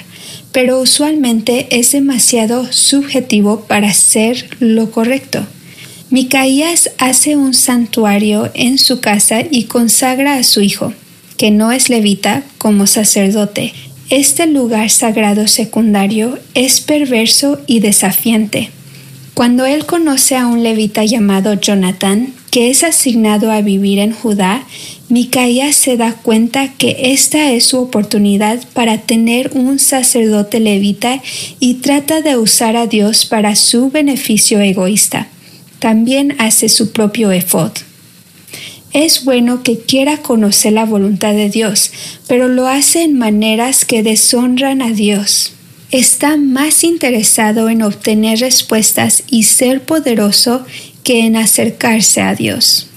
pero 0.53 0.79
usualmente 0.79 1.67
es 1.69 1.91
demasiado 1.91 2.71
subjetivo 2.71 3.65
para 3.65 3.89
hacer 3.89 4.47
lo 4.61 4.89
correcto. 4.89 5.45
Micaías 6.09 6.91
hace 6.97 7.35
un 7.35 7.53
santuario 7.53 8.51
en 8.53 8.77
su 8.77 9.01
casa 9.01 9.43
y 9.51 9.65
consagra 9.65 10.35
a 10.35 10.43
su 10.43 10.61
hijo 10.61 10.93
que 11.39 11.51
no 11.51 11.71
es 11.71 11.89
levita, 11.89 12.43
como 12.57 12.85
sacerdote. 12.85 13.71
Este 14.09 14.45
lugar 14.45 14.89
sagrado 14.89 15.47
secundario 15.47 16.37
es 16.53 16.81
perverso 16.81 17.61
y 17.65 17.79
desafiante. 17.79 18.71
Cuando 19.35 19.65
él 19.65 19.85
conoce 19.85 20.35
a 20.35 20.47
un 20.47 20.63
levita 20.63 21.05
llamado 21.05 21.53
Jonathan, 21.53 22.33
que 22.51 22.69
es 22.69 22.83
asignado 22.83 23.53
a 23.53 23.61
vivir 23.61 23.99
en 23.99 24.11
Judá, 24.11 24.65
Micaías 25.07 25.77
se 25.77 25.95
da 25.95 26.11
cuenta 26.11 26.73
que 26.73 27.13
esta 27.13 27.53
es 27.53 27.63
su 27.67 27.79
oportunidad 27.79 28.59
para 28.73 28.97
tener 28.97 29.51
un 29.53 29.79
sacerdote 29.79 30.59
levita 30.59 31.21
y 31.61 31.75
trata 31.75 32.21
de 32.21 32.35
usar 32.35 32.75
a 32.75 32.85
Dios 32.85 33.25
para 33.25 33.55
su 33.55 33.89
beneficio 33.89 34.59
egoísta. 34.59 35.29
También 35.79 36.35
hace 36.37 36.67
su 36.67 36.91
propio 36.91 37.31
efod. 37.31 37.71
Es 38.91 39.23
bueno 39.23 39.61
que 39.61 39.77
quiera 39.77 40.17
conocer 40.17 40.73
la 40.73 40.85
voluntad 40.85 41.33
de 41.33 41.49
Dios, 41.49 41.91
pero 42.27 42.47
lo 42.47 42.67
hace 42.67 43.03
en 43.03 43.17
maneras 43.17 43.85
que 43.85 44.01
deshonran 44.01 44.81
a 44.81 44.91
Dios. 44.91 45.53
Está 45.91 46.37
más 46.37 46.83
interesado 46.83 47.69
en 47.69 47.83
obtener 47.83 48.39
respuestas 48.39 49.23
y 49.29 49.43
ser 49.43 49.83
poderoso 49.83 50.65
que 51.03 51.25
en 51.25 51.35
acercarse 51.35 52.21
a 52.21 52.33
Dios. 52.33 52.87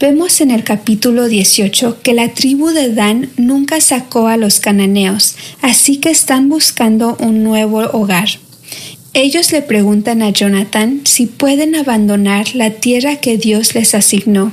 Vemos 0.00 0.40
en 0.40 0.50
el 0.50 0.62
capítulo 0.62 1.26
18 1.26 2.02
que 2.02 2.14
la 2.14 2.28
tribu 2.28 2.68
de 2.68 2.92
Dan 2.94 3.30
nunca 3.36 3.80
sacó 3.80 4.28
a 4.28 4.36
los 4.36 4.60
cananeos, 4.60 5.36
así 5.60 5.96
que 5.96 6.10
están 6.10 6.48
buscando 6.48 7.16
un 7.18 7.42
nuevo 7.42 7.80
hogar. 7.80 8.28
Ellos 9.12 9.50
le 9.52 9.62
preguntan 9.62 10.22
a 10.22 10.30
Jonathan 10.30 11.00
si 11.04 11.26
pueden 11.26 11.74
abandonar 11.74 12.54
la 12.54 12.70
tierra 12.70 13.16
que 13.16 13.38
Dios 13.38 13.74
les 13.74 13.94
asignó. 13.94 14.52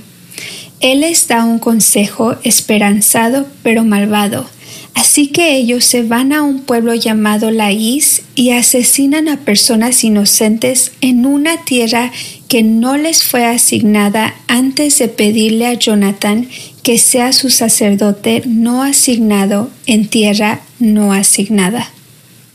Él 0.79 1.01
les 1.01 1.27
da 1.27 1.43
un 1.43 1.59
consejo 1.59 2.35
esperanzado 2.43 3.47
pero 3.63 3.83
malvado. 3.83 4.47
Así 4.95 5.27
que 5.27 5.57
ellos 5.57 5.83
se 5.83 6.03
van 6.03 6.31
a 6.31 6.41
un 6.41 6.61
pueblo 6.61 6.95
llamado 6.95 7.51
Laís 7.51 8.23
y 8.33 8.51
asesinan 8.51 9.27
a 9.27 9.41
personas 9.41 10.03
inocentes 10.03 10.93
en 11.01 11.25
una 11.25 11.63
tierra 11.65 12.11
que 12.47 12.63
no 12.63 12.95
les 12.95 13.23
fue 13.23 13.45
asignada 13.45 14.35
antes 14.47 14.97
de 14.99 15.09
pedirle 15.09 15.67
a 15.67 15.73
Jonathan 15.73 16.47
que 16.81 16.97
sea 16.97 17.33
su 17.33 17.49
sacerdote 17.49 18.43
no 18.45 18.83
asignado 18.83 19.69
en 19.85 20.07
tierra 20.07 20.61
no 20.79 21.11
asignada. 21.11 21.91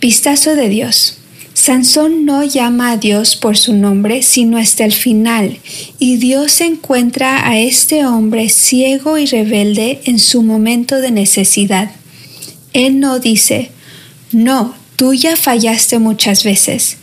Vistazo 0.00 0.54
de 0.56 0.70
Dios. 0.70 1.19
Sansón 1.60 2.24
no 2.24 2.42
llama 2.42 2.92
a 2.92 2.96
Dios 2.96 3.36
por 3.36 3.58
su 3.58 3.74
nombre, 3.74 4.22
sino 4.22 4.56
hasta 4.56 4.86
el 4.86 4.94
final, 4.94 5.58
y 5.98 6.16
Dios 6.16 6.62
encuentra 6.62 7.46
a 7.46 7.58
este 7.58 8.06
hombre 8.06 8.48
ciego 8.48 9.18
y 9.18 9.26
rebelde 9.26 10.00
en 10.06 10.18
su 10.20 10.42
momento 10.42 11.02
de 11.02 11.10
necesidad. 11.10 11.90
Él 12.72 12.98
no 12.98 13.18
dice, 13.18 13.72
no, 14.32 14.74
tú 14.96 15.12
ya 15.12 15.36
fallaste 15.36 15.98
muchas 15.98 16.44
veces. 16.44 16.96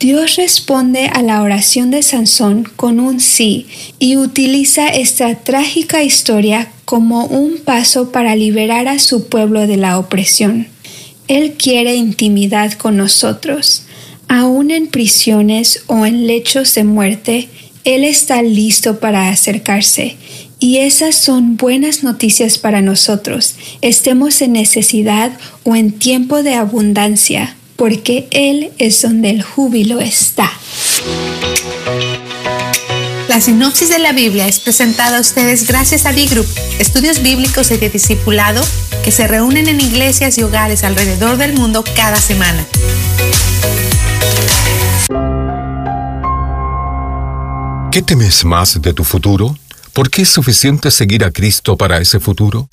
Dios 0.00 0.36
responde 0.36 1.08
a 1.12 1.20
la 1.20 1.42
oración 1.42 1.90
de 1.90 2.02
Sansón 2.02 2.64
con 2.76 3.00
un 3.00 3.20
sí 3.20 3.66
y 3.98 4.16
utiliza 4.16 4.88
esta 4.88 5.34
trágica 5.34 6.02
historia 6.02 6.72
como 6.86 7.26
un 7.26 7.58
paso 7.58 8.10
para 8.10 8.36
liberar 8.36 8.88
a 8.88 9.00
su 9.00 9.28
pueblo 9.28 9.66
de 9.66 9.76
la 9.76 9.98
opresión. 9.98 10.66
Él 11.28 11.52
quiere 11.52 11.94
intimidad 11.94 12.72
con 12.72 12.96
nosotros. 12.96 13.84
Aún 14.28 14.70
en 14.70 14.88
prisiones 14.88 15.82
o 15.86 16.04
en 16.04 16.26
lechos 16.26 16.74
de 16.74 16.84
muerte, 16.84 17.48
Él 17.84 18.04
está 18.04 18.42
listo 18.42 18.98
para 18.98 19.28
acercarse. 19.28 20.16
Y 20.60 20.78
esas 20.78 21.14
son 21.14 21.56
buenas 21.56 22.02
noticias 22.02 22.58
para 22.58 22.82
nosotros, 22.82 23.54
estemos 23.80 24.42
en 24.42 24.54
necesidad 24.54 25.38
o 25.62 25.76
en 25.76 25.92
tiempo 25.92 26.42
de 26.42 26.54
abundancia, 26.54 27.54
porque 27.76 28.26
Él 28.32 28.72
es 28.78 29.00
donde 29.00 29.30
el 29.30 29.42
júbilo 29.42 30.00
está. 30.00 30.50
La 33.38 33.42
sinopsis 33.42 33.88
de 33.88 34.00
la 34.00 34.10
Biblia 34.10 34.48
es 34.48 34.58
presentada 34.58 35.18
a 35.18 35.20
ustedes 35.20 35.68
gracias 35.68 36.06
a 36.06 36.12
D-Group, 36.12 36.44
estudios 36.80 37.22
bíblicos 37.22 37.70
y 37.70 37.76
de 37.76 37.88
discipulado 37.88 38.60
que 39.04 39.12
se 39.12 39.28
reúnen 39.28 39.68
en 39.68 39.80
iglesias 39.80 40.38
y 40.38 40.42
hogares 40.42 40.82
alrededor 40.82 41.36
del 41.36 41.52
mundo 41.52 41.84
cada 41.94 42.16
semana. 42.16 42.66
¿Qué 47.92 48.02
temes 48.02 48.44
más 48.44 48.82
de 48.82 48.92
tu 48.92 49.04
futuro? 49.04 49.56
¿Por 49.92 50.10
qué 50.10 50.22
es 50.22 50.30
suficiente 50.30 50.90
seguir 50.90 51.24
a 51.24 51.30
Cristo 51.30 51.76
para 51.76 52.00
ese 52.00 52.18
futuro? 52.18 52.68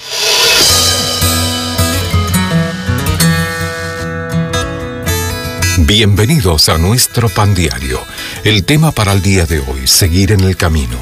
Bienvenidos 5.77 6.69
a 6.69 6.79
nuestro 6.79 7.29
pan 7.29 7.53
diario. 7.53 7.99
El 8.45 8.63
tema 8.63 8.91
para 8.91 9.11
el 9.13 9.23
día 9.23 9.47
de 9.47 9.57
hoy, 9.59 9.87
seguir 9.87 10.31
en 10.31 10.41
el 10.41 10.55
camino. 10.55 10.99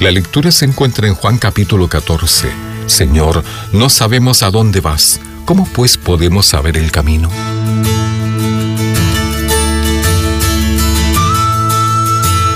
La 0.00 0.10
lectura 0.10 0.50
se 0.50 0.64
encuentra 0.64 1.06
en 1.06 1.14
Juan 1.14 1.36
capítulo 1.36 1.90
14. 1.90 2.48
Señor, 2.86 3.44
no 3.72 3.90
sabemos 3.90 4.42
a 4.42 4.50
dónde 4.50 4.80
vas. 4.80 5.20
¿Cómo 5.44 5.68
pues 5.74 5.98
podemos 5.98 6.46
saber 6.46 6.78
el 6.78 6.90
camino? 6.90 7.30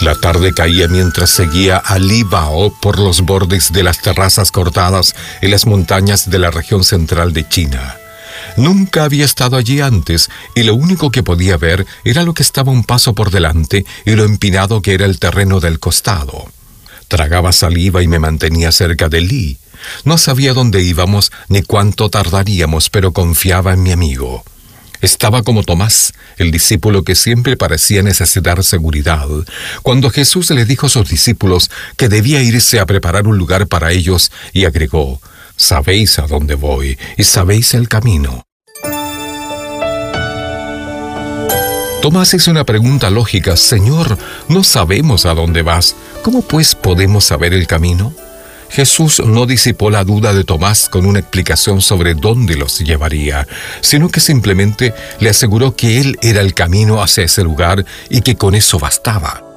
La 0.01 0.15
tarde 0.15 0.55
caía 0.55 0.89
mientras 0.89 1.29
seguía 1.29 1.77
a 1.77 1.99
Libao 1.99 2.73
por 2.81 2.99
los 2.99 3.21
bordes 3.21 3.75
de 3.75 3.83
las 3.83 4.01
terrazas 4.01 4.51
cortadas 4.51 5.15
en 5.43 5.51
las 5.51 5.67
montañas 5.67 6.31
de 6.31 6.39
la 6.39 6.51
región 6.51 6.83
central 6.83 7.35
de 7.35 7.47
China. 7.47 8.00
Nunca 8.61 9.05
había 9.05 9.25
estado 9.25 9.57
allí 9.57 9.81
antes 9.81 10.29
y 10.55 10.65
lo 10.65 10.75
único 10.75 11.11
que 11.11 11.23
podía 11.23 11.57
ver 11.57 11.87
era 12.05 12.25
lo 12.25 12.35
que 12.35 12.43
estaba 12.43 12.71
un 12.71 12.85
paso 12.85 13.15
por 13.15 13.31
delante 13.31 13.87
y 14.05 14.11
lo 14.17 14.25
empinado 14.25 14.83
que 14.83 14.93
era 14.93 15.07
el 15.07 15.19
terreno 15.19 15.61
del 15.61 15.81
costado. 15.81 16.45
Tragaba 17.09 17.53
saliva 17.53 18.03
y 18.03 18.07
me 18.07 18.19
mantenía 18.19 18.71
cerca 18.71 19.09
de 19.09 19.23
Li. 19.23 19.57
No 20.05 20.19
sabía 20.19 20.53
dónde 20.53 20.83
íbamos 20.83 21.33
ni 21.49 21.63
cuánto 21.63 22.11
tardaríamos, 22.11 22.91
pero 22.91 23.13
confiaba 23.13 23.73
en 23.73 23.83
mi 23.83 23.93
amigo. 23.93 24.45
Estaba 25.01 25.43
como 25.43 25.63
Tomás, 25.63 26.13
el 26.37 26.51
discípulo 26.51 27.03
que 27.03 27.15
siempre 27.15 27.57
parecía 27.57 28.03
necesitar 28.03 28.63
seguridad, 28.63 29.27
cuando 29.83 30.11
Jesús 30.11 30.51
le 30.51 30.67
dijo 30.67 30.85
a 30.85 30.91
sus 30.91 31.09
discípulos 31.09 31.71
que 31.97 32.11
debía 32.11 32.43
irse 32.43 32.79
a 32.79 32.85
preparar 32.85 33.27
un 33.27 33.39
lugar 33.39 33.69
para 33.69 33.91
ellos 33.91 34.31
y 34.53 34.67
agregó, 34.67 35.19
Sabéis 35.57 36.19
a 36.19 36.27
dónde 36.27 36.57
voy 36.57 36.99
y 37.17 37.25
sabéis 37.25 37.73
el 37.73 37.89
camino. 37.89 38.45
Tomás 42.11 42.35
hizo 42.35 42.51
una 42.51 42.65
pregunta 42.65 43.09
lógica, 43.09 43.57
Señor, 43.57 44.19
no 44.49 44.65
sabemos 44.65 45.27
a 45.27 45.35
dónde 45.35 45.63
vas, 45.63 45.95
¿cómo 46.25 46.43
pues 46.43 46.75
podemos 46.75 47.23
saber 47.23 47.53
el 47.53 47.69
camino? 47.69 48.13
Jesús 48.69 49.23
no 49.25 49.47
disipó 49.47 49.91
la 49.91 50.03
duda 50.03 50.35
de 50.35 50.43
Tomás 50.43 50.89
con 50.89 51.07
una 51.07 51.21
explicación 51.21 51.81
sobre 51.81 52.17
dónde 52.17 52.57
los 52.57 52.81
llevaría, 52.81 53.47
sino 53.81 54.09
que 54.09 54.19
simplemente 54.19 54.93
le 55.21 55.31
aseguró 55.31 55.77
que 55.77 56.01
él 56.01 56.19
era 56.21 56.41
el 56.41 56.53
camino 56.53 57.01
hacia 57.01 57.23
ese 57.23 57.45
lugar 57.45 57.87
y 58.09 58.23
que 58.23 58.35
con 58.35 58.57
eso 58.57 58.81
bastaba. 58.81 59.50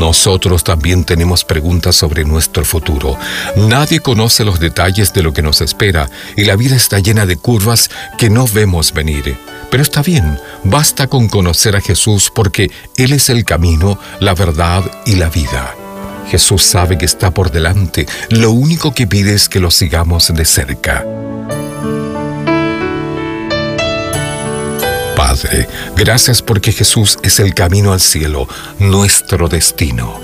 Nosotros 0.00 0.64
también 0.64 1.04
tenemos 1.04 1.44
preguntas 1.44 1.94
sobre 1.94 2.24
nuestro 2.24 2.64
futuro. 2.64 3.18
Nadie 3.54 4.00
conoce 4.00 4.46
los 4.46 4.58
detalles 4.58 5.12
de 5.12 5.22
lo 5.22 5.34
que 5.34 5.42
nos 5.42 5.60
espera 5.60 6.08
y 6.38 6.44
la 6.46 6.56
vida 6.56 6.74
está 6.74 7.00
llena 7.00 7.26
de 7.26 7.36
curvas 7.36 7.90
que 8.16 8.30
no 8.30 8.46
vemos 8.46 8.94
venir. 8.94 9.36
Pero 9.70 9.82
está 9.82 10.00
bien, 10.02 10.40
basta 10.64 11.06
con 11.06 11.28
conocer 11.28 11.76
a 11.76 11.82
Jesús 11.82 12.32
porque 12.34 12.70
Él 12.96 13.12
es 13.12 13.28
el 13.28 13.44
camino, 13.44 13.98
la 14.20 14.34
verdad 14.34 14.90
y 15.04 15.16
la 15.16 15.28
vida. 15.28 15.74
Jesús 16.30 16.62
sabe 16.62 16.96
que 16.96 17.04
está 17.04 17.32
por 17.32 17.50
delante. 17.50 18.06
Lo 18.30 18.52
único 18.52 18.94
que 18.94 19.06
pide 19.06 19.34
es 19.34 19.50
que 19.50 19.60
lo 19.60 19.70
sigamos 19.70 20.32
de 20.34 20.46
cerca. 20.46 21.04
Padre, 25.20 25.68
gracias 25.96 26.40
porque 26.40 26.72
Jesús 26.72 27.18
es 27.22 27.40
el 27.40 27.52
camino 27.52 27.92
al 27.92 28.00
cielo, 28.00 28.48
nuestro 28.78 29.48
destino. 29.48 30.18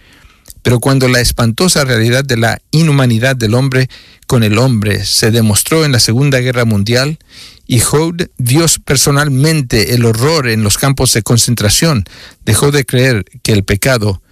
Pero 0.62 0.80
cuando 0.80 1.06
la 1.06 1.20
espantosa 1.20 1.84
realidad 1.84 2.24
de 2.24 2.38
la 2.38 2.62
inhumanidad 2.70 3.36
del 3.36 3.52
hombre 3.52 3.90
con 4.26 4.42
el 4.42 4.56
hombre 4.56 5.04
se 5.04 5.30
demostró 5.30 5.84
en 5.84 5.92
la 5.92 6.00
Segunda 6.00 6.38
Guerra 6.38 6.64
Mundial, 6.64 7.18
y 7.66 7.80
Hood 7.80 8.28
vio 8.38 8.64
personalmente 8.86 9.92
el 9.92 10.06
horror 10.06 10.48
en 10.48 10.62
los 10.62 10.78
campos 10.78 11.12
de 11.12 11.20
concentración, 11.20 12.04
dejó 12.46 12.70
de 12.70 12.86
creer 12.86 13.26
que 13.42 13.52
el 13.52 13.64
pecado 13.64 14.22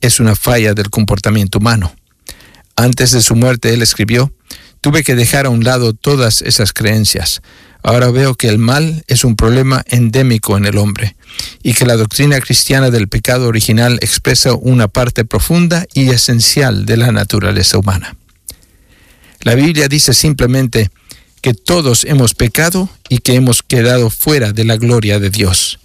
es 0.00 0.18
una 0.18 0.34
falla 0.34 0.72
del 0.72 0.88
comportamiento 0.88 1.58
humano. 1.58 1.94
Antes 2.74 3.10
de 3.10 3.20
su 3.20 3.36
muerte, 3.36 3.74
él 3.74 3.82
escribió, 3.82 4.32
tuve 4.80 5.04
que 5.04 5.14
dejar 5.14 5.46
a 5.46 5.50
un 5.50 5.64
lado 5.64 5.92
todas 5.92 6.42
esas 6.42 6.72
creencias. 6.72 7.42
Ahora 7.82 8.10
veo 8.10 8.34
que 8.34 8.48
el 8.48 8.58
mal 8.58 9.04
es 9.06 9.24
un 9.24 9.36
problema 9.36 9.84
endémico 9.86 10.56
en 10.56 10.66
el 10.66 10.78
hombre 10.78 11.16
y 11.62 11.74
que 11.74 11.86
la 11.86 11.96
doctrina 11.96 12.40
cristiana 12.40 12.90
del 12.90 13.08
pecado 13.08 13.46
original 13.46 13.98
expresa 14.02 14.54
una 14.54 14.88
parte 14.88 15.24
profunda 15.24 15.86
y 15.94 16.10
esencial 16.10 16.86
de 16.86 16.96
la 16.96 17.12
naturaleza 17.12 17.78
humana. 17.78 18.16
La 19.40 19.54
Biblia 19.54 19.88
dice 19.88 20.12
simplemente 20.12 20.90
que 21.40 21.54
todos 21.54 22.04
hemos 22.04 22.34
pecado 22.34 22.88
y 23.08 23.18
que 23.18 23.34
hemos 23.34 23.62
quedado 23.62 24.10
fuera 24.10 24.52
de 24.52 24.64
la 24.64 24.76
gloria 24.76 25.20
de 25.20 25.30
Dios. 25.30 25.78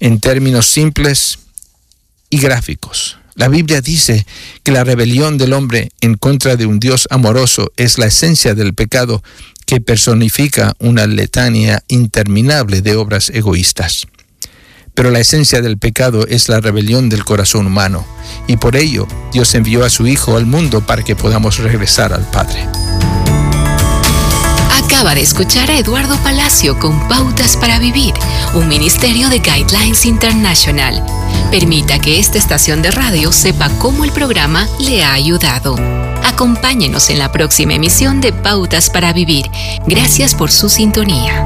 En 0.00 0.20
términos 0.20 0.66
simples 0.66 1.38
y 2.28 2.38
gráficos, 2.38 3.18
la 3.34 3.48
Biblia 3.48 3.80
dice 3.80 4.26
que 4.62 4.72
la 4.72 4.84
rebelión 4.84 5.38
del 5.38 5.52
hombre 5.52 5.90
en 6.00 6.14
contra 6.14 6.56
de 6.56 6.66
un 6.66 6.78
Dios 6.78 7.08
amoroso 7.10 7.72
es 7.76 7.98
la 7.98 8.06
esencia 8.06 8.54
del 8.54 8.74
pecado 8.74 9.22
que 9.66 9.80
personifica 9.80 10.74
una 10.78 11.06
letania 11.06 11.82
interminable 11.88 12.82
de 12.82 12.96
obras 12.96 13.30
egoístas. 13.30 14.06
Pero 14.94 15.10
la 15.10 15.20
esencia 15.20 15.62
del 15.62 15.78
pecado 15.78 16.26
es 16.26 16.50
la 16.50 16.60
rebelión 16.60 17.08
del 17.08 17.24
corazón 17.24 17.66
humano, 17.66 18.04
y 18.46 18.58
por 18.58 18.76
ello 18.76 19.08
Dios 19.32 19.54
envió 19.54 19.84
a 19.84 19.90
su 19.90 20.06
Hijo 20.06 20.36
al 20.36 20.44
mundo 20.44 20.84
para 20.86 21.02
que 21.02 21.16
podamos 21.16 21.58
regresar 21.58 22.12
al 22.12 22.28
Padre. 22.30 22.68
Acaba 24.84 25.14
de 25.14 25.22
escuchar 25.22 25.70
a 25.70 25.78
Eduardo 25.78 26.18
Palacio 26.22 26.78
con 26.78 27.08
Pautas 27.08 27.56
para 27.56 27.78
Vivir, 27.78 28.12
un 28.52 28.68
ministerio 28.68 29.30
de 29.30 29.38
Guidelines 29.38 30.04
International. 30.04 31.21
Permita 31.50 31.98
que 31.98 32.18
esta 32.18 32.38
estación 32.38 32.82
de 32.82 32.90
radio 32.90 33.32
sepa 33.32 33.68
cómo 33.78 34.04
el 34.04 34.12
programa 34.12 34.68
le 34.78 35.04
ha 35.04 35.12
ayudado. 35.12 35.76
Acompáñenos 36.24 37.10
en 37.10 37.18
la 37.18 37.30
próxima 37.30 37.74
emisión 37.74 38.20
de 38.20 38.32
Pautas 38.32 38.90
para 38.90 39.12
Vivir. 39.12 39.50
Gracias 39.86 40.34
por 40.34 40.50
su 40.50 40.68
sintonía. 40.68 41.44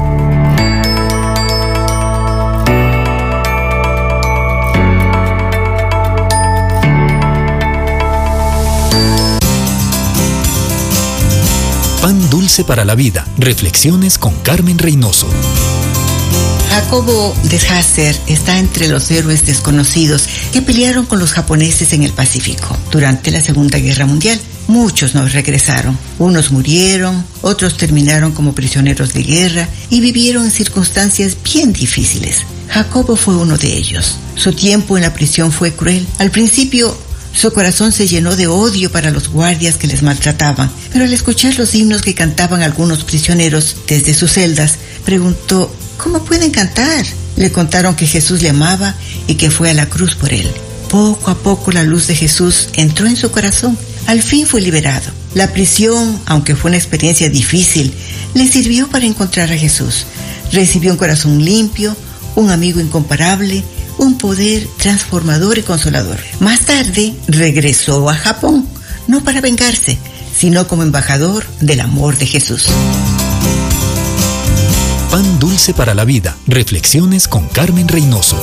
Pan 12.01 12.29
dulce 12.29 12.63
para 12.63 12.85
la 12.85 12.95
vida. 12.95 13.27
Reflexiones 13.37 14.17
con 14.17 14.33
Carmen 14.35 14.77
Reynoso. 14.77 15.27
Jacobo 16.77 17.35
de 17.45 17.57
Hasser 17.57 18.15
está 18.27 18.59
entre 18.59 18.87
los 18.87 19.09
héroes 19.09 19.47
desconocidos 19.47 20.29
que 20.53 20.61
pelearon 20.61 21.07
con 21.07 21.17
los 21.17 21.31
japoneses 21.33 21.91
en 21.93 22.03
el 22.03 22.13
Pacífico 22.13 22.77
durante 22.91 23.31
la 23.31 23.41
Segunda 23.41 23.79
Guerra 23.79 24.05
Mundial. 24.05 24.39
Muchos 24.67 25.15
no 25.15 25.27
regresaron. 25.27 25.97
Unos 26.19 26.51
murieron, 26.51 27.25
otros 27.41 27.77
terminaron 27.77 28.31
como 28.31 28.53
prisioneros 28.53 29.11
de 29.13 29.23
guerra 29.23 29.67
y 29.89 30.01
vivieron 30.01 30.45
en 30.45 30.51
circunstancias 30.51 31.35
bien 31.43 31.73
difíciles. 31.73 32.43
Jacobo 32.69 33.15
fue 33.15 33.35
uno 33.35 33.57
de 33.57 33.75
ellos. 33.75 34.19
Su 34.35 34.53
tiempo 34.53 34.97
en 34.97 35.03
la 35.03 35.15
prisión 35.15 35.51
fue 35.51 35.73
cruel. 35.73 36.05
Al 36.19 36.29
principio 36.29 36.95
su 37.37 37.53
corazón 37.53 37.91
se 37.91 38.07
llenó 38.07 38.35
de 38.35 38.47
odio 38.47 38.91
para 38.91 39.11
los 39.11 39.29
guardias 39.29 39.77
que 39.77 39.85
les 39.85 40.01
maltrataban, 40.01 40.71
pero 40.91 41.05
al 41.05 41.13
escuchar 41.13 41.55
los 41.59 41.75
himnos 41.75 42.01
que 42.01 42.15
cantaban 42.15 42.63
algunos 42.63 43.03
prisioneros 43.03 43.75
desde 43.87 44.15
sus 44.15 44.31
celdas, 44.31 44.77
preguntó, 45.05 45.71
¿cómo 45.97 46.25
pueden 46.25 46.49
cantar? 46.49 47.05
Le 47.35 47.51
contaron 47.51 47.95
que 47.95 48.07
Jesús 48.07 48.41
le 48.41 48.49
amaba 48.49 48.95
y 49.27 49.35
que 49.35 49.51
fue 49.51 49.69
a 49.69 49.75
la 49.75 49.85
cruz 49.85 50.15
por 50.15 50.33
él. 50.33 50.49
Poco 50.89 51.29
a 51.29 51.37
poco 51.37 51.71
la 51.71 51.83
luz 51.83 52.07
de 52.07 52.15
Jesús 52.15 52.69
entró 52.73 53.05
en 53.05 53.15
su 53.15 53.29
corazón. 53.29 53.77
Al 54.07 54.23
fin 54.23 54.47
fue 54.47 54.59
liberado. 54.59 55.11
La 55.35 55.53
prisión, 55.53 56.19
aunque 56.25 56.55
fue 56.55 56.69
una 56.69 56.77
experiencia 56.77 57.29
difícil, 57.29 57.93
le 58.33 58.47
sirvió 58.47 58.89
para 58.89 59.05
encontrar 59.05 59.51
a 59.51 59.57
Jesús. 59.57 60.07
Recibió 60.51 60.91
un 60.91 60.97
corazón 60.97 61.45
limpio, 61.45 61.95
un 62.33 62.49
amigo 62.49 62.79
incomparable, 62.79 63.63
un 63.97 64.17
poder 64.17 64.67
transformador 64.77 65.57
y 65.57 65.63
consolador. 65.63 66.19
Más 66.39 66.61
tarde 66.61 67.13
regresó 67.27 68.09
a 68.09 68.15
Japón, 68.15 68.67
no 69.07 69.23
para 69.23 69.41
vengarse, 69.41 69.97
sino 70.35 70.67
como 70.67 70.83
embajador 70.83 71.45
del 71.61 71.81
amor 71.81 72.17
de 72.17 72.27
Jesús. 72.27 72.67
Pan 75.11 75.39
dulce 75.39 75.73
para 75.73 75.93
la 75.93 76.05
vida. 76.05 76.35
Reflexiones 76.47 77.27
con 77.27 77.47
Carmen 77.47 77.87
Reynoso. 77.87 78.41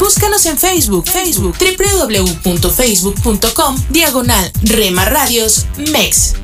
Búscanos 0.00 0.46
en 0.46 0.56
Facebook, 0.56 1.06
Facebook, 1.06 1.54
www.facebook.com, 1.58 3.76
diagonal 3.90 4.50
Rema 4.62 5.04
Radios 5.04 5.66
MEX. 5.92 6.34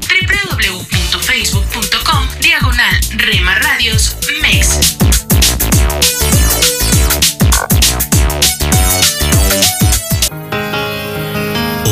www.facebook.com, 1.53 2.29
diagonal 2.41 3.01
Rema 3.17 3.55
Radios 3.57 4.17
MEX. 4.41 4.79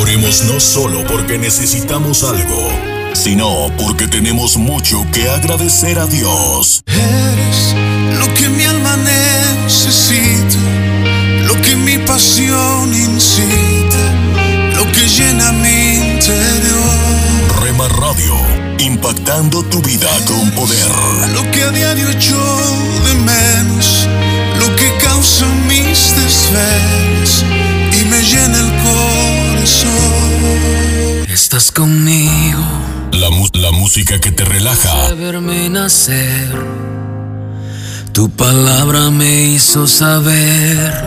Oremos 0.00 0.44
no 0.44 0.60
solo 0.60 1.04
porque 1.06 1.38
necesitamos 1.38 2.24
algo, 2.24 2.70
sino 3.14 3.70
porque 3.76 4.08
tenemos 4.08 4.56
mucho 4.56 5.04
que 5.12 5.28
agradecer 5.28 5.98
a 5.98 6.06
Dios. 6.06 6.82
Eres 6.86 7.74
lo 8.18 8.32
que 8.34 8.48
mi 8.48 8.64
alma 8.64 8.96
necesita, 8.96 10.31
impactando 19.02 19.64
tu 19.64 19.82
vida 19.82 20.08
con 20.28 20.48
poder. 20.52 20.88
Lo 21.34 21.50
que 21.50 21.64
a 21.64 21.70
diario 21.70 22.08
echo 22.08 22.38
de 23.04 23.14
menos, 23.14 24.06
lo 24.60 24.76
que 24.76 24.96
causa 25.02 25.44
mis 25.66 26.14
desvelos 26.14 27.44
y 28.00 28.04
me 28.04 28.22
llena 28.22 28.60
el 28.60 28.72
corazón. 28.84 29.90
Estás 31.28 31.72
conmigo. 31.72 32.62
La, 33.12 33.28
la 33.60 33.72
música 33.72 34.20
que 34.20 34.30
te 34.30 34.44
relaja. 34.44 35.08
de 35.08 35.14
verme 35.14 35.68
nacer. 35.68 36.54
Tu 38.12 38.30
palabra 38.30 39.10
me 39.10 39.46
hizo 39.46 39.88
saber 39.88 41.02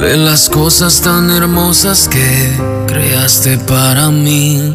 de 0.00 0.16
las 0.16 0.50
cosas 0.50 1.00
tan 1.00 1.30
hermosas 1.30 2.08
que 2.08 2.50
creaste 2.88 3.56
para 3.58 4.10
mí. 4.10 4.74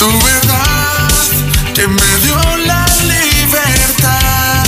Tu 0.00 0.06
verdad 0.06 1.10
que 1.74 1.86
me 1.86 2.16
dio 2.22 2.34
la 2.66 2.86
libertad. 3.02 4.64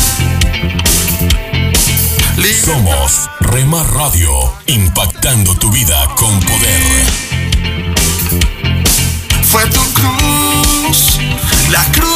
libertad. 2.37 2.62
Somos 2.62 3.30
Remar 3.41 3.87
Radio, 3.95 4.30
impactando 4.66 5.55
tu 5.55 5.70
vida 5.70 6.07
con 6.16 6.39
poder. 6.41 7.07
Fue 9.45 9.64
tu 9.70 9.80
cruz, 9.95 11.18
la 11.70 11.83
cruz 11.93 12.11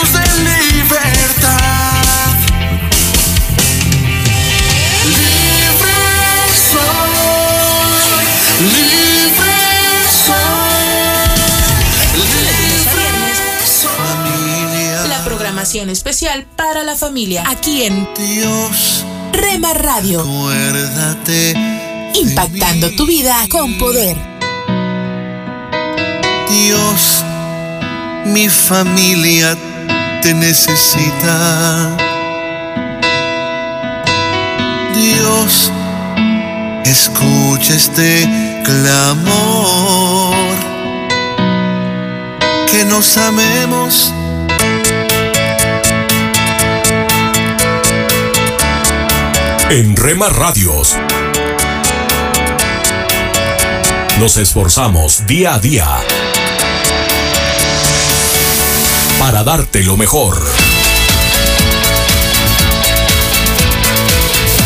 programación 15.77 15.91
especial 15.91 16.47
para 16.57 16.85
la 16.85 16.97
familia 16.97 17.45
aquí 17.47 17.83
en 17.83 18.09
Dios 18.16 19.05
Rema 19.33 19.74
Radio. 19.74 20.20
Acuérdate. 20.20 21.55
Impactando 22.14 22.91
tu 22.93 23.07
vida 23.07 23.35
con 23.51 23.77
poder. 23.77 24.16
Dios, 26.49 27.24
mi 28.24 28.49
familia 28.49 29.57
te 30.22 30.33
necesita. 30.33 31.97
Dios, 34.95 35.70
escucha 36.85 37.74
este 37.74 38.27
clamor. 38.64 40.37
Que 42.70 42.85
nos 42.87 43.16
amemos. 43.18 44.14
En 49.69 49.97
Rema 49.97 50.29
Radios 50.29 50.97
nos 54.21 54.37
esforzamos 54.37 55.27
día 55.27 55.55
a 55.55 55.59
día 55.59 55.87
para 59.19 59.43
darte 59.43 59.83
lo 59.83 59.97
mejor. 59.97 60.41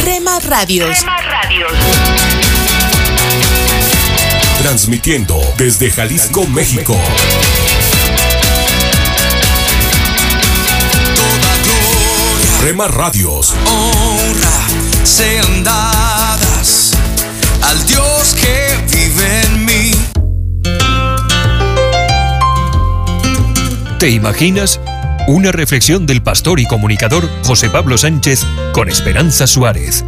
Rema 0.04 0.38
Radios. 0.40 0.98
Transmitiendo 4.60 5.40
desde 5.56 5.90
Jalisco, 5.90 6.46
México. 6.46 7.00
Rema 12.62 12.86
Radios. 12.86 13.54
honra 13.64 14.89
sean 15.04 15.64
al 17.62 17.86
Dios 17.86 18.34
que 18.34 18.96
vive 18.96 19.42
en 19.42 19.64
mí. 19.64 19.92
¿Te 23.98 24.10
imaginas? 24.10 24.80
Una 25.28 25.52
reflexión 25.52 26.06
del 26.06 26.22
pastor 26.22 26.58
y 26.58 26.66
comunicador 26.66 27.28
José 27.44 27.70
Pablo 27.70 27.98
Sánchez 27.98 28.44
con 28.72 28.88
Esperanza 28.88 29.46
Suárez. 29.46 30.04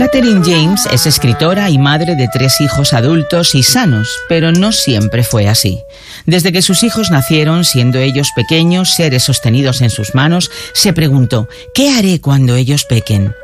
Catherine 0.00 0.40
James 0.42 0.88
es 0.90 1.04
escritora 1.04 1.68
y 1.68 1.76
madre 1.76 2.16
de 2.16 2.26
tres 2.32 2.62
hijos 2.62 2.94
adultos 2.94 3.54
y 3.54 3.62
sanos, 3.62 4.08
pero 4.30 4.50
no 4.50 4.72
siempre 4.72 5.22
fue 5.22 5.46
así. 5.46 5.82
Desde 6.24 6.52
que 6.52 6.62
sus 6.62 6.84
hijos 6.84 7.10
nacieron, 7.10 7.66
siendo 7.66 7.98
ellos 7.98 8.30
pequeños, 8.34 8.94
seres 8.94 9.24
sostenidos 9.24 9.82
en 9.82 9.90
sus 9.90 10.14
manos, 10.14 10.50
se 10.72 10.94
preguntó, 10.94 11.50
¿qué 11.74 11.90
haré 11.90 12.18
cuando 12.18 12.56
ellos 12.56 12.86
pequen? 12.86 13.34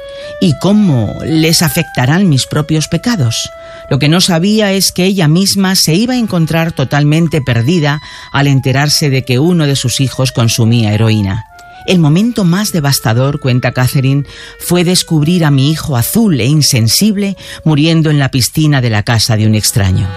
¿Y 0.41 0.59
cómo 0.59 1.19
les 1.27 1.61
afectarán 1.61 2.31
mis 2.31 2.47
propios 2.47 2.89
pecados? 2.89 3.51
Lo 3.91 3.99
que 3.99 4.09
no 4.09 4.23
sabía 4.23 4.73
es 4.73 4.93
que 4.93 5.05
ella 5.05 5.29
misma 5.29 5.75
se 5.75 5.93
iba 5.93 6.15
a 6.15 6.19
encontrar 6.19 6.73
totalmente 6.73 7.43
perdida 7.43 8.01
al 8.33 8.47
enterarse 8.47 9.11
de 9.11 9.25
que 9.27 9.39
uno 9.39 9.67
de 9.67 9.77
sus 9.77 10.01
hijos 10.01 10.33
consumía 10.33 10.95
heroína. 10.95 11.45
El 11.87 12.01
momento 12.01 12.45
más 12.45 12.73
devastador, 12.73 13.39
cuenta 13.39 13.73
Catherine, 13.73 14.25
fue 14.59 14.83
descubrir 14.83 15.45
a 15.45 15.51
mi 15.51 15.71
hijo 15.71 15.97
azul 15.97 16.41
e 16.41 16.47
insensible 16.47 17.37
muriendo 17.65 18.11
en 18.11 18.19
la 18.19 18.31
piscina 18.31 18.81
de 18.81 18.91
la 18.91 19.05
casa 19.05 19.37
de 19.37 19.47
un 19.47 19.55
extraño. 19.55 20.09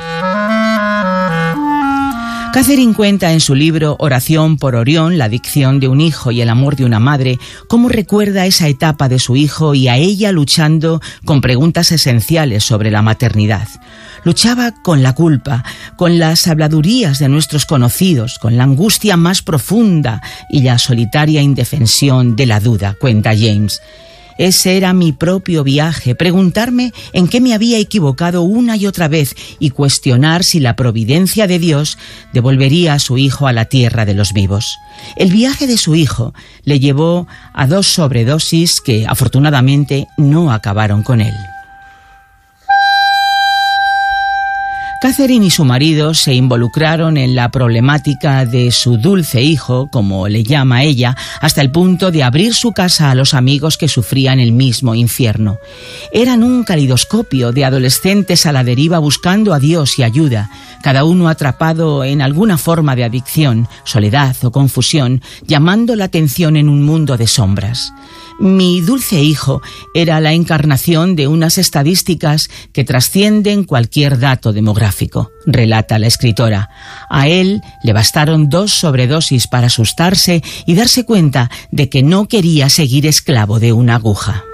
Catherine 2.52 2.96
cuenta 2.96 3.32
en 3.32 3.42
su 3.42 3.54
libro 3.54 3.96
Oración 4.00 4.58
por 4.58 4.76
Orión, 4.76 5.20
la 5.20 5.26
adicción 5.26 5.80
de 5.80 5.88
un 5.88 6.02
hijo 6.02 6.32
y 6.32 6.42
el 6.42 6.50
amor 6.50 6.76
de 6.76 6.84
una 6.84 7.00
madre, 7.00 7.38
cómo 7.68 7.90
recuerda 7.90 8.48
esa 8.48 8.68
etapa 8.68 9.08
de 9.08 9.20
su 9.20 9.36
hijo 9.36 9.76
y 9.76 9.88
a 9.88 9.98
ella 9.98 10.32
luchando 10.32 11.00
con 11.26 11.42
preguntas 11.42 11.92
esenciales 11.92 12.64
sobre 12.64 12.90
la 12.90 13.04
maternidad. 13.04 13.68
Luchaba 14.24 14.74
con 14.84 15.04
la 15.04 15.14
culpa, 15.14 15.64
con 15.96 16.18
las 16.18 16.48
habladurías 16.48 17.20
de 17.20 17.30
nuestros 17.30 17.68
conocidos, 17.68 18.40
con 18.40 18.58
la 18.58 18.64
angustia 18.64 19.16
más 19.16 19.44
profunda 19.44 20.22
y 20.50 20.64
la 20.64 20.80
solitaria 20.80 21.44
indefensión 21.44 22.36
de 22.36 22.48
la 22.48 22.60
duda, 22.60 22.96
cuenta 23.00 23.32
James. 23.38 23.80
Ese 24.40 24.78
era 24.78 24.94
mi 24.94 25.12
propio 25.12 25.66
viaje, 25.66 26.16
preguntarme 26.16 26.94
en 27.12 27.28
qué 27.28 27.42
me 27.42 27.54
había 27.54 27.78
equivocado 27.78 28.42
una 28.42 28.78
y 28.78 28.88
otra 28.88 29.10
vez 29.10 29.36
y 29.60 29.72
cuestionar 29.72 30.46
si 30.46 30.62
la 30.62 30.78
providencia 30.78 31.46
de 31.46 31.60
Dios 31.60 31.98
devolvería 32.32 32.94
a 32.94 33.00
su 33.00 33.18
hijo 33.18 33.48
a 33.48 33.54
la 33.54 33.66
tierra 33.66 34.06
de 34.06 34.14
los 34.14 34.32
vivos. 34.32 34.78
El 35.18 35.30
viaje 35.30 35.68
de 35.68 35.78
su 35.78 35.94
hijo 35.94 36.34
le 36.64 36.80
llevó 36.80 37.28
a 37.54 37.68
dos 37.68 37.88
sobredosis 37.88 38.80
que 38.80 39.06
afortunadamente 39.06 40.08
no 40.18 40.54
acabaron 40.54 41.04
con 41.04 41.20
él. 41.20 41.34
Catherine 45.02 45.46
y 45.46 45.50
su 45.50 45.64
marido 45.64 46.14
se 46.14 46.34
involucraron 46.34 47.16
en 47.16 47.34
la 47.34 47.52
problemática 47.52 48.46
de 48.46 48.70
su 48.70 48.98
dulce 48.98 49.42
hijo, 49.42 49.88
como 49.90 50.28
le 50.28 50.44
llama 50.44 50.84
ella, 50.84 51.16
hasta 51.40 51.62
el 51.62 51.72
punto 51.72 52.12
de 52.12 52.22
abrir 52.22 52.54
su 52.54 52.74
casa 52.74 53.10
a 53.10 53.16
los 53.16 53.34
amigos 53.34 53.78
que 53.78 53.88
sufrían 53.88 54.42
el 54.42 54.52
mismo 54.52 54.96
infierno. 54.96 55.58
Eran 56.12 56.44
un 56.44 56.66
calidoscopio 56.66 57.54
de 57.54 57.64
adolescentes 57.64 58.46
a 58.46 58.52
la 58.52 58.66
deriva 58.66 59.00
buscando 59.00 59.54
a 59.54 59.60
Dios 59.60 59.98
y 60.00 60.04
ayuda, 60.04 60.50
cada 60.84 61.06
uno 61.06 61.30
atrapado 61.30 62.04
en 62.04 62.22
alguna 62.22 62.58
forma 62.58 62.98
de 62.98 63.06
adicción, 63.06 63.70
soledad 63.86 64.36
o 64.44 64.52
confusión, 64.52 65.22
llamando 65.48 65.96
la 65.96 66.06
atención 66.06 66.58
en 66.58 66.68
un 66.68 66.84
mundo 66.84 67.16
de 67.16 67.28
sombras. 67.28 67.94
Mi 68.40 68.80
dulce 68.80 69.22
hijo 69.22 69.62
era 69.94 70.22
la 70.22 70.32
encarnación 70.32 71.18
de 71.18 71.28
unas 71.28 71.58
estadísticas 71.58 72.50
que 72.72 72.86
trascienden 72.86 73.66
cualquier 73.66 74.18
dato 74.18 74.54
demográfico, 74.54 75.32
relata 75.46 76.00
la 76.00 76.08
escritora. 76.08 76.70
A 77.10 77.28
él 77.28 77.62
le 77.84 77.92
bastaron 77.92 78.48
dos 78.48 78.72
sobredosis 78.72 79.48
para 79.48 79.68
asustarse 79.68 80.42
y 80.66 80.76
darse 80.76 81.04
cuenta 81.04 81.52
de 81.72 81.90
que 81.90 82.02
no 82.02 82.30
quería 82.30 82.70
seguir 82.70 83.06
esclavo 83.06 83.60
de 83.60 83.74
una 83.74 83.96
aguja. 83.96 84.46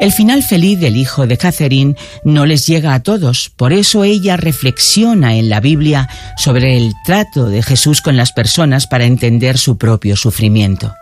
El 0.00 0.12
final 0.12 0.42
feliz 0.42 0.80
del 0.80 0.96
hijo 0.96 1.26
de 1.26 1.38
Catherine 1.38 1.94
no 2.24 2.46
les 2.46 2.66
llega 2.66 2.94
a 2.94 3.02
todos, 3.02 3.50
por 3.54 3.72
eso 3.72 4.02
ella 4.02 4.36
reflexiona 4.36 5.36
en 5.36 5.48
la 5.48 5.60
Biblia 5.60 6.08
sobre 6.36 6.76
el 6.76 6.92
trato 7.04 7.48
de 7.48 7.62
Jesús 7.62 8.00
con 8.02 8.16
las 8.16 8.32
personas 8.32 8.86
para 8.86 9.04
entender 9.04 9.56
su 9.56 9.78
propio 9.78 10.16
sufrimiento. 10.16 10.94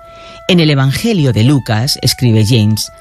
En 0.49 0.61
el 0.61 0.71
Evangelio 0.71 1.33
de 1.33 1.45
Lucas, 1.45 1.99
escribe 2.03 2.45
James, 2.47 2.93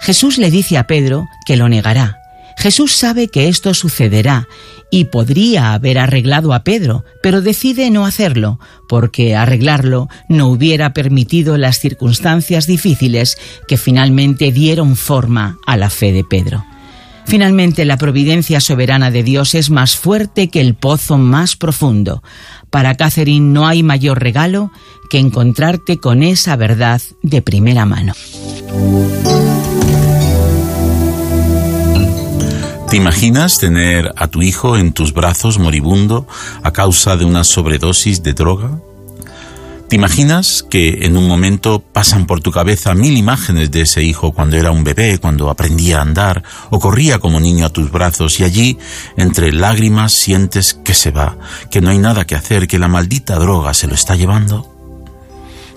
Jesús 0.00 0.38
le 0.38 0.50
dice 0.50 0.78
a 0.78 0.86
Pedro 0.86 1.28
que 1.44 1.56
lo 1.56 1.68
negará. 1.68 2.23
Jesús 2.56 2.92
sabe 2.92 3.28
que 3.28 3.48
esto 3.48 3.74
sucederá 3.74 4.48
y 4.90 5.06
podría 5.06 5.74
haber 5.74 5.98
arreglado 5.98 6.54
a 6.54 6.62
Pedro, 6.62 7.04
pero 7.22 7.42
decide 7.42 7.90
no 7.90 8.06
hacerlo, 8.06 8.60
porque 8.88 9.34
arreglarlo 9.34 10.08
no 10.28 10.48
hubiera 10.48 10.92
permitido 10.92 11.56
las 11.58 11.78
circunstancias 11.78 12.66
difíciles 12.66 13.36
que 13.66 13.76
finalmente 13.76 14.52
dieron 14.52 14.96
forma 14.96 15.58
a 15.66 15.76
la 15.76 15.90
fe 15.90 16.12
de 16.12 16.24
Pedro. 16.24 16.64
Finalmente, 17.26 17.84
la 17.84 17.96
providencia 17.96 18.60
soberana 18.60 19.10
de 19.10 19.22
Dios 19.22 19.54
es 19.54 19.70
más 19.70 19.96
fuerte 19.96 20.48
que 20.48 20.60
el 20.60 20.74
pozo 20.74 21.16
más 21.18 21.56
profundo. 21.56 22.22
Para 22.70 22.96
Catherine 22.96 23.52
no 23.52 23.66
hay 23.66 23.82
mayor 23.82 24.22
regalo 24.22 24.70
que 25.08 25.18
encontrarte 25.18 25.98
con 25.98 26.22
esa 26.22 26.54
verdad 26.56 27.00
de 27.22 27.40
primera 27.40 27.86
mano. 27.86 28.12
¿Te 32.94 32.98
imaginas 32.98 33.58
tener 33.58 34.14
a 34.16 34.28
tu 34.28 34.40
hijo 34.40 34.76
en 34.76 34.92
tus 34.92 35.12
brazos 35.12 35.58
moribundo 35.58 36.28
a 36.62 36.70
causa 36.70 37.16
de 37.16 37.24
una 37.24 37.42
sobredosis 37.42 38.22
de 38.22 38.34
droga? 38.34 38.78
¿Te 39.88 39.96
imaginas 39.96 40.62
que 40.62 41.04
en 41.04 41.16
un 41.16 41.26
momento 41.26 41.80
pasan 41.80 42.24
por 42.24 42.40
tu 42.40 42.52
cabeza 42.52 42.94
mil 42.94 43.16
imágenes 43.16 43.72
de 43.72 43.80
ese 43.80 44.04
hijo 44.04 44.30
cuando 44.30 44.56
era 44.56 44.70
un 44.70 44.84
bebé, 44.84 45.18
cuando 45.18 45.50
aprendía 45.50 45.98
a 45.98 46.02
andar 46.02 46.44
o 46.70 46.78
corría 46.78 47.18
como 47.18 47.40
niño 47.40 47.66
a 47.66 47.70
tus 47.70 47.90
brazos 47.90 48.38
y 48.38 48.44
allí, 48.44 48.78
entre 49.16 49.50
lágrimas, 49.52 50.12
sientes 50.12 50.72
que 50.72 50.94
se 50.94 51.10
va, 51.10 51.36
que 51.72 51.80
no 51.80 51.90
hay 51.90 51.98
nada 51.98 52.28
que 52.28 52.36
hacer, 52.36 52.68
que 52.68 52.78
la 52.78 52.86
maldita 52.86 53.40
droga 53.40 53.74
se 53.74 53.88
lo 53.88 53.96
está 53.96 54.14
llevando? 54.14 54.70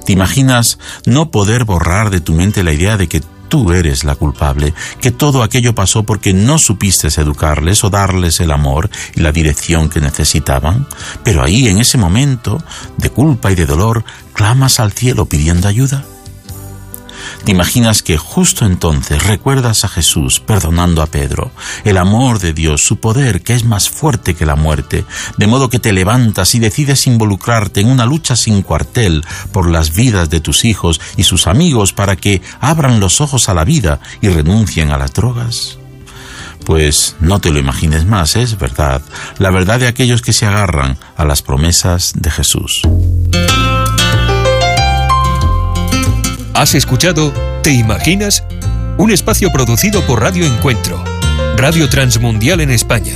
¿Te 0.05 0.13
imaginas 0.13 0.77
no 1.07 1.31
poder 1.31 1.65
borrar 1.65 2.11
de 2.11 2.21
tu 2.21 2.33
mente 2.33 2.61
la 2.61 2.73
idea 2.73 2.95
de 2.95 3.07
que 3.07 3.23
tú 3.47 3.71
eres 3.71 4.03
la 4.03 4.15
culpable, 4.15 4.73
que 5.01 5.11
todo 5.11 5.43
aquello 5.43 5.73
pasó 5.73 6.03
porque 6.03 6.33
no 6.33 6.59
supiste 6.59 7.07
educarles 7.17 7.83
o 7.83 7.89
darles 7.89 8.39
el 8.39 8.51
amor 8.51 8.89
y 9.15 9.21
la 9.21 9.31
dirección 9.31 9.89
que 9.89 10.01
necesitaban, 10.01 10.87
pero 11.23 11.43
ahí 11.43 11.67
en 11.67 11.77
ese 11.77 11.97
momento 11.97 12.61
de 12.97 13.09
culpa 13.09 13.51
y 13.51 13.55
de 13.55 13.65
dolor 13.65 14.03
clamas 14.33 14.79
al 14.79 14.91
cielo 14.91 15.25
pidiendo 15.25 15.67
ayuda. 15.67 16.03
¿Te 17.43 17.51
imaginas 17.51 18.03
que 18.03 18.17
justo 18.17 18.65
entonces 18.65 19.23
recuerdas 19.25 19.85
a 19.85 19.87
Jesús 19.87 20.39
perdonando 20.39 21.01
a 21.01 21.07
Pedro, 21.07 21.51
el 21.83 21.97
amor 21.97 22.39
de 22.39 22.53
Dios, 22.53 22.85
su 22.85 22.97
poder 22.97 23.41
que 23.41 23.53
es 23.53 23.63
más 23.63 23.89
fuerte 23.89 24.35
que 24.35 24.45
la 24.45 24.55
muerte, 24.55 25.05
de 25.37 25.47
modo 25.47 25.69
que 25.69 25.79
te 25.79 25.93
levantas 25.93 26.55
y 26.55 26.59
decides 26.59 27.07
involucrarte 27.07 27.81
en 27.81 27.89
una 27.89 28.05
lucha 28.05 28.35
sin 28.35 28.61
cuartel 28.61 29.25
por 29.51 29.69
las 29.69 29.93
vidas 29.93 30.29
de 30.29 30.41
tus 30.41 30.65
hijos 30.65 30.99
y 31.15 31.23
sus 31.23 31.47
amigos 31.47 31.93
para 31.93 32.15
que 32.15 32.41
abran 32.59 32.99
los 32.99 33.21
ojos 33.21 33.49
a 33.49 33.53
la 33.53 33.63
vida 33.63 33.99
y 34.21 34.29
renuncien 34.29 34.91
a 34.91 34.97
las 34.97 35.13
drogas? 35.13 35.77
Pues 36.65 37.15
no 37.21 37.39
te 37.39 37.51
lo 37.51 37.59
imagines 37.59 38.05
más, 38.05 38.35
es 38.35 38.57
verdad, 38.57 39.01
la 39.37 39.51
verdad 39.51 39.79
de 39.79 39.87
aquellos 39.87 40.21
que 40.21 40.33
se 40.33 40.45
agarran 40.45 40.97
a 41.15 41.23
las 41.23 41.41
promesas 41.41 42.11
de 42.15 42.29
Jesús. 42.29 42.81
Has 46.57 46.73
escuchado 46.73 47.31
¿Te 47.61 47.71
imaginas? 47.71 48.43
Un 48.97 49.11
espacio 49.11 49.51
producido 49.51 50.01
por 50.07 50.21
Radio 50.21 50.43
Encuentro, 50.43 51.03
Radio 51.55 51.87
Transmundial 51.87 52.61
en 52.61 52.71
España. 52.71 53.13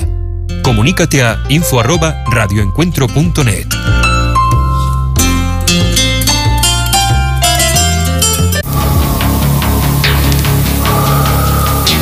Comunícate 0.61 1.23
a 1.23 1.41
info@radioencuentro.net. 1.49 3.65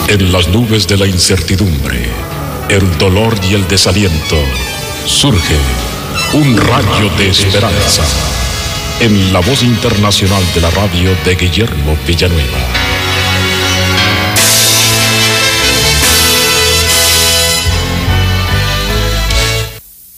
En 0.09 0.33
las 0.33 0.49
nubes 0.49 0.89
de 0.89 0.97
la 0.97 1.07
incertidumbre, 1.07 2.09
el 2.67 2.97
dolor 2.97 3.33
y 3.49 3.53
el 3.53 3.65
desaliento, 3.69 4.35
surge 5.05 5.55
un 6.33 6.57
rayo 6.57 7.09
de 7.17 7.29
esperanza 7.29 8.03
en 9.00 9.32
la 9.32 9.39
voz 9.39 9.64
internacional 9.64 10.43
de 10.54 10.62
la 10.62 10.70
radio 10.72 11.16
de 11.24 11.36
Guillermo 11.36 11.97
Villanueva. 12.06 12.58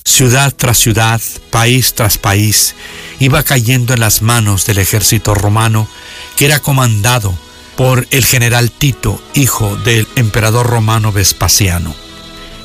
Ciudad 0.03 0.53
tras 0.55 0.79
ciudad, 0.79 1.21
país 1.51 1.93
tras 1.93 2.17
país, 2.17 2.75
iba 3.19 3.43
cayendo 3.43 3.93
en 3.93 3.99
las 3.99 4.23
manos 4.23 4.65
del 4.65 4.79
ejército 4.79 5.35
romano 5.35 5.87
que 6.35 6.45
era 6.45 6.59
comandado 6.59 7.37
por 7.75 8.07
el 8.09 8.25
general 8.25 8.71
Tito, 8.71 9.21
hijo 9.35 9.75
del 9.77 10.07
emperador 10.15 10.67
romano 10.67 11.11
Vespasiano. 11.11 11.95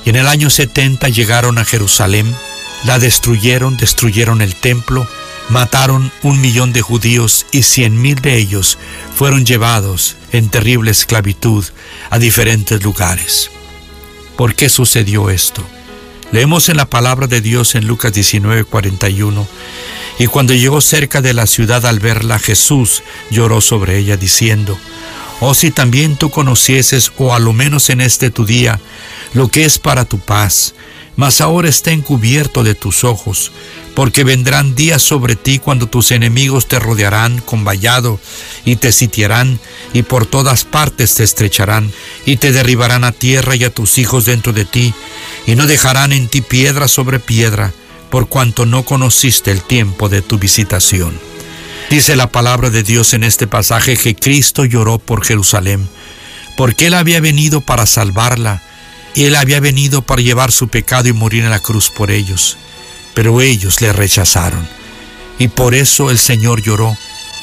Y 0.05 0.11
en 0.11 0.17
el 0.17 0.29
año 0.29 0.49
70 0.49 1.09
llegaron 1.11 1.59
a 1.59 1.65
Jerusalén, 1.65 2.35
la 2.85 2.99
destruyeron, 2.99 3.77
destruyeron 3.77 4.41
el 4.41 4.55
templo, 4.55 5.07
mataron 5.49 6.11
un 6.23 6.41
millón 6.41 6.73
de 6.73 6.83
judíos 6.83 7.47
y 7.53 7.63
cien 7.63 8.01
mil 8.01 8.17
de 8.17 8.37
ellos 8.37 8.79
fueron 9.15 9.45
llevados 9.47 10.17
en 10.33 10.49
terrible 10.49 10.91
esclavitud 10.91 11.65
a 12.11 12.19
diferentes 12.19 12.83
lugares. 12.83 13.51
¿Por 14.37 14.55
qué 14.55 14.69
sucedió 14.69 15.31
esto? 15.31 15.65
Leemos 16.33 16.69
en 16.69 16.77
la 16.77 16.91
palabra 16.91 17.27
de 17.27 17.41
Dios 17.41 17.75
en 17.75 17.87
Lucas 17.87 18.13
19:41, 18.13 19.47
y 20.19 20.27
cuando 20.27 20.55
llegó 20.55 20.81
cerca 20.81 21.21
de 21.21 21.35
la 21.35 21.47
ciudad 21.47 21.87
al 21.87 22.01
verla, 22.01 22.39
Jesús 22.39 23.03
lloró 23.31 23.61
sobre 23.61 23.99
ella 23.99 24.17
diciendo, 24.17 24.79
Oh 25.41 25.55
si 25.55 25.71
también 25.71 26.17
tú 26.17 26.31
conocieses, 26.31 27.13
o 27.19 27.35
a 27.35 27.39
lo 27.39 27.53
menos 27.53 27.91
en 27.91 28.01
este 28.01 28.31
tu 28.31 28.47
día, 28.47 28.81
lo 29.35 29.49
que 29.49 29.67
es 29.67 29.79
para 29.79 30.07
tu 30.07 30.19
paz, 30.19 30.75
mas 31.17 31.41
ahora 31.41 31.69
está 31.69 31.93
encubierto 31.93 32.63
de 32.63 32.75
tus 32.75 33.03
ojos, 33.05 33.51
porque 33.95 34.23
vendrán 34.23 34.75
días 34.75 35.03
sobre 35.03 35.35
ti 35.35 35.59
cuando 35.59 35.87
tus 35.87 36.13
enemigos 36.13 36.69
te 36.69 36.79
rodearán 36.79 37.41
con 37.41 37.65
vallado 37.65 38.21
y 38.65 38.77
te 38.77 38.93
sitiarán 38.93 39.59
y 39.95 40.03
por 40.03 40.27
todas 40.27 40.65
partes 40.65 41.15
te 41.15 41.25
estrecharán 41.25 41.91
y 42.27 42.37
te 42.37 42.53
derribarán 42.53 43.05
a 43.05 43.13
tierra 43.13 43.57
y 43.57 43.65
a 43.65 43.73
tus 43.73 43.97
hijos 43.99 44.27
dentro 44.27 44.53
de 44.53 44.67
ti 44.67 44.93
y 45.47 45.55
no 45.55 45.67
dejarán 45.67 46.13
en 46.13 46.29
ti 46.29 46.43
piedra 46.43 46.89
sobre 46.89 47.19
piedra 47.19 47.73
por 48.11 48.29
cuanto 48.29 48.67
no 48.67 48.85
conociste 48.85 49.51
el 49.51 49.63
tiempo 49.63 50.09
de 50.09 50.23
tu 50.23 50.39
visitación. 50.39 51.19
Dice 51.91 52.17
la 52.17 52.31
palabra 52.31 52.71
de 52.71 52.83
Dios 52.83 53.15
en 53.15 53.25
este 53.25 53.47
pasaje 53.47 53.97
que 53.97 54.15
Cristo 54.15 54.65
lloró 54.65 54.99
por 54.99 55.25
Jerusalén, 55.25 55.89
porque 56.57 56.89
Él 56.89 56.95
había 56.95 57.21
venido 57.21 57.61
para 57.61 57.87
salvarla, 57.87 58.63
y 59.17 59.25
Él 59.25 59.35
había 59.35 59.59
venido 59.59 60.03
para 60.03 60.23
llevar 60.23 60.53
su 60.53 60.69
pecado 60.69 61.09
y 61.09 61.13
morir 61.13 61.43
en 61.43 61.51
la 61.51 61.59
cruz 61.59 61.91
por 61.91 62.13
ellos 62.13 62.57
pero 63.17 63.41
ellos 63.41 63.81
le 63.81 63.95
rechazaron. 63.95 64.69
Y 65.39 65.49
por 65.49 65.75
eso 65.75 66.11
el 66.11 66.19
Señor 66.19 66.61
lloró, 66.61 66.95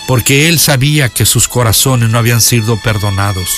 porque 0.08 0.48
Él 0.48 0.60
sabía 0.60 1.10
que 1.10 1.26
sus 1.26 1.48
corazones 1.48 2.12
no 2.12 2.20
habían 2.20 2.42
sido 2.42 2.80
perdonados. 2.84 3.50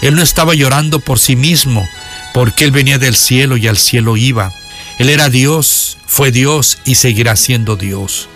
Él 0.00 0.14
no 0.14 0.22
estaba 0.22 0.54
llorando 0.54 1.00
por 1.00 1.18
sí 1.18 1.36
mismo, 1.36 1.86
porque 2.32 2.64
Él 2.64 2.70
venía 2.70 2.96
del 2.96 3.14
cielo 3.14 3.58
y 3.58 3.68
al 3.68 3.76
cielo 3.76 4.16
iba. 4.16 4.54
Él 4.98 5.10
era 5.10 5.28
Dios, 5.28 5.98
fue 6.06 6.32
Dios 6.32 6.78
y 6.86 6.94
seguirá 6.94 7.36
siendo 7.36 7.76
Dios. 7.76 8.30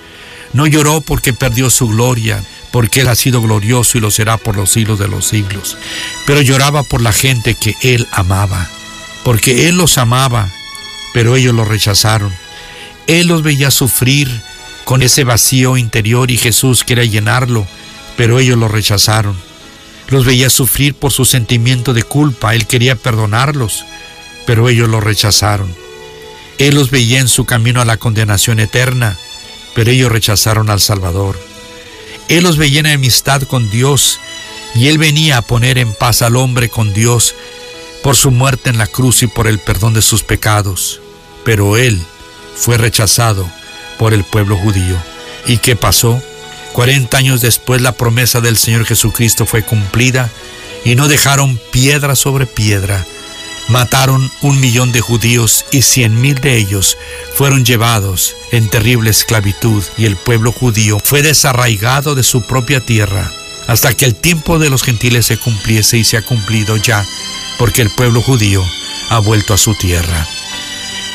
No 0.53 0.67
lloró 0.67 1.01
porque 1.01 1.33
perdió 1.33 1.71
su 1.71 1.89
gloria, 1.89 2.45
porque 2.73 3.01
Él 3.01 3.09
ha 3.09 3.15
sido 3.15 3.41
glorioso 3.41 3.97
y 3.97 4.03
lo 4.03 4.11
será 4.11 4.37
por 4.37 4.55
los 4.55 4.71
siglos 4.71 4.99
de 4.99 5.09
los 5.09 5.27
siglos. 5.27 5.79
Pero 6.27 6.43
lloraba 6.43 6.83
por 6.83 7.01
la 7.01 7.13
gente 7.13 7.55
que 7.55 7.75
Él 7.81 8.07
amaba, 8.13 8.69
porque 9.25 9.69
Él 9.69 9.77
los 9.77 9.99
amaba, 9.99 10.49
pero 11.13 11.35
ellos 11.35 11.55
lo 11.55 11.65
rechazaron. 11.65 12.33
Él 13.07 13.27
los 13.27 13.43
veía 13.43 13.71
sufrir 13.71 14.29
con 14.85 15.03
ese 15.03 15.25
vacío 15.25 15.77
interior 15.77 16.31
y 16.31 16.37
Jesús 16.37 16.85
quería 16.85 17.05
llenarlo, 17.05 17.67
pero 18.17 18.39
ellos 18.39 18.59
lo 18.59 18.69
rechazaron. 18.69 19.37
Los 20.09 20.27
veía 20.27 20.51
sufrir 20.51 20.95
por 20.95 21.11
su 21.11 21.25
sentimiento 21.25 21.95
de 21.95 22.03
culpa, 22.03 22.55
Él 22.55 22.67
quería 22.67 22.95
perdonarlos, 22.95 23.85
pero 24.47 24.69
ellos 24.69 24.89
lo 24.89 25.01
rechazaron. 25.01 25.75
Él 26.59 26.75
los 26.75 26.91
veía 26.91 27.19
en 27.19 27.29
su 27.29 27.47
camino 27.47 27.81
a 27.81 27.85
la 27.85 27.97
condenación 27.97 28.61
eterna, 28.61 29.17
pero 29.75 29.91
ellos 29.91 30.13
rechazaron 30.13 30.71
al 30.71 30.81
Salvador. 30.81 31.39
Él 32.29 32.45
los 32.45 32.59
veía 32.59 32.81
en 32.81 32.87
amistad 32.87 33.43
con 33.43 33.71
Dios 33.71 34.21
y 34.75 34.89
Él 34.89 34.99
venía 34.99 35.39
a 35.39 35.43
poner 35.43 35.79
en 35.79 35.95
paz 35.95 36.23
al 36.23 36.37
hombre 36.37 36.69
con 36.69 36.93
Dios 36.93 37.35
por 38.05 38.17
su 38.17 38.31
muerte 38.31 38.69
en 38.69 38.77
la 38.77 38.87
cruz 38.87 39.23
y 39.23 39.27
por 39.27 39.47
el 39.47 39.59
perdón 39.59 39.95
de 39.95 40.03
sus 40.03 40.23
pecados, 40.23 41.01
pero 41.43 41.79
Él 41.79 41.99
fue 42.55 42.77
rechazado 42.77 43.51
por 43.99 44.13
el 44.13 44.25
pueblo 44.25 44.59
judío. 44.59 44.95
¿Y 45.47 45.57
qué 45.57 45.75
pasó? 45.75 46.23
Cuarenta 46.75 47.17
años 47.17 47.41
después 47.41 47.81
la 47.81 47.93
promesa 47.93 48.43
del 48.43 48.59
Señor 48.59 48.85
Jesucristo 48.85 49.47
fue 49.47 49.63
cumplida 49.63 50.31
y 50.85 50.97
no 50.97 51.09
dejaron 51.09 51.59
piedra 51.73 52.15
sobre 52.15 52.45
piedra. 52.45 53.07
Mataron 53.69 54.31
un 54.43 54.61
millón 54.61 54.93
de 54.93 55.01
judíos 55.01 55.65
y 55.73 55.81
cien 55.81 56.21
mil 56.21 56.35
de 56.35 56.59
ellos 56.59 56.99
fueron 57.35 57.65
llevados 57.65 58.37
en 58.53 58.69
terrible 58.69 59.09
esclavitud 59.09 59.83
y 59.97 60.05
el 60.05 60.17
pueblo 60.17 60.53
judío 60.53 60.99
fue 61.03 61.23
desarraigado 61.23 62.15
de 62.15 62.23
su 62.23 62.43
propia 62.43 62.81
tierra 62.81 63.33
hasta 63.67 63.95
que 63.95 64.05
el 64.05 64.15
tiempo 64.15 64.59
de 64.59 64.69
los 64.69 64.83
gentiles 64.83 65.25
se 65.25 65.39
cumpliese 65.39 65.97
y 65.97 66.05
se 66.05 66.19
ha 66.19 66.23
cumplido 66.23 66.77
ya 66.77 67.03
porque 67.59 67.83
el 67.83 67.91
pueblo 67.91 68.21
judío 68.21 68.65
ha 69.11 69.19
vuelto 69.19 69.55
a 69.55 69.59
su 69.59 69.75
tierra. 69.75 70.27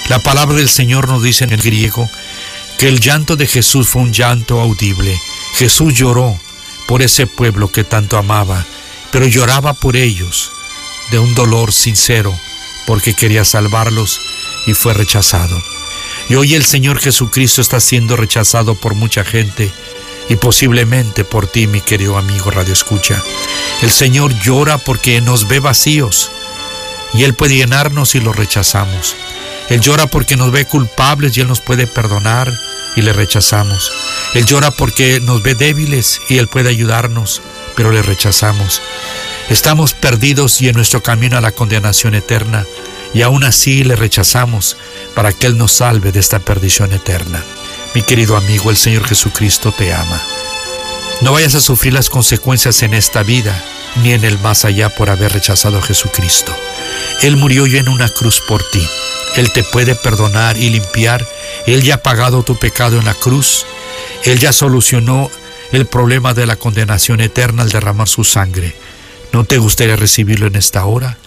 La 0.09 0.19
palabra 0.19 0.57
del 0.57 0.69
Señor 0.69 1.07
nos 1.07 1.23
dice 1.23 1.43
en 1.43 1.51
el 1.51 1.61
griego 1.61 2.09
que 2.77 2.87
el 2.87 2.99
llanto 2.99 3.35
de 3.35 3.45
Jesús 3.45 3.89
fue 3.89 4.01
un 4.01 4.13
llanto 4.13 4.59
audible. 4.59 5.19
Jesús 5.55 5.93
lloró 5.93 6.39
por 6.87 7.01
ese 7.01 7.27
pueblo 7.27 7.71
que 7.71 7.83
tanto 7.83 8.17
amaba, 8.17 8.65
pero 9.11 9.27
lloraba 9.27 9.73
por 9.73 9.95
ellos 9.95 10.51
de 11.11 11.19
un 11.19 11.35
dolor 11.35 11.73
sincero 11.73 12.33
porque 12.87 13.13
quería 13.13 13.45
salvarlos 13.45 14.19
y 14.65 14.73
fue 14.73 14.93
rechazado. 14.93 15.61
Y 16.29 16.35
hoy 16.35 16.55
el 16.55 16.65
Señor 16.65 16.99
Jesucristo 16.99 17.61
está 17.61 17.79
siendo 17.79 18.15
rechazado 18.15 18.75
por 18.75 18.95
mucha 18.95 19.23
gente 19.23 19.71
y 20.29 20.35
posiblemente 20.35 21.25
por 21.25 21.47
ti, 21.47 21.67
mi 21.67 21.81
querido 21.81 22.17
amigo 22.17 22.51
Radio 22.51 22.73
Escucha. 22.73 23.21
El 23.81 23.91
Señor 23.91 24.33
llora 24.41 24.77
porque 24.77 25.19
nos 25.21 25.47
ve 25.47 25.59
vacíos 25.59 26.31
y 27.13 27.23
Él 27.23 27.33
puede 27.33 27.55
llenarnos 27.55 28.11
si 28.11 28.19
lo 28.19 28.31
rechazamos. 28.31 29.15
Él 29.69 29.81
llora 29.81 30.07
porque 30.07 30.35
nos 30.37 30.51
ve 30.51 30.65
culpables 30.65 31.35
y 31.35 31.41
Él 31.41 31.47
nos 31.47 31.61
puede 31.61 31.87
perdonar 31.87 32.51
y 32.95 33.01
le 33.01 33.11
rechazamos. 33.11 33.91
Él 34.35 34.45
llora 34.45 34.71
porque 34.71 35.19
nos 35.19 35.41
ve 35.41 35.55
débiles 35.55 36.21
y 36.29 36.37
Él 36.37 36.47
puede 36.47 36.69
ayudarnos, 36.69 37.41
pero 37.75 37.91
le 37.91 38.01
rechazamos. 38.01 38.81
Estamos 39.49 39.93
perdidos 39.93 40.61
y 40.61 40.69
en 40.69 40.75
nuestro 40.75 41.01
camino 41.01 41.37
a 41.37 41.41
la 41.41 41.51
condenación 41.51 42.13
eterna, 42.13 42.65
y 43.15 43.23
aún 43.23 43.43
así 43.43 43.83
le 43.83 43.95
rechazamos 43.95 44.77
para 45.15 45.33
que 45.33 45.47
Él 45.47 45.57
nos 45.57 45.71
salve 45.71 46.11
de 46.11 46.19
esta 46.19 46.37
perdición 46.37 46.93
eterna. 46.93 47.43
Mi 47.95 48.03
querido 48.03 48.37
amigo, 48.37 48.69
el 48.69 48.77
Señor 48.77 49.07
Jesucristo 49.07 49.71
te 49.71 49.93
ama. 49.93 50.21
No 51.21 51.33
vayas 51.33 51.55
a 51.55 51.61
sufrir 51.61 51.93
las 51.93 52.09
consecuencias 52.09 52.83
en 52.83 52.93
esta 52.93 53.23
vida 53.23 53.63
ni 54.03 54.13
en 54.13 54.23
el 54.23 54.37
más 54.39 54.65
allá 54.65 54.89
por 54.89 55.09
haber 55.09 55.33
rechazado 55.33 55.79
a 55.79 55.81
Jesucristo. 55.81 56.55
Él 57.21 57.37
murió 57.37 57.65
ya 57.65 57.79
en 57.79 57.89
una 57.89 58.07
cruz 58.09 58.41
por 58.47 58.61
ti. 58.69 58.87
Él 59.35 59.51
te 59.51 59.63
puede 59.63 59.95
perdonar 59.95 60.57
y 60.57 60.69
limpiar. 60.69 61.25
Él 61.65 61.83
ya 61.83 61.95
ha 61.95 62.03
pagado 62.03 62.43
tu 62.43 62.55
pecado 62.55 62.99
en 62.99 63.05
la 63.05 63.13
cruz. 63.13 63.65
Él 64.23 64.39
ya 64.39 64.53
solucionó 64.53 65.29
el 65.71 65.85
problema 65.85 66.33
de 66.33 66.45
la 66.45 66.55
condenación 66.55 67.21
eterna 67.21 67.63
al 67.63 67.69
derramar 67.69 68.07
su 68.07 68.23
sangre. 68.23 68.75
¿No 69.33 69.43
te 69.43 69.57
gustaría 69.57 69.95
recibirlo 69.95 70.47
en 70.47 70.55
esta 70.55 70.85
hora? 70.85 71.17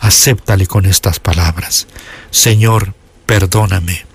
Acéptale 0.00 0.66
con 0.66 0.86
estas 0.86 1.18
palabras. 1.18 1.86
Señor, 2.30 2.94
perdóname. 3.26 4.06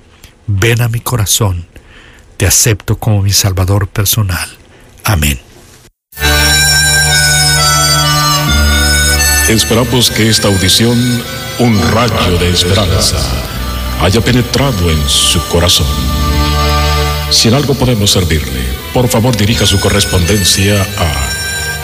Ven 0.47 0.81
a 0.81 0.87
mi 0.87 0.99
corazón. 0.99 1.68
Te 2.39 2.47
acepto 2.47 2.97
como 2.97 3.21
mi 3.21 3.33
Salvador 3.33 3.89
personal. 3.89 4.49
Amén. 5.03 5.37
Esperamos 9.49 10.09
que 10.09 10.29
esta 10.29 10.47
audición, 10.47 11.21
un 11.59 11.81
rayo 11.91 12.37
de 12.39 12.49
esperanza, 12.49 13.17
haya 13.99 14.21
penetrado 14.21 14.89
en 14.89 15.09
su 15.09 15.45
corazón. 15.49 15.85
Si 17.29 17.49
en 17.49 17.55
algo 17.55 17.73
podemos 17.73 18.11
servirle, 18.11 18.63
por 18.93 19.09
favor 19.09 19.35
dirija 19.35 19.65
su 19.65 19.81
correspondencia 19.81 20.81
a 20.97 21.11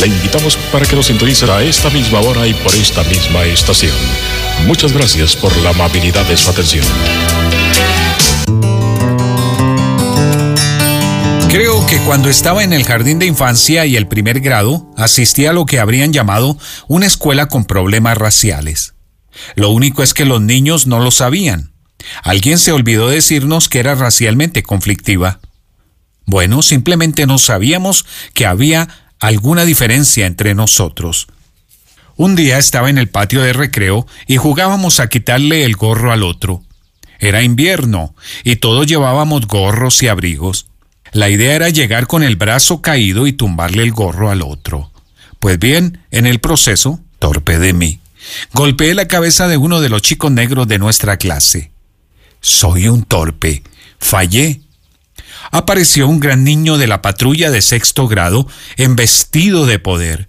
Le 0.00 0.06
invitamos 0.06 0.56
para 0.72 0.86
que 0.86 0.96
nos 0.96 1.06
sintonice 1.06 1.50
a 1.50 1.62
esta 1.62 1.90
misma 1.90 2.20
hora 2.20 2.46
y 2.46 2.54
por 2.54 2.74
esta 2.74 3.02
misma 3.04 3.44
estación. 3.44 3.92
Muchas 4.66 4.92
gracias 4.92 5.36
por 5.36 5.54
la 5.58 5.70
amabilidad 5.70 6.24
de 6.26 6.36
su 6.36 6.50
atención. 6.50 6.86
Creo 11.50 11.84
que 11.86 11.98
cuando 11.98 12.28
estaba 12.28 12.62
en 12.62 12.72
el 12.72 12.84
jardín 12.84 13.18
de 13.18 13.26
infancia 13.26 13.84
y 13.84 13.96
el 13.96 14.06
primer 14.06 14.40
grado, 14.40 14.88
asistí 14.96 15.46
a 15.46 15.52
lo 15.52 15.66
que 15.66 15.80
habrían 15.80 16.12
llamado 16.12 16.56
una 16.86 17.06
escuela 17.06 17.48
con 17.48 17.64
problemas 17.64 18.16
raciales. 18.16 18.94
Lo 19.56 19.70
único 19.70 20.02
es 20.02 20.14
que 20.14 20.24
los 20.24 20.40
niños 20.40 20.86
no 20.86 21.00
lo 21.00 21.10
sabían. 21.10 21.72
Alguien 22.22 22.58
se 22.58 22.72
olvidó 22.72 23.08
decirnos 23.08 23.68
que 23.68 23.80
era 23.80 23.94
racialmente 23.94 24.62
conflictiva. 24.62 25.40
Bueno, 26.26 26.62
simplemente 26.62 27.26
no 27.26 27.38
sabíamos 27.38 28.06
que 28.34 28.46
había 28.46 28.88
alguna 29.18 29.64
diferencia 29.64 30.26
entre 30.26 30.54
nosotros. 30.54 31.28
Un 32.16 32.36
día 32.36 32.58
estaba 32.58 32.90
en 32.90 32.98
el 32.98 33.08
patio 33.08 33.42
de 33.42 33.52
recreo 33.52 34.06
y 34.26 34.36
jugábamos 34.36 35.00
a 35.00 35.08
quitarle 35.08 35.64
el 35.64 35.74
gorro 35.76 36.12
al 36.12 36.22
otro. 36.22 36.62
Era 37.18 37.42
invierno 37.42 38.14
y 38.44 38.56
todos 38.56 38.86
llevábamos 38.86 39.46
gorros 39.46 40.02
y 40.02 40.08
abrigos. 40.08 40.66
La 41.12 41.28
idea 41.28 41.54
era 41.54 41.68
llegar 41.68 42.06
con 42.06 42.22
el 42.22 42.36
brazo 42.36 42.82
caído 42.82 43.26
y 43.26 43.32
tumbarle 43.32 43.82
el 43.82 43.92
gorro 43.92 44.30
al 44.30 44.42
otro. 44.42 44.90
Pues 45.38 45.58
bien, 45.58 46.00
en 46.10 46.26
el 46.26 46.40
proceso, 46.40 47.00
torpe 47.18 47.58
de 47.58 47.72
mí, 47.72 48.00
golpeé 48.52 48.94
la 48.94 49.08
cabeza 49.08 49.48
de 49.48 49.56
uno 49.56 49.80
de 49.80 49.88
los 49.88 50.02
chicos 50.02 50.30
negros 50.30 50.68
de 50.68 50.78
nuestra 50.78 51.16
clase. 51.16 51.72
Soy 52.40 52.88
un 52.88 53.02
torpe. 53.04 53.62
Fallé 53.98 54.62
apareció 55.50 56.08
un 56.08 56.20
gran 56.20 56.44
niño 56.44 56.78
de 56.78 56.86
la 56.86 57.02
patrulla 57.02 57.50
de 57.50 57.62
sexto 57.62 58.08
grado 58.08 58.46
en 58.76 58.96
vestido 58.96 59.66
de 59.66 59.78
poder. 59.78 60.28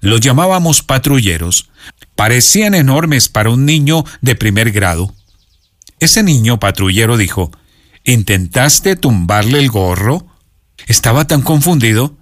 Los 0.00 0.20
llamábamos 0.20 0.82
patrulleros. 0.82 1.70
Parecían 2.14 2.74
enormes 2.74 3.28
para 3.28 3.50
un 3.50 3.64
niño 3.66 4.04
de 4.20 4.34
primer 4.34 4.72
grado. 4.72 5.14
Ese 5.98 6.22
niño 6.22 6.58
patrullero 6.58 7.16
dijo, 7.16 7.50
¿Intentaste 8.04 8.96
tumbarle 8.96 9.58
el 9.58 9.70
gorro? 9.70 10.26
Estaba 10.86 11.26
tan 11.26 11.42
confundido 11.42 12.16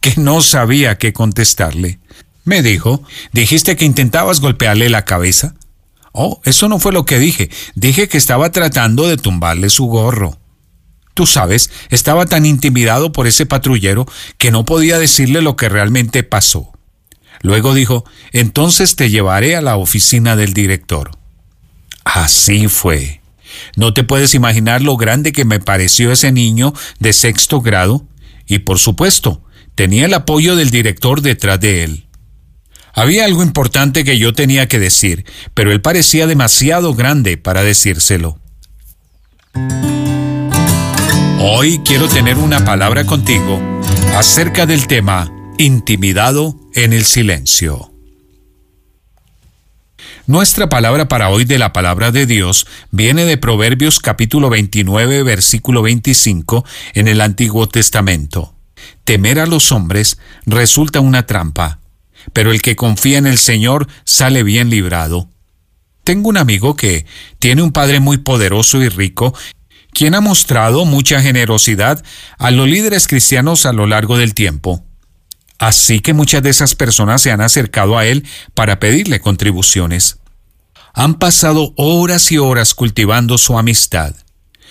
que 0.00 0.14
no 0.16 0.42
sabía 0.42 0.98
qué 0.98 1.12
contestarle. 1.12 1.98
Me 2.44 2.62
dijo, 2.62 3.02
¿dijiste 3.32 3.76
que 3.76 3.86
intentabas 3.86 4.40
golpearle 4.40 4.88
la 4.88 5.04
cabeza? 5.04 5.54
Oh, 6.18 6.40
eso 6.44 6.66
no 6.68 6.78
fue 6.78 6.92
lo 6.92 7.04
que 7.04 7.18
dije. 7.18 7.50
Dije 7.74 8.08
que 8.08 8.16
estaba 8.16 8.50
tratando 8.50 9.06
de 9.06 9.18
tumbarle 9.18 9.68
su 9.68 9.84
gorro. 9.84 10.38
Tú 11.12 11.26
sabes, 11.26 11.70
estaba 11.90 12.24
tan 12.24 12.46
intimidado 12.46 13.12
por 13.12 13.26
ese 13.26 13.44
patrullero 13.44 14.06
que 14.38 14.50
no 14.50 14.64
podía 14.64 14.98
decirle 14.98 15.42
lo 15.42 15.56
que 15.56 15.68
realmente 15.68 16.22
pasó. 16.22 16.72
Luego 17.42 17.74
dijo, 17.74 18.06
entonces 18.32 18.96
te 18.96 19.10
llevaré 19.10 19.56
a 19.56 19.60
la 19.60 19.76
oficina 19.76 20.36
del 20.36 20.54
director. 20.54 21.10
Así 22.04 22.68
fue. 22.68 23.20
No 23.76 23.92
te 23.92 24.02
puedes 24.02 24.34
imaginar 24.34 24.80
lo 24.80 24.96
grande 24.96 25.32
que 25.32 25.44
me 25.44 25.60
pareció 25.60 26.12
ese 26.12 26.32
niño 26.32 26.72
de 26.98 27.12
sexto 27.12 27.60
grado, 27.60 28.06
y 28.46 28.60
por 28.60 28.78
supuesto, 28.78 29.42
tenía 29.74 30.06
el 30.06 30.14
apoyo 30.14 30.56
del 30.56 30.70
director 30.70 31.20
detrás 31.20 31.60
de 31.60 31.84
él. 31.84 32.05
Había 32.98 33.26
algo 33.26 33.42
importante 33.42 34.04
que 34.04 34.18
yo 34.18 34.32
tenía 34.32 34.68
que 34.68 34.78
decir, 34.78 35.26
pero 35.52 35.70
él 35.70 35.82
parecía 35.82 36.26
demasiado 36.26 36.94
grande 36.94 37.36
para 37.36 37.62
decírselo. 37.62 38.38
Hoy 41.38 41.82
quiero 41.84 42.08
tener 42.08 42.38
una 42.38 42.64
palabra 42.64 43.04
contigo 43.04 43.60
acerca 44.16 44.64
del 44.64 44.86
tema 44.86 45.30
intimidado 45.58 46.58
en 46.74 46.94
el 46.94 47.04
silencio. 47.04 47.92
Nuestra 50.26 50.70
palabra 50.70 51.06
para 51.06 51.28
hoy 51.28 51.44
de 51.44 51.58
la 51.58 51.74
palabra 51.74 52.12
de 52.12 52.24
Dios 52.24 52.66
viene 52.92 53.26
de 53.26 53.36
Proverbios 53.36 54.00
capítulo 54.00 54.48
29 54.48 55.22
versículo 55.22 55.82
25 55.82 56.64
en 56.94 57.08
el 57.08 57.20
Antiguo 57.20 57.68
Testamento. 57.68 58.54
Temer 59.04 59.38
a 59.38 59.46
los 59.46 59.70
hombres 59.70 60.18
resulta 60.46 61.00
una 61.00 61.26
trampa, 61.26 61.80
pero 62.32 62.52
el 62.52 62.62
que 62.62 62.76
confía 62.76 63.18
en 63.18 63.26
el 63.26 63.38
Señor 63.38 63.88
sale 64.04 64.42
bien 64.42 64.70
librado. 64.70 65.28
Tengo 66.04 66.28
un 66.28 66.36
amigo 66.36 66.76
que 66.76 67.06
tiene 67.38 67.62
un 67.62 67.72
padre 67.72 68.00
muy 68.00 68.18
poderoso 68.18 68.80
y 68.82 68.88
rico 68.88 69.34
quien 69.92 70.14
ha 70.14 70.20
mostrado 70.20 70.84
mucha 70.84 71.22
generosidad 71.22 72.04
a 72.38 72.50
los 72.50 72.68
líderes 72.68 73.08
cristianos 73.08 73.64
a 73.64 73.72
lo 73.72 73.86
largo 73.86 74.18
del 74.18 74.34
tiempo. 74.34 74.84
Así 75.58 76.00
que 76.00 76.12
muchas 76.12 76.42
de 76.42 76.50
esas 76.50 76.74
personas 76.74 77.22
se 77.22 77.30
han 77.30 77.40
acercado 77.40 77.96
a 77.96 78.04
él 78.04 78.26
para 78.52 78.78
pedirle 78.78 79.20
contribuciones. 79.20 80.18
Han 80.92 81.14
pasado 81.14 81.72
horas 81.76 82.30
y 82.30 82.36
horas 82.36 82.74
cultivando 82.74 83.38
su 83.38 83.58
amistad. 83.58 84.14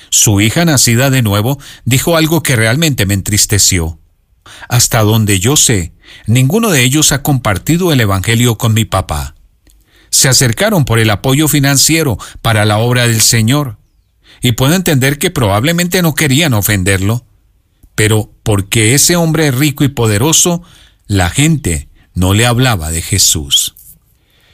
Su 0.09 0.41
hija 0.41 0.63
nacida 0.63 1.09
de 1.09 1.23
nuevo 1.23 1.59
dijo 1.85 2.17
algo 2.17 2.43
que 2.43 2.55
realmente 2.55 3.05
me 3.05 3.15
entristeció. 3.15 3.99
Hasta 4.69 5.01
donde 5.01 5.39
yo 5.39 5.55
sé, 5.55 5.93
ninguno 6.27 6.71
de 6.71 6.83
ellos 6.83 7.11
ha 7.11 7.21
compartido 7.21 7.91
el 7.91 8.01
Evangelio 8.01 8.57
con 8.57 8.73
mi 8.73 8.85
papá. 8.85 9.35
Se 10.09 10.29
acercaron 10.29 10.85
por 10.85 10.99
el 10.99 11.09
apoyo 11.09 11.47
financiero 11.47 12.17
para 12.41 12.65
la 12.65 12.77
obra 12.77 13.07
del 13.07 13.21
Señor 13.21 13.77
y 14.41 14.53
puedo 14.53 14.75
entender 14.75 15.17
que 15.17 15.31
probablemente 15.31 16.01
no 16.01 16.15
querían 16.15 16.53
ofenderlo, 16.53 17.25
pero 17.95 18.31
porque 18.43 18.93
ese 18.93 19.15
hombre 19.15 19.47
es 19.47 19.55
rico 19.55 19.83
y 19.83 19.89
poderoso, 19.89 20.63
la 21.07 21.29
gente 21.29 21.89
no 22.13 22.33
le 22.33 22.45
hablaba 22.45 22.91
de 22.91 23.01
Jesús. 23.01 23.75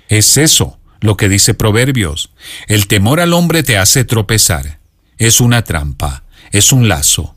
Es 0.08 0.38
eso 0.38 0.80
lo 1.00 1.18
que 1.18 1.30
dice 1.30 1.54
Proverbios. 1.54 2.32
El 2.68 2.88
temor 2.88 3.20
al 3.20 3.34
hombre 3.34 3.64
te 3.64 3.78
hace 3.78 4.06
tropezar. 4.06 4.80
Es 5.18 5.42
una 5.42 5.64
trampa, 5.64 6.24
es 6.52 6.72
un 6.72 6.88
lazo. 6.88 7.36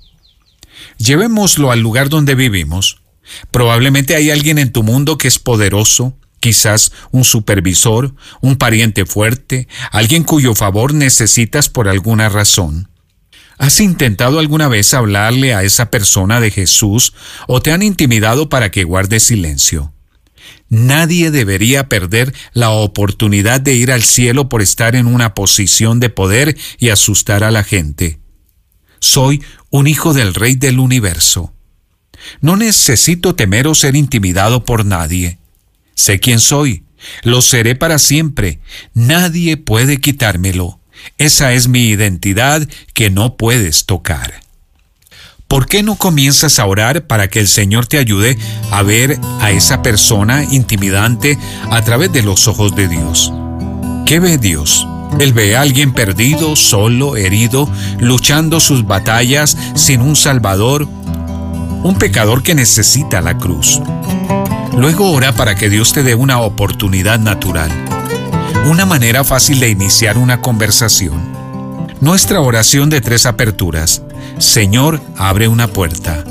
Llevémoslo 0.98 1.70
al 1.70 1.80
lugar 1.80 2.08
donde 2.08 2.34
vivimos. 2.34 3.02
Probablemente 3.50 4.14
hay 4.16 4.30
alguien 4.30 4.58
en 4.58 4.72
tu 4.72 4.82
mundo 4.82 5.18
que 5.18 5.28
es 5.28 5.38
poderoso, 5.38 6.16
quizás 6.40 6.92
un 7.10 7.24
supervisor, 7.24 8.14
un 8.40 8.56
pariente 8.56 9.06
fuerte, 9.06 9.66
alguien 9.90 10.24
cuyo 10.24 10.54
favor 10.54 10.92
necesitas 10.92 11.68
por 11.68 11.88
alguna 11.88 12.28
razón. 12.28 12.90
¿Has 13.56 13.80
intentado 13.80 14.38
alguna 14.38 14.68
vez 14.68 14.92
hablarle 14.94 15.54
a 15.54 15.62
esa 15.62 15.90
persona 15.90 16.40
de 16.40 16.50
Jesús 16.50 17.14
o 17.46 17.62
te 17.62 17.72
han 17.72 17.82
intimidado 17.82 18.48
para 18.48 18.70
que 18.70 18.84
guarde 18.84 19.20
silencio? 19.20 19.94
Nadie 20.68 21.30
debería 21.30 21.88
perder 21.88 22.34
la 22.52 22.70
oportunidad 22.70 23.60
de 23.60 23.74
ir 23.74 23.92
al 23.92 24.02
cielo 24.02 24.48
por 24.48 24.60
estar 24.60 24.96
en 24.96 25.06
una 25.06 25.34
posición 25.34 26.00
de 26.00 26.10
poder 26.10 26.56
y 26.78 26.88
asustar 26.88 27.44
a 27.44 27.50
la 27.50 27.62
gente. 27.62 28.18
Soy 29.04 29.44
un 29.68 29.86
hijo 29.86 30.14
del 30.14 30.32
Rey 30.32 30.54
del 30.54 30.78
universo. 30.78 31.52
No 32.40 32.56
necesito 32.56 33.34
temer 33.34 33.66
o 33.68 33.74
ser 33.74 33.96
intimidado 33.96 34.64
por 34.64 34.86
nadie. 34.86 35.36
Sé 35.94 36.20
quién 36.20 36.40
soy. 36.40 36.84
Lo 37.22 37.42
seré 37.42 37.76
para 37.76 37.98
siempre. 37.98 38.60
Nadie 38.94 39.58
puede 39.58 39.98
quitármelo. 39.98 40.80
Esa 41.18 41.52
es 41.52 41.68
mi 41.68 41.88
identidad 41.88 42.66
que 42.94 43.10
no 43.10 43.36
puedes 43.36 43.84
tocar. 43.84 44.40
¿Por 45.48 45.66
qué 45.66 45.82
no 45.82 45.96
comienzas 45.96 46.58
a 46.58 46.64
orar 46.64 47.06
para 47.06 47.28
que 47.28 47.40
el 47.40 47.46
Señor 47.46 47.86
te 47.86 47.98
ayude 47.98 48.38
a 48.70 48.82
ver 48.82 49.20
a 49.40 49.50
esa 49.50 49.82
persona 49.82 50.44
intimidante 50.44 51.38
a 51.70 51.82
través 51.82 52.10
de 52.10 52.22
los 52.22 52.48
ojos 52.48 52.74
de 52.74 52.88
Dios? 52.88 53.30
¿Qué 54.06 54.18
ve 54.18 54.38
Dios? 54.38 54.86
Él 55.18 55.32
ve 55.32 55.56
a 55.56 55.60
alguien 55.60 55.92
perdido, 55.92 56.56
solo, 56.56 57.16
herido, 57.16 57.68
luchando 57.98 58.60
sus 58.60 58.86
batallas 58.86 59.56
sin 59.74 60.00
un 60.00 60.16
Salvador, 60.16 60.88
un 61.82 61.96
pecador 61.98 62.42
que 62.42 62.54
necesita 62.54 63.20
la 63.20 63.38
cruz. 63.38 63.80
Luego 64.76 65.12
ora 65.12 65.32
para 65.32 65.54
que 65.54 65.70
Dios 65.70 65.92
te 65.92 66.02
dé 66.02 66.14
una 66.14 66.40
oportunidad 66.40 67.20
natural, 67.20 67.70
una 68.66 68.86
manera 68.86 69.22
fácil 69.22 69.60
de 69.60 69.70
iniciar 69.70 70.18
una 70.18 70.40
conversación. 70.40 71.32
Nuestra 72.00 72.40
oración 72.40 72.90
de 72.90 73.00
tres 73.00 73.24
aperturas. 73.24 74.02
Señor, 74.38 75.00
abre 75.16 75.46
una 75.48 75.68
puerta. 75.68 76.24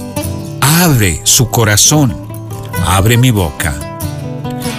Abre 0.60 1.22
su 1.24 1.50
corazón. 1.50 2.16
Abre 2.86 3.18
mi 3.18 3.32
boca. 3.32 3.74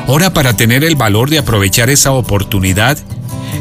Ora 0.06 0.32
para 0.34 0.52
tener 0.52 0.84
el 0.84 0.94
valor 0.94 1.30
de 1.30 1.38
aprovechar 1.38 1.88
esa 1.88 2.12
oportunidad 2.12 2.98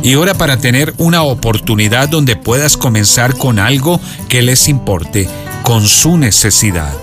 y 0.01 0.15
ora 0.15 0.33
para 0.33 0.57
tener 0.57 0.93
una 0.97 1.23
oportunidad 1.23 2.09
donde 2.09 2.35
puedas 2.35 2.77
comenzar 2.77 3.37
con 3.37 3.59
algo 3.59 3.99
que 4.27 4.41
les 4.41 4.67
importe, 4.67 5.29
con 5.61 5.87
su 5.87 6.17
necesidad. 6.17 6.93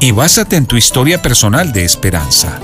Y 0.00 0.10
básate 0.10 0.56
en 0.56 0.66
tu 0.66 0.76
historia 0.76 1.22
personal 1.22 1.72
de 1.72 1.84
esperanza. 1.84 2.60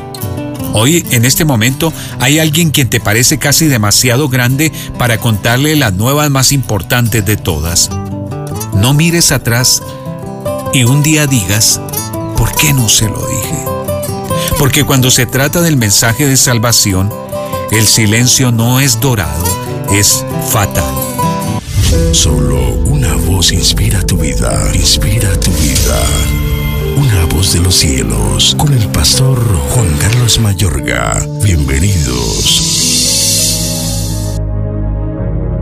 Hoy, 0.75 1.05
en 1.11 1.25
este 1.25 1.45
momento, 1.45 1.93
hay 2.19 2.39
alguien 2.39 2.71
quien 2.71 2.89
te 2.89 2.99
parece 2.99 3.39
casi 3.39 3.67
demasiado 3.67 4.29
grande 4.29 4.73
para 4.99 5.19
contarle 5.19 5.77
las 5.77 5.93
nuevas 5.93 6.31
más 6.31 6.51
importantes 6.51 7.25
de 7.27 7.37
todas. 7.37 7.91
No 8.75 8.95
mires 8.95 9.33
atrás 9.33 9.83
y 10.73 10.85
un 10.85 11.03
día 11.03 11.27
digas, 11.27 11.81
¿por 12.37 12.55
qué 12.57 12.73
no 12.73 12.89
se 12.89 13.07
lo 13.07 13.27
dije? 13.27 13.65
Porque 14.59 14.85
cuando 14.85 15.11
se 15.11 15.27
trata 15.27 15.61
del 15.61 15.77
mensaje 15.77 16.27
de 16.27 16.37
salvación, 16.37 17.13
el 17.73 17.87
silencio 17.87 18.53
no 18.53 18.81
es 18.81 19.01
dorado, 19.01 19.45
es 19.91 20.25
fatal. 20.51 20.95
Solo 22.13 22.75
una 22.85 23.15
voz 23.15 23.51
inspira 23.53 24.03
tu 24.03 24.19
vida, 24.19 24.71
inspira 24.75 25.35
tu 25.41 25.51
vida. 25.53 25.99
Una 26.97 27.25
voz 27.25 27.55
de 27.55 27.61
los 27.61 27.75
cielos, 27.75 28.55
con 28.59 28.75
el 28.75 28.87
pastor 28.89 29.43
Juan 29.71 29.89
Carlos 29.99 30.39
Mayorga. 30.39 31.27
Bienvenidos. 31.43 32.79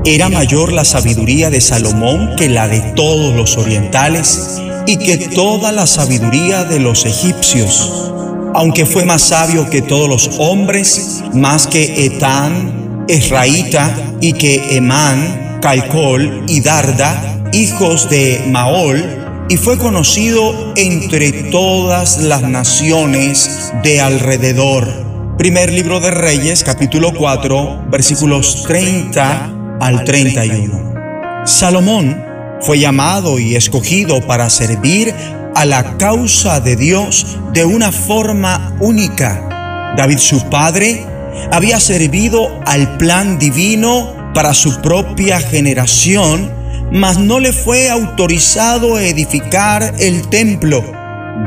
Era 0.04 0.28
mayor 0.28 0.72
la 0.72 0.84
sabiduría 0.84 1.48
de 1.50 1.61
Salomón 1.61 2.34
que 2.36 2.48
la 2.48 2.66
de 2.66 2.80
todos 2.96 3.36
los 3.36 3.56
orientales 3.56 4.61
y 4.86 4.96
que 4.96 5.16
toda 5.28 5.70
la 5.70 5.86
sabiduría 5.86 6.64
de 6.64 6.80
los 6.80 7.04
egipcios. 7.06 8.11
Aunque 8.55 8.84
fue 8.84 9.05
más 9.05 9.22
sabio 9.22 9.70
que 9.70 9.80
todos 9.80 10.09
los 10.09 10.38
hombres, 10.38 11.22
más 11.32 11.66
que 11.66 12.07
Etán, 12.07 13.05
Esraíta 13.09 13.94
y 14.20 14.32
que 14.32 14.76
Emán, 14.76 15.59
Calcol 15.62 16.44
y 16.48 16.61
Darda, 16.61 17.44
hijos 17.53 18.11
de 18.11 18.44
Maol, 18.48 19.46
y 19.48 19.57
fue 19.57 19.78
conocido 19.78 20.72
entre 20.76 21.32
todas 21.51 22.18
las 22.18 22.42
naciones 22.42 23.72
de 23.82 24.01
alrededor. 24.01 25.36
Primer 25.38 25.72
libro 25.72 26.01
de 26.01 26.11
Reyes, 26.11 26.64
capítulo 26.64 27.12
4, 27.14 27.86
versículos 27.90 28.64
30 28.66 29.78
al 29.80 30.05
31. 30.05 31.46
Salomón 31.46 32.22
fue 32.61 32.78
llamado 32.78 33.38
y 33.38 33.57
escogido 33.57 34.20
para 34.20 34.51
servir 34.51 35.14
a 35.55 35.64
la 35.64 35.96
causa 35.98 36.61
de 36.61 36.76
Dios 36.76 37.38
de 37.53 37.64
una 37.64 37.92
forma 37.92 38.76
única. 38.80 39.92
David, 39.96 40.18
su 40.18 40.48
padre, 40.48 41.05
había 41.53 41.80
servido 41.80 42.61
al 42.66 42.96
plan 42.96 43.38
divino 43.38 44.32
para 44.34 44.55
su 44.55 44.80
propia 44.80 45.40
generación 45.40 46.61
mas 46.92 47.18
no 47.18 47.38
le 47.38 47.53
fue 47.53 47.88
autorizado 47.88 48.98
edificar 48.98 49.94
el 49.98 50.28
templo. 50.28 50.84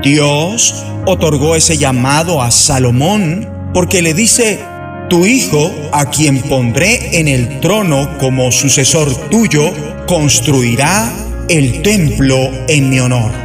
Dios 0.01 0.85
otorgó 1.05 1.55
ese 1.55 1.77
llamado 1.77 2.41
a 2.41 2.49
Salomón 2.51 3.49
porque 3.73 4.01
le 4.01 4.13
dice, 4.13 4.59
tu 5.09 5.25
hijo, 5.25 5.71
a 5.91 6.09
quien 6.09 6.41
pondré 6.41 7.19
en 7.19 7.27
el 7.27 7.59
trono 7.59 8.17
como 8.19 8.51
sucesor 8.51 9.13
tuyo, 9.29 9.73
construirá 10.07 11.11
el 11.49 11.81
templo 11.81 12.49
en 12.67 12.89
mi 12.89 12.99
honor. 12.99 13.42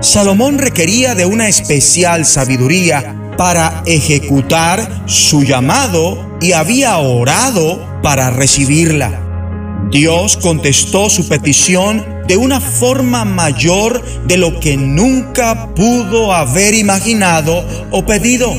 Salomón 0.00 0.58
requería 0.58 1.16
de 1.16 1.26
una 1.26 1.48
especial 1.48 2.24
sabiduría 2.24 3.32
para 3.36 3.82
ejecutar 3.84 5.02
su 5.06 5.42
llamado 5.42 6.38
y 6.40 6.52
había 6.52 6.98
orado 6.98 8.00
para 8.00 8.30
recibirla. 8.30 9.24
Dios 9.90 10.36
contestó 10.36 11.10
su 11.10 11.26
petición 11.28 12.04
de 12.28 12.36
una 12.36 12.60
forma 12.60 13.24
mayor 13.24 14.04
de 14.26 14.36
lo 14.36 14.60
que 14.60 14.76
nunca 14.76 15.74
pudo 15.74 16.32
haber 16.32 16.74
imaginado 16.74 17.66
o 17.90 18.06
pedido. 18.06 18.52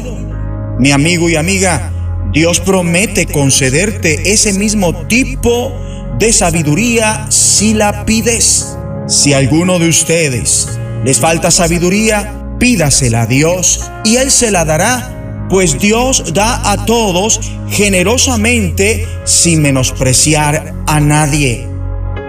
Mi 0.77 0.91
amigo 0.91 1.29
y 1.29 1.37
amiga, 1.37 1.93
Dios 2.33 2.59
promete 2.59 3.27
concederte 3.27 4.33
ese 4.33 4.51
mismo 4.53 4.93
tipo 5.07 5.71
de 6.19 6.33
sabiduría 6.33 7.27
si 7.29 7.73
la 7.73 8.05
pides. 8.05 8.75
Si 9.07 9.33
alguno 9.33 9.79
de 9.79 9.87
ustedes 9.87 10.79
les 11.03 11.19
falta 11.19 11.51
sabiduría, 11.51 12.33
pídasela 12.59 13.23
a 13.23 13.25
Dios 13.25 13.89
y 14.03 14.17
Él 14.17 14.31
se 14.31 14.51
la 14.51 14.65
dará 14.65 15.15
pues 15.49 15.79
Dios 15.79 16.31
da 16.33 16.71
a 16.71 16.85
todos 16.85 17.41
generosamente 17.69 19.07
sin 19.25 19.63
menospreciar 19.63 20.75
a 20.85 20.99
nadie. 20.99 21.67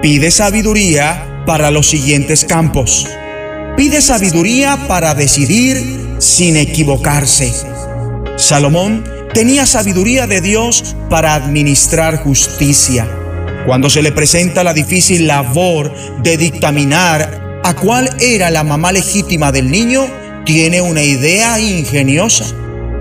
Pide 0.00 0.30
sabiduría 0.30 1.42
para 1.46 1.70
los 1.70 1.86
siguientes 1.86 2.46
campos. 2.46 3.06
Pide 3.76 4.00
sabiduría 4.00 4.88
para 4.88 5.14
decidir 5.14 6.16
sin 6.18 6.56
equivocarse. 6.56 7.52
Salomón 8.36 9.04
tenía 9.34 9.66
sabiduría 9.66 10.26
de 10.26 10.40
Dios 10.40 10.96
para 11.10 11.34
administrar 11.34 12.22
justicia. 12.22 13.06
Cuando 13.66 13.90
se 13.90 14.00
le 14.02 14.12
presenta 14.12 14.64
la 14.64 14.72
difícil 14.72 15.26
labor 15.26 15.92
de 16.22 16.38
dictaminar 16.38 17.49
a 17.62 17.74
cuál 17.74 18.08
era 18.20 18.50
la 18.50 18.64
mamá 18.64 18.92
legítima 18.92 19.52
del 19.52 19.70
niño, 19.70 20.06
tiene 20.44 20.80
una 20.80 21.02
idea 21.02 21.60
ingeniosa 21.60 22.46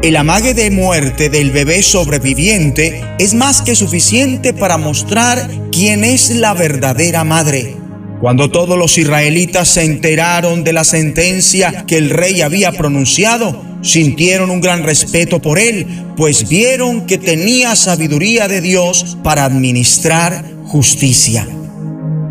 el 0.01 0.15
amague 0.15 0.53
de 0.53 0.71
muerte 0.71 1.27
del 1.27 1.51
bebé 1.51 1.83
sobreviviente 1.83 3.03
es 3.19 3.33
más 3.33 3.61
que 3.61 3.75
suficiente 3.75 4.53
para 4.53 4.77
mostrar 4.77 5.51
quién 5.73 6.05
es 6.05 6.29
la 6.29 6.53
verdadera 6.53 7.25
madre. 7.25 7.75
Cuando 8.21 8.49
todos 8.49 8.77
los 8.77 8.97
israelitas 8.97 9.67
se 9.67 9.83
enteraron 9.83 10.63
de 10.63 10.71
la 10.71 10.85
sentencia 10.85 11.83
que 11.85 11.97
el 11.97 12.11
rey 12.11 12.41
había 12.41 12.71
pronunciado, 12.71 13.61
sintieron 13.81 14.51
un 14.51 14.61
gran 14.61 14.83
respeto 14.83 15.41
por 15.41 15.59
él, 15.59 15.85
pues 16.15 16.47
vieron 16.47 17.05
que 17.05 17.17
tenía 17.17 17.75
sabiduría 17.75 18.47
de 18.47 18.61
Dios 18.61 19.17
para 19.21 19.43
administrar 19.43 20.45
justicia. 20.63 21.45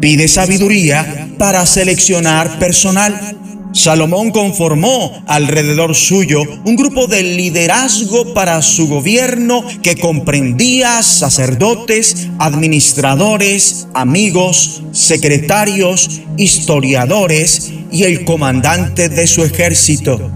Pide 0.01 0.27
sabiduría 0.29 1.28
para 1.39 1.65
seleccionar 1.65 2.59
personal 2.59 3.39
Salomón 3.73 4.31
conformó 4.31 5.23
alrededor 5.27 5.95
suyo 5.95 6.43
un 6.65 6.75
grupo 6.75 7.07
de 7.07 7.23
liderazgo 7.23 8.33
para 8.33 8.63
su 8.63 8.89
gobierno 8.89 9.63
que 9.83 9.97
comprendía 9.97 11.03
sacerdotes, 11.03 12.29
administradores, 12.39 13.89
amigos, 13.95 14.83
secretarios, 14.93 16.23
historiadores 16.39 17.71
y 17.93 18.05
el 18.05 18.25
comandante 18.25 19.09
de 19.09 19.27
su 19.27 19.45
ejército. 19.45 20.31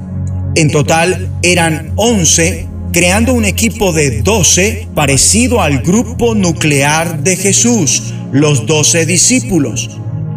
En 0.54 0.70
total 0.70 1.30
eran 1.42 1.92
11, 1.96 2.68
creando 2.92 3.32
un 3.32 3.46
equipo 3.46 3.92
de 3.92 4.20
12 4.20 4.88
parecido 4.94 5.62
al 5.62 5.78
grupo 5.78 6.34
nuclear 6.34 7.22
de 7.22 7.36
Jesús, 7.36 8.12
los 8.30 8.66
12 8.66 9.06
discípulos. 9.06 9.88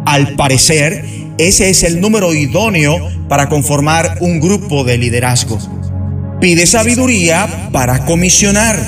Al 0.06 0.36
parecer, 0.36 1.04
ese 1.36 1.68
es 1.68 1.82
el 1.82 2.00
número 2.00 2.32
idóneo 2.32 3.10
para 3.28 3.48
conformar 3.48 4.18
un 4.20 4.38
grupo 4.38 4.84
de 4.84 4.98
liderazgo. 4.98 5.58
Pide 6.40 6.66
sabiduría 6.66 7.70
para 7.72 8.04
comisionar. 8.04 8.78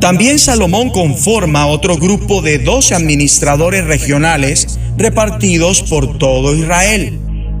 También 0.00 0.38
Salomón 0.38 0.90
conforma 0.90 1.66
otro 1.66 1.96
grupo 1.96 2.42
de 2.42 2.58
12 2.58 2.94
administradores 2.94 3.84
regionales 3.84 4.78
repartidos 4.96 5.82
por 5.82 6.16
todo 6.16 6.54
Israel. 6.54 7.18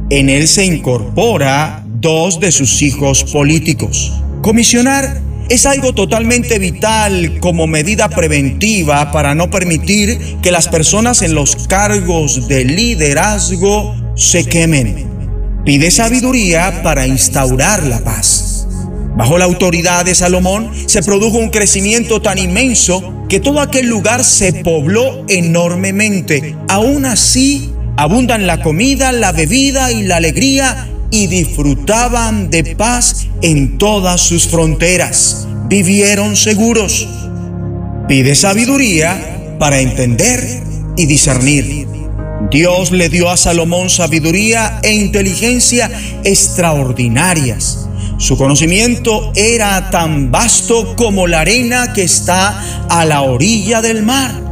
En 0.08 0.30
él 0.30 0.46
se 0.46 0.64
incorpora 0.64 1.84
dos 2.00 2.38
de 2.38 2.52
sus 2.52 2.82
hijos 2.82 3.24
políticos. 3.24 4.12
Comisionar 4.42 5.20
es 5.50 5.66
algo 5.66 5.92
totalmente 5.92 6.60
vital 6.60 7.38
como 7.40 7.66
medida 7.66 8.08
preventiva 8.08 9.10
para 9.10 9.34
no 9.34 9.50
permitir 9.50 10.36
que 10.40 10.52
las 10.52 10.68
personas 10.68 11.22
en 11.22 11.34
los 11.34 11.66
cargos 11.66 12.46
de 12.46 12.64
liderazgo 12.64 13.96
se 14.14 14.44
quemen. 14.44 15.10
Pide 15.64 15.90
sabiduría 15.90 16.82
para 16.84 17.08
instaurar 17.08 17.84
la 17.84 17.98
paz. 17.98 18.68
Bajo 19.16 19.38
la 19.38 19.46
autoridad 19.46 20.04
de 20.04 20.14
Salomón 20.14 20.70
se 20.86 21.02
produjo 21.02 21.38
un 21.38 21.50
crecimiento 21.50 22.22
tan 22.22 22.38
inmenso 22.38 23.26
que 23.28 23.40
todo 23.40 23.60
aquel 23.60 23.88
lugar 23.88 24.22
se 24.22 24.52
pobló 24.52 25.24
enormemente. 25.28 26.54
Aún 26.68 27.04
así, 27.06 27.72
abundan 27.96 28.46
la 28.46 28.62
comida, 28.62 29.10
la 29.10 29.32
bebida 29.32 29.90
y 29.90 30.04
la 30.04 30.18
alegría 30.18 30.86
y 31.10 31.26
disfrutaban 31.26 32.50
de 32.50 32.76
paz 32.76 33.26
en 33.42 33.78
todas 33.78 34.20
sus 34.20 34.48
fronteras. 34.48 35.46
Vivieron 35.68 36.36
seguros. 36.36 37.08
Pide 38.08 38.34
sabiduría 38.34 39.56
para 39.58 39.80
entender 39.80 40.62
y 40.96 41.06
discernir. 41.06 41.86
Dios 42.50 42.90
le 42.90 43.08
dio 43.08 43.30
a 43.30 43.36
Salomón 43.36 43.90
sabiduría 43.90 44.80
e 44.82 44.92
inteligencia 44.92 45.90
extraordinarias. 46.24 47.88
Su 48.18 48.36
conocimiento 48.36 49.32
era 49.34 49.90
tan 49.90 50.30
vasto 50.30 50.96
como 50.96 51.26
la 51.26 51.40
arena 51.40 51.92
que 51.92 52.02
está 52.02 52.86
a 52.88 53.04
la 53.04 53.22
orilla 53.22 53.80
del 53.80 54.02
mar. 54.02 54.50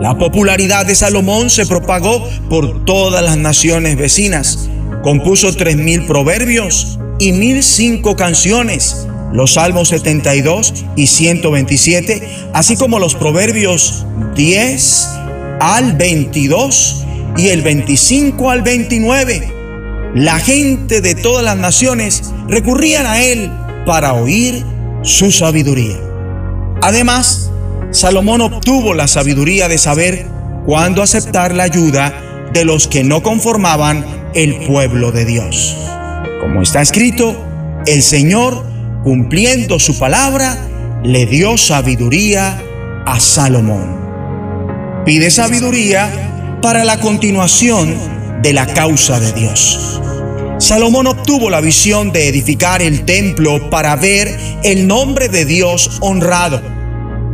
La 0.00 0.18
popularidad 0.18 0.86
de 0.86 0.94
Salomón 0.94 1.50
se 1.50 1.66
propagó 1.66 2.28
por 2.48 2.84
todas 2.84 3.22
las 3.22 3.36
naciones 3.36 3.96
vecinas. 3.96 4.68
Compuso 5.04 5.52
3.000 5.52 6.06
proverbios 6.06 6.98
y 7.18 7.32
1.005 7.32 8.16
canciones, 8.16 9.06
los 9.34 9.52
Salmos 9.52 9.88
72 9.88 10.72
y 10.96 11.08
127, 11.08 12.26
así 12.54 12.74
como 12.78 12.98
los 12.98 13.14
proverbios 13.14 14.06
10 14.34 15.08
al 15.60 15.92
22 15.92 17.04
y 17.36 17.48
el 17.48 17.60
25 17.60 18.50
al 18.50 18.62
29. 18.62 19.52
La 20.14 20.38
gente 20.38 21.02
de 21.02 21.14
todas 21.14 21.44
las 21.44 21.58
naciones 21.58 22.32
recurrían 22.48 23.04
a 23.04 23.22
él 23.22 23.50
para 23.84 24.14
oír 24.14 24.64
su 25.02 25.30
sabiduría. 25.30 25.98
Además, 26.80 27.50
Salomón 27.90 28.40
obtuvo 28.40 28.94
la 28.94 29.06
sabiduría 29.06 29.68
de 29.68 29.76
saber 29.76 30.26
cuándo 30.64 31.02
aceptar 31.02 31.54
la 31.54 31.64
ayuda 31.64 32.33
de 32.52 32.64
los 32.64 32.88
que 32.88 33.04
no 33.04 33.22
conformaban 33.22 34.04
el 34.34 34.56
pueblo 34.66 35.12
de 35.12 35.24
Dios. 35.24 35.76
Como 36.40 36.62
está 36.62 36.82
escrito, 36.82 37.36
el 37.86 38.02
Señor, 38.02 38.64
cumpliendo 39.02 39.78
su 39.78 39.98
palabra, 39.98 40.58
le 41.02 41.26
dio 41.26 41.56
sabiduría 41.58 42.62
a 43.06 43.20
Salomón. 43.20 45.02
Pide 45.04 45.30
sabiduría 45.30 46.58
para 46.62 46.84
la 46.84 46.98
continuación 46.98 47.94
de 48.42 48.52
la 48.52 48.66
causa 48.66 49.20
de 49.20 49.32
Dios. 49.32 50.00
Salomón 50.58 51.06
obtuvo 51.06 51.50
la 51.50 51.60
visión 51.60 52.12
de 52.12 52.28
edificar 52.28 52.80
el 52.80 53.04
templo 53.04 53.68
para 53.68 53.96
ver 53.96 54.34
el 54.62 54.86
nombre 54.86 55.28
de 55.28 55.44
Dios 55.44 55.98
honrado. 56.00 56.73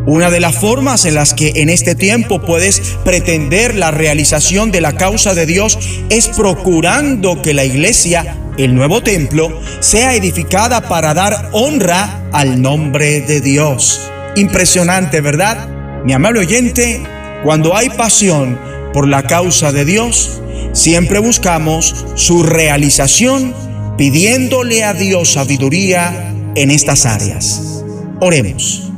Una 0.07 0.31
de 0.31 0.41
las 0.41 0.57
formas 0.57 1.05
en 1.05 1.15
las 1.15 1.35
que 1.35 1.53
en 1.57 1.69
este 1.69 1.95
tiempo 1.95 2.41
puedes 2.41 2.81
pretender 3.05 3.75
la 3.75 3.91
realización 3.91 4.71
de 4.71 4.81
la 4.81 4.97
causa 4.97 5.35
de 5.35 5.45
Dios 5.45 5.79
es 6.09 6.29
procurando 6.29 7.43
que 7.43 7.53
la 7.53 7.65
iglesia, 7.65 8.37
el 8.57 8.75
nuevo 8.75 9.03
templo, 9.03 9.61
sea 9.81 10.15
edificada 10.15 10.89
para 10.89 11.13
dar 11.13 11.51
honra 11.53 12.23
al 12.33 12.63
nombre 12.63 13.21
de 13.21 13.41
Dios. 13.43 14.11
Impresionante, 14.37 15.21
¿verdad? 15.21 15.69
Mi 16.05 16.15
amable 16.15 16.41
oyente, 16.41 17.03
cuando 17.45 17.77
hay 17.77 17.91
pasión 17.91 18.59
por 18.95 19.07
la 19.07 19.25
causa 19.25 19.71
de 19.71 19.85
Dios, 19.85 20.41
siempre 20.73 21.19
buscamos 21.19 22.07
su 22.15 22.43
realización 22.43 23.55
pidiéndole 23.99 24.83
a 24.83 24.95
Dios 24.95 25.35
sabiduría 25.35 26.33
en 26.55 26.71
estas 26.71 27.05
áreas. 27.05 27.83
Oremos. 28.21 28.90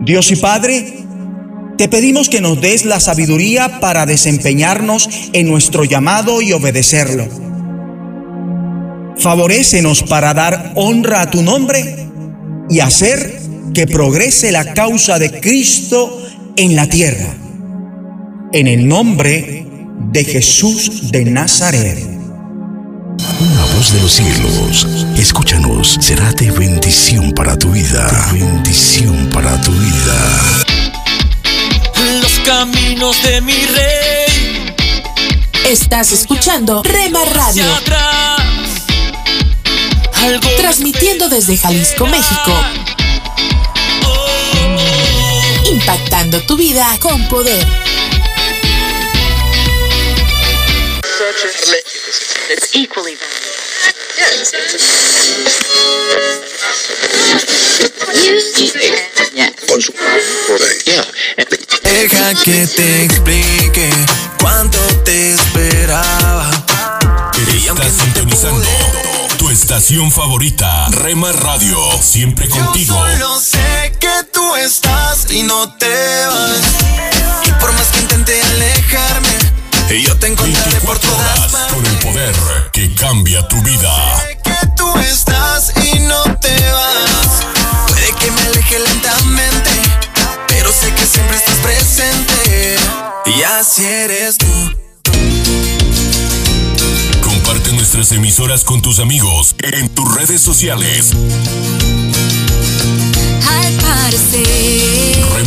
Dios 0.00 0.30
y 0.30 0.36
Padre, 0.36 1.04
te 1.76 1.88
pedimos 1.88 2.28
que 2.28 2.40
nos 2.40 2.60
des 2.60 2.84
la 2.84 3.00
sabiduría 3.00 3.80
para 3.80 4.06
desempeñarnos 4.06 5.08
en 5.32 5.48
nuestro 5.48 5.84
llamado 5.84 6.42
y 6.42 6.52
obedecerlo. 6.52 7.28
Favorécenos 9.16 10.02
para 10.02 10.32
dar 10.32 10.72
honra 10.74 11.22
a 11.22 11.30
tu 11.30 11.42
nombre 11.42 12.08
y 12.70 12.80
hacer 12.80 13.40
que 13.74 13.86
progrese 13.86 14.52
la 14.52 14.72
causa 14.72 15.18
de 15.18 15.40
Cristo 15.40 16.22
en 16.56 16.76
la 16.76 16.88
tierra. 16.88 17.34
En 18.52 18.66
el 18.66 18.88
nombre 18.88 19.66
de 20.12 20.24
Jesús 20.24 21.12
de 21.12 21.24
Nazaret. 21.26 22.09
Una 23.38 23.64
voz 23.76 23.92
de 23.92 24.00
los 24.00 24.12
cielos, 24.12 24.86
escúchanos, 25.16 25.98
será 26.00 26.32
de 26.32 26.50
bendición 26.50 27.32
para 27.32 27.58
tu 27.58 27.70
vida. 27.70 28.06
De 28.32 28.40
bendición 28.40 29.28
para 29.32 29.60
tu 29.60 29.72
vida. 29.72 30.64
Los 32.20 32.32
caminos 32.40 33.22
de 33.22 33.40
mi 33.40 33.54
rey. 33.54 34.74
Estás 35.64 36.12
escuchando 36.12 36.82
Rema 36.82 37.24
Radio. 37.24 37.64
Transmitiendo 40.58 41.28
desde 41.28 41.56
Jalisco, 41.56 42.06
México. 42.06 42.52
Impactando 45.70 46.40
tu 46.42 46.56
vida 46.56 46.86
con 47.00 47.26
poder. 47.28 47.66
It's 51.30 52.74
equally 52.74 53.16
Con 59.68 59.80
su 59.80 59.92
Deja 61.84 62.34
que 62.42 62.66
te 62.66 63.04
explique 63.04 63.90
cuánto 64.40 64.80
te 65.04 65.34
esperaba. 65.34 66.50
Estás 67.64 67.92
sintonizando 67.92 68.68
tu 69.38 69.50
estación 69.50 70.10
favorita, 70.10 70.88
Rema 70.88 71.30
Radio, 71.30 71.78
siempre 72.02 72.48
contigo. 72.48 72.92
Yo 73.06 73.12
solo 73.12 73.40
sé 73.40 73.92
que 74.00 74.24
tú 74.32 74.56
estás 74.56 75.30
y 75.30 75.44
no 75.44 75.76
te 75.76 76.26
vas. 76.26 76.58
Y 77.46 77.52
por 77.52 77.72
más 77.74 77.86
que 77.92 78.00
intente 78.00 78.42
alejarme, 78.42 79.59
yo 79.98 80.16
te 80.16 80.28
encontraré 80.28 80.80
por 80.82 80.98
todas 80.98 81.52
Horas 81.52 81.72
con 81.72 81.84
el 81.84 81.98
poder 81.98 82.34
que 82.72 82.94
cambia 82.94 83.46
tu 83.48 83.60
vida. 83.62 83.92
que 84.44 84.54
tú 84.76 84.86
estás 84.98 85.72
y 85.84 85.98
no 86.00 86.22
te 86.36 86.54
vas. 86.72 87.42
Puede 87.88 88.12
que 88.20 88.30
me 88.30 88.40
aleje 88.42 88.78
lentamente, 88.78 89.70
pero 90.46 90.70
sé 90.72 90.92
que 90.94 91.04
siempre 91.04 91.36
estás 91.36 91.56
presente. 91.56 92.76
Y 93.26 93.42
así 93.42 93.84
eres 93.84 94.38
tú. 94.38 94.46
Comparte 97.22 97.72
nuestras 97.72 98.12
emisoras 98.12 98.62
con 98.62 98.80
tus 98.82 99.00
amigos 99.00 99.56
en 99.58 99.88
tus 99.88 100.14
redes 100.14 100.40
sociales. 100.40 101.10
Al 103.48 103.72
parecer, 103.74 104.99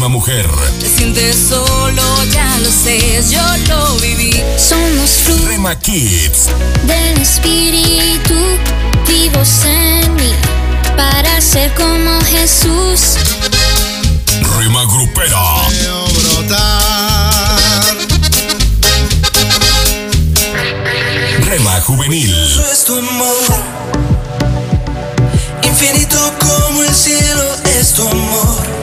Rema 0.03 0.15
Mujer, 0.15 0.49
te 0.81 0.89
sientes 0.89 1.47
solo, 1.47 2.03
ya 2.30 2.59
lo 2.59 2.69
sé, 2.69 3.23
yo 3.31 3.41
lo 3.69 3.95
viví. 3.99 4.34
Somos 4.57 5.11
frutos 5.23 5.45
Rema 5.45 5.80
Kids, 5.80 6.49
del 6.85 7.21
espíritu 7.21 8.35
vivos 9.07 9.63
en 9.63 10.13
mí 10.15 10.34
para 10.97 11.39
ser 11.39 11.73
como 11.75 12.19
Jesús. 12.25 13.15
Rema 14.57 14.84
Grupera, 14.84 15.69
Rema 21.45 21.80
Juvenil, 21.80 22.30
Eso 22.30 22.71
es 22.73 22.84
tu 22.84 22.97
amor. 22.97 23.63
Infinito 25.63 26.17
como 26.41 26.84
el 26.84 26.93
cielo 26.93 27.55
es 27.80 27.93
tu 27.93 28.05
amor. 28.05 28.82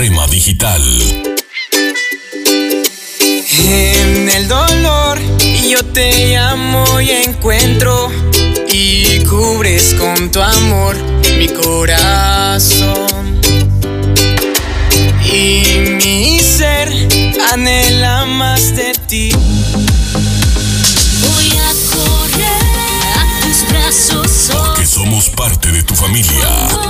Rema 0.00 0.26
Digital. 0.28 0.82
En 3.58 4.30
el 4.30 4.48
dolor 4.48 5.18
yo 5.68 5.84
te 5.92 6.28
llamo 6.28 7.02
y 7.02 7.10
encuentro 7.10 8.10
y 8.72 9.22
cubres 9.26 9.94
con 9.98 10.32
tu 10.32 10.40
amor 10.40 10.96
mi 11.36 11.48
corazón. 11.48 13.42
Y 15.22 15.90
mi 16.02 16.40
ser 16.40 16.88
anhela 17.52 18.24
más 18.24 18.74
de 18.74 18.94
ti. 19.06 19.32
Voy 21.20 21.50
a 21.58 21.72
correr 21.94 23.18
a 23.18 23.40
tus 23.42 23.68
brazos. 23.68 24.48
Porque 24.50 24.86
somos 24.86 25.28
parte 25.28 25.70
de 25.70 25.82
tu 25.82 25.94
familia. 25.94 26.89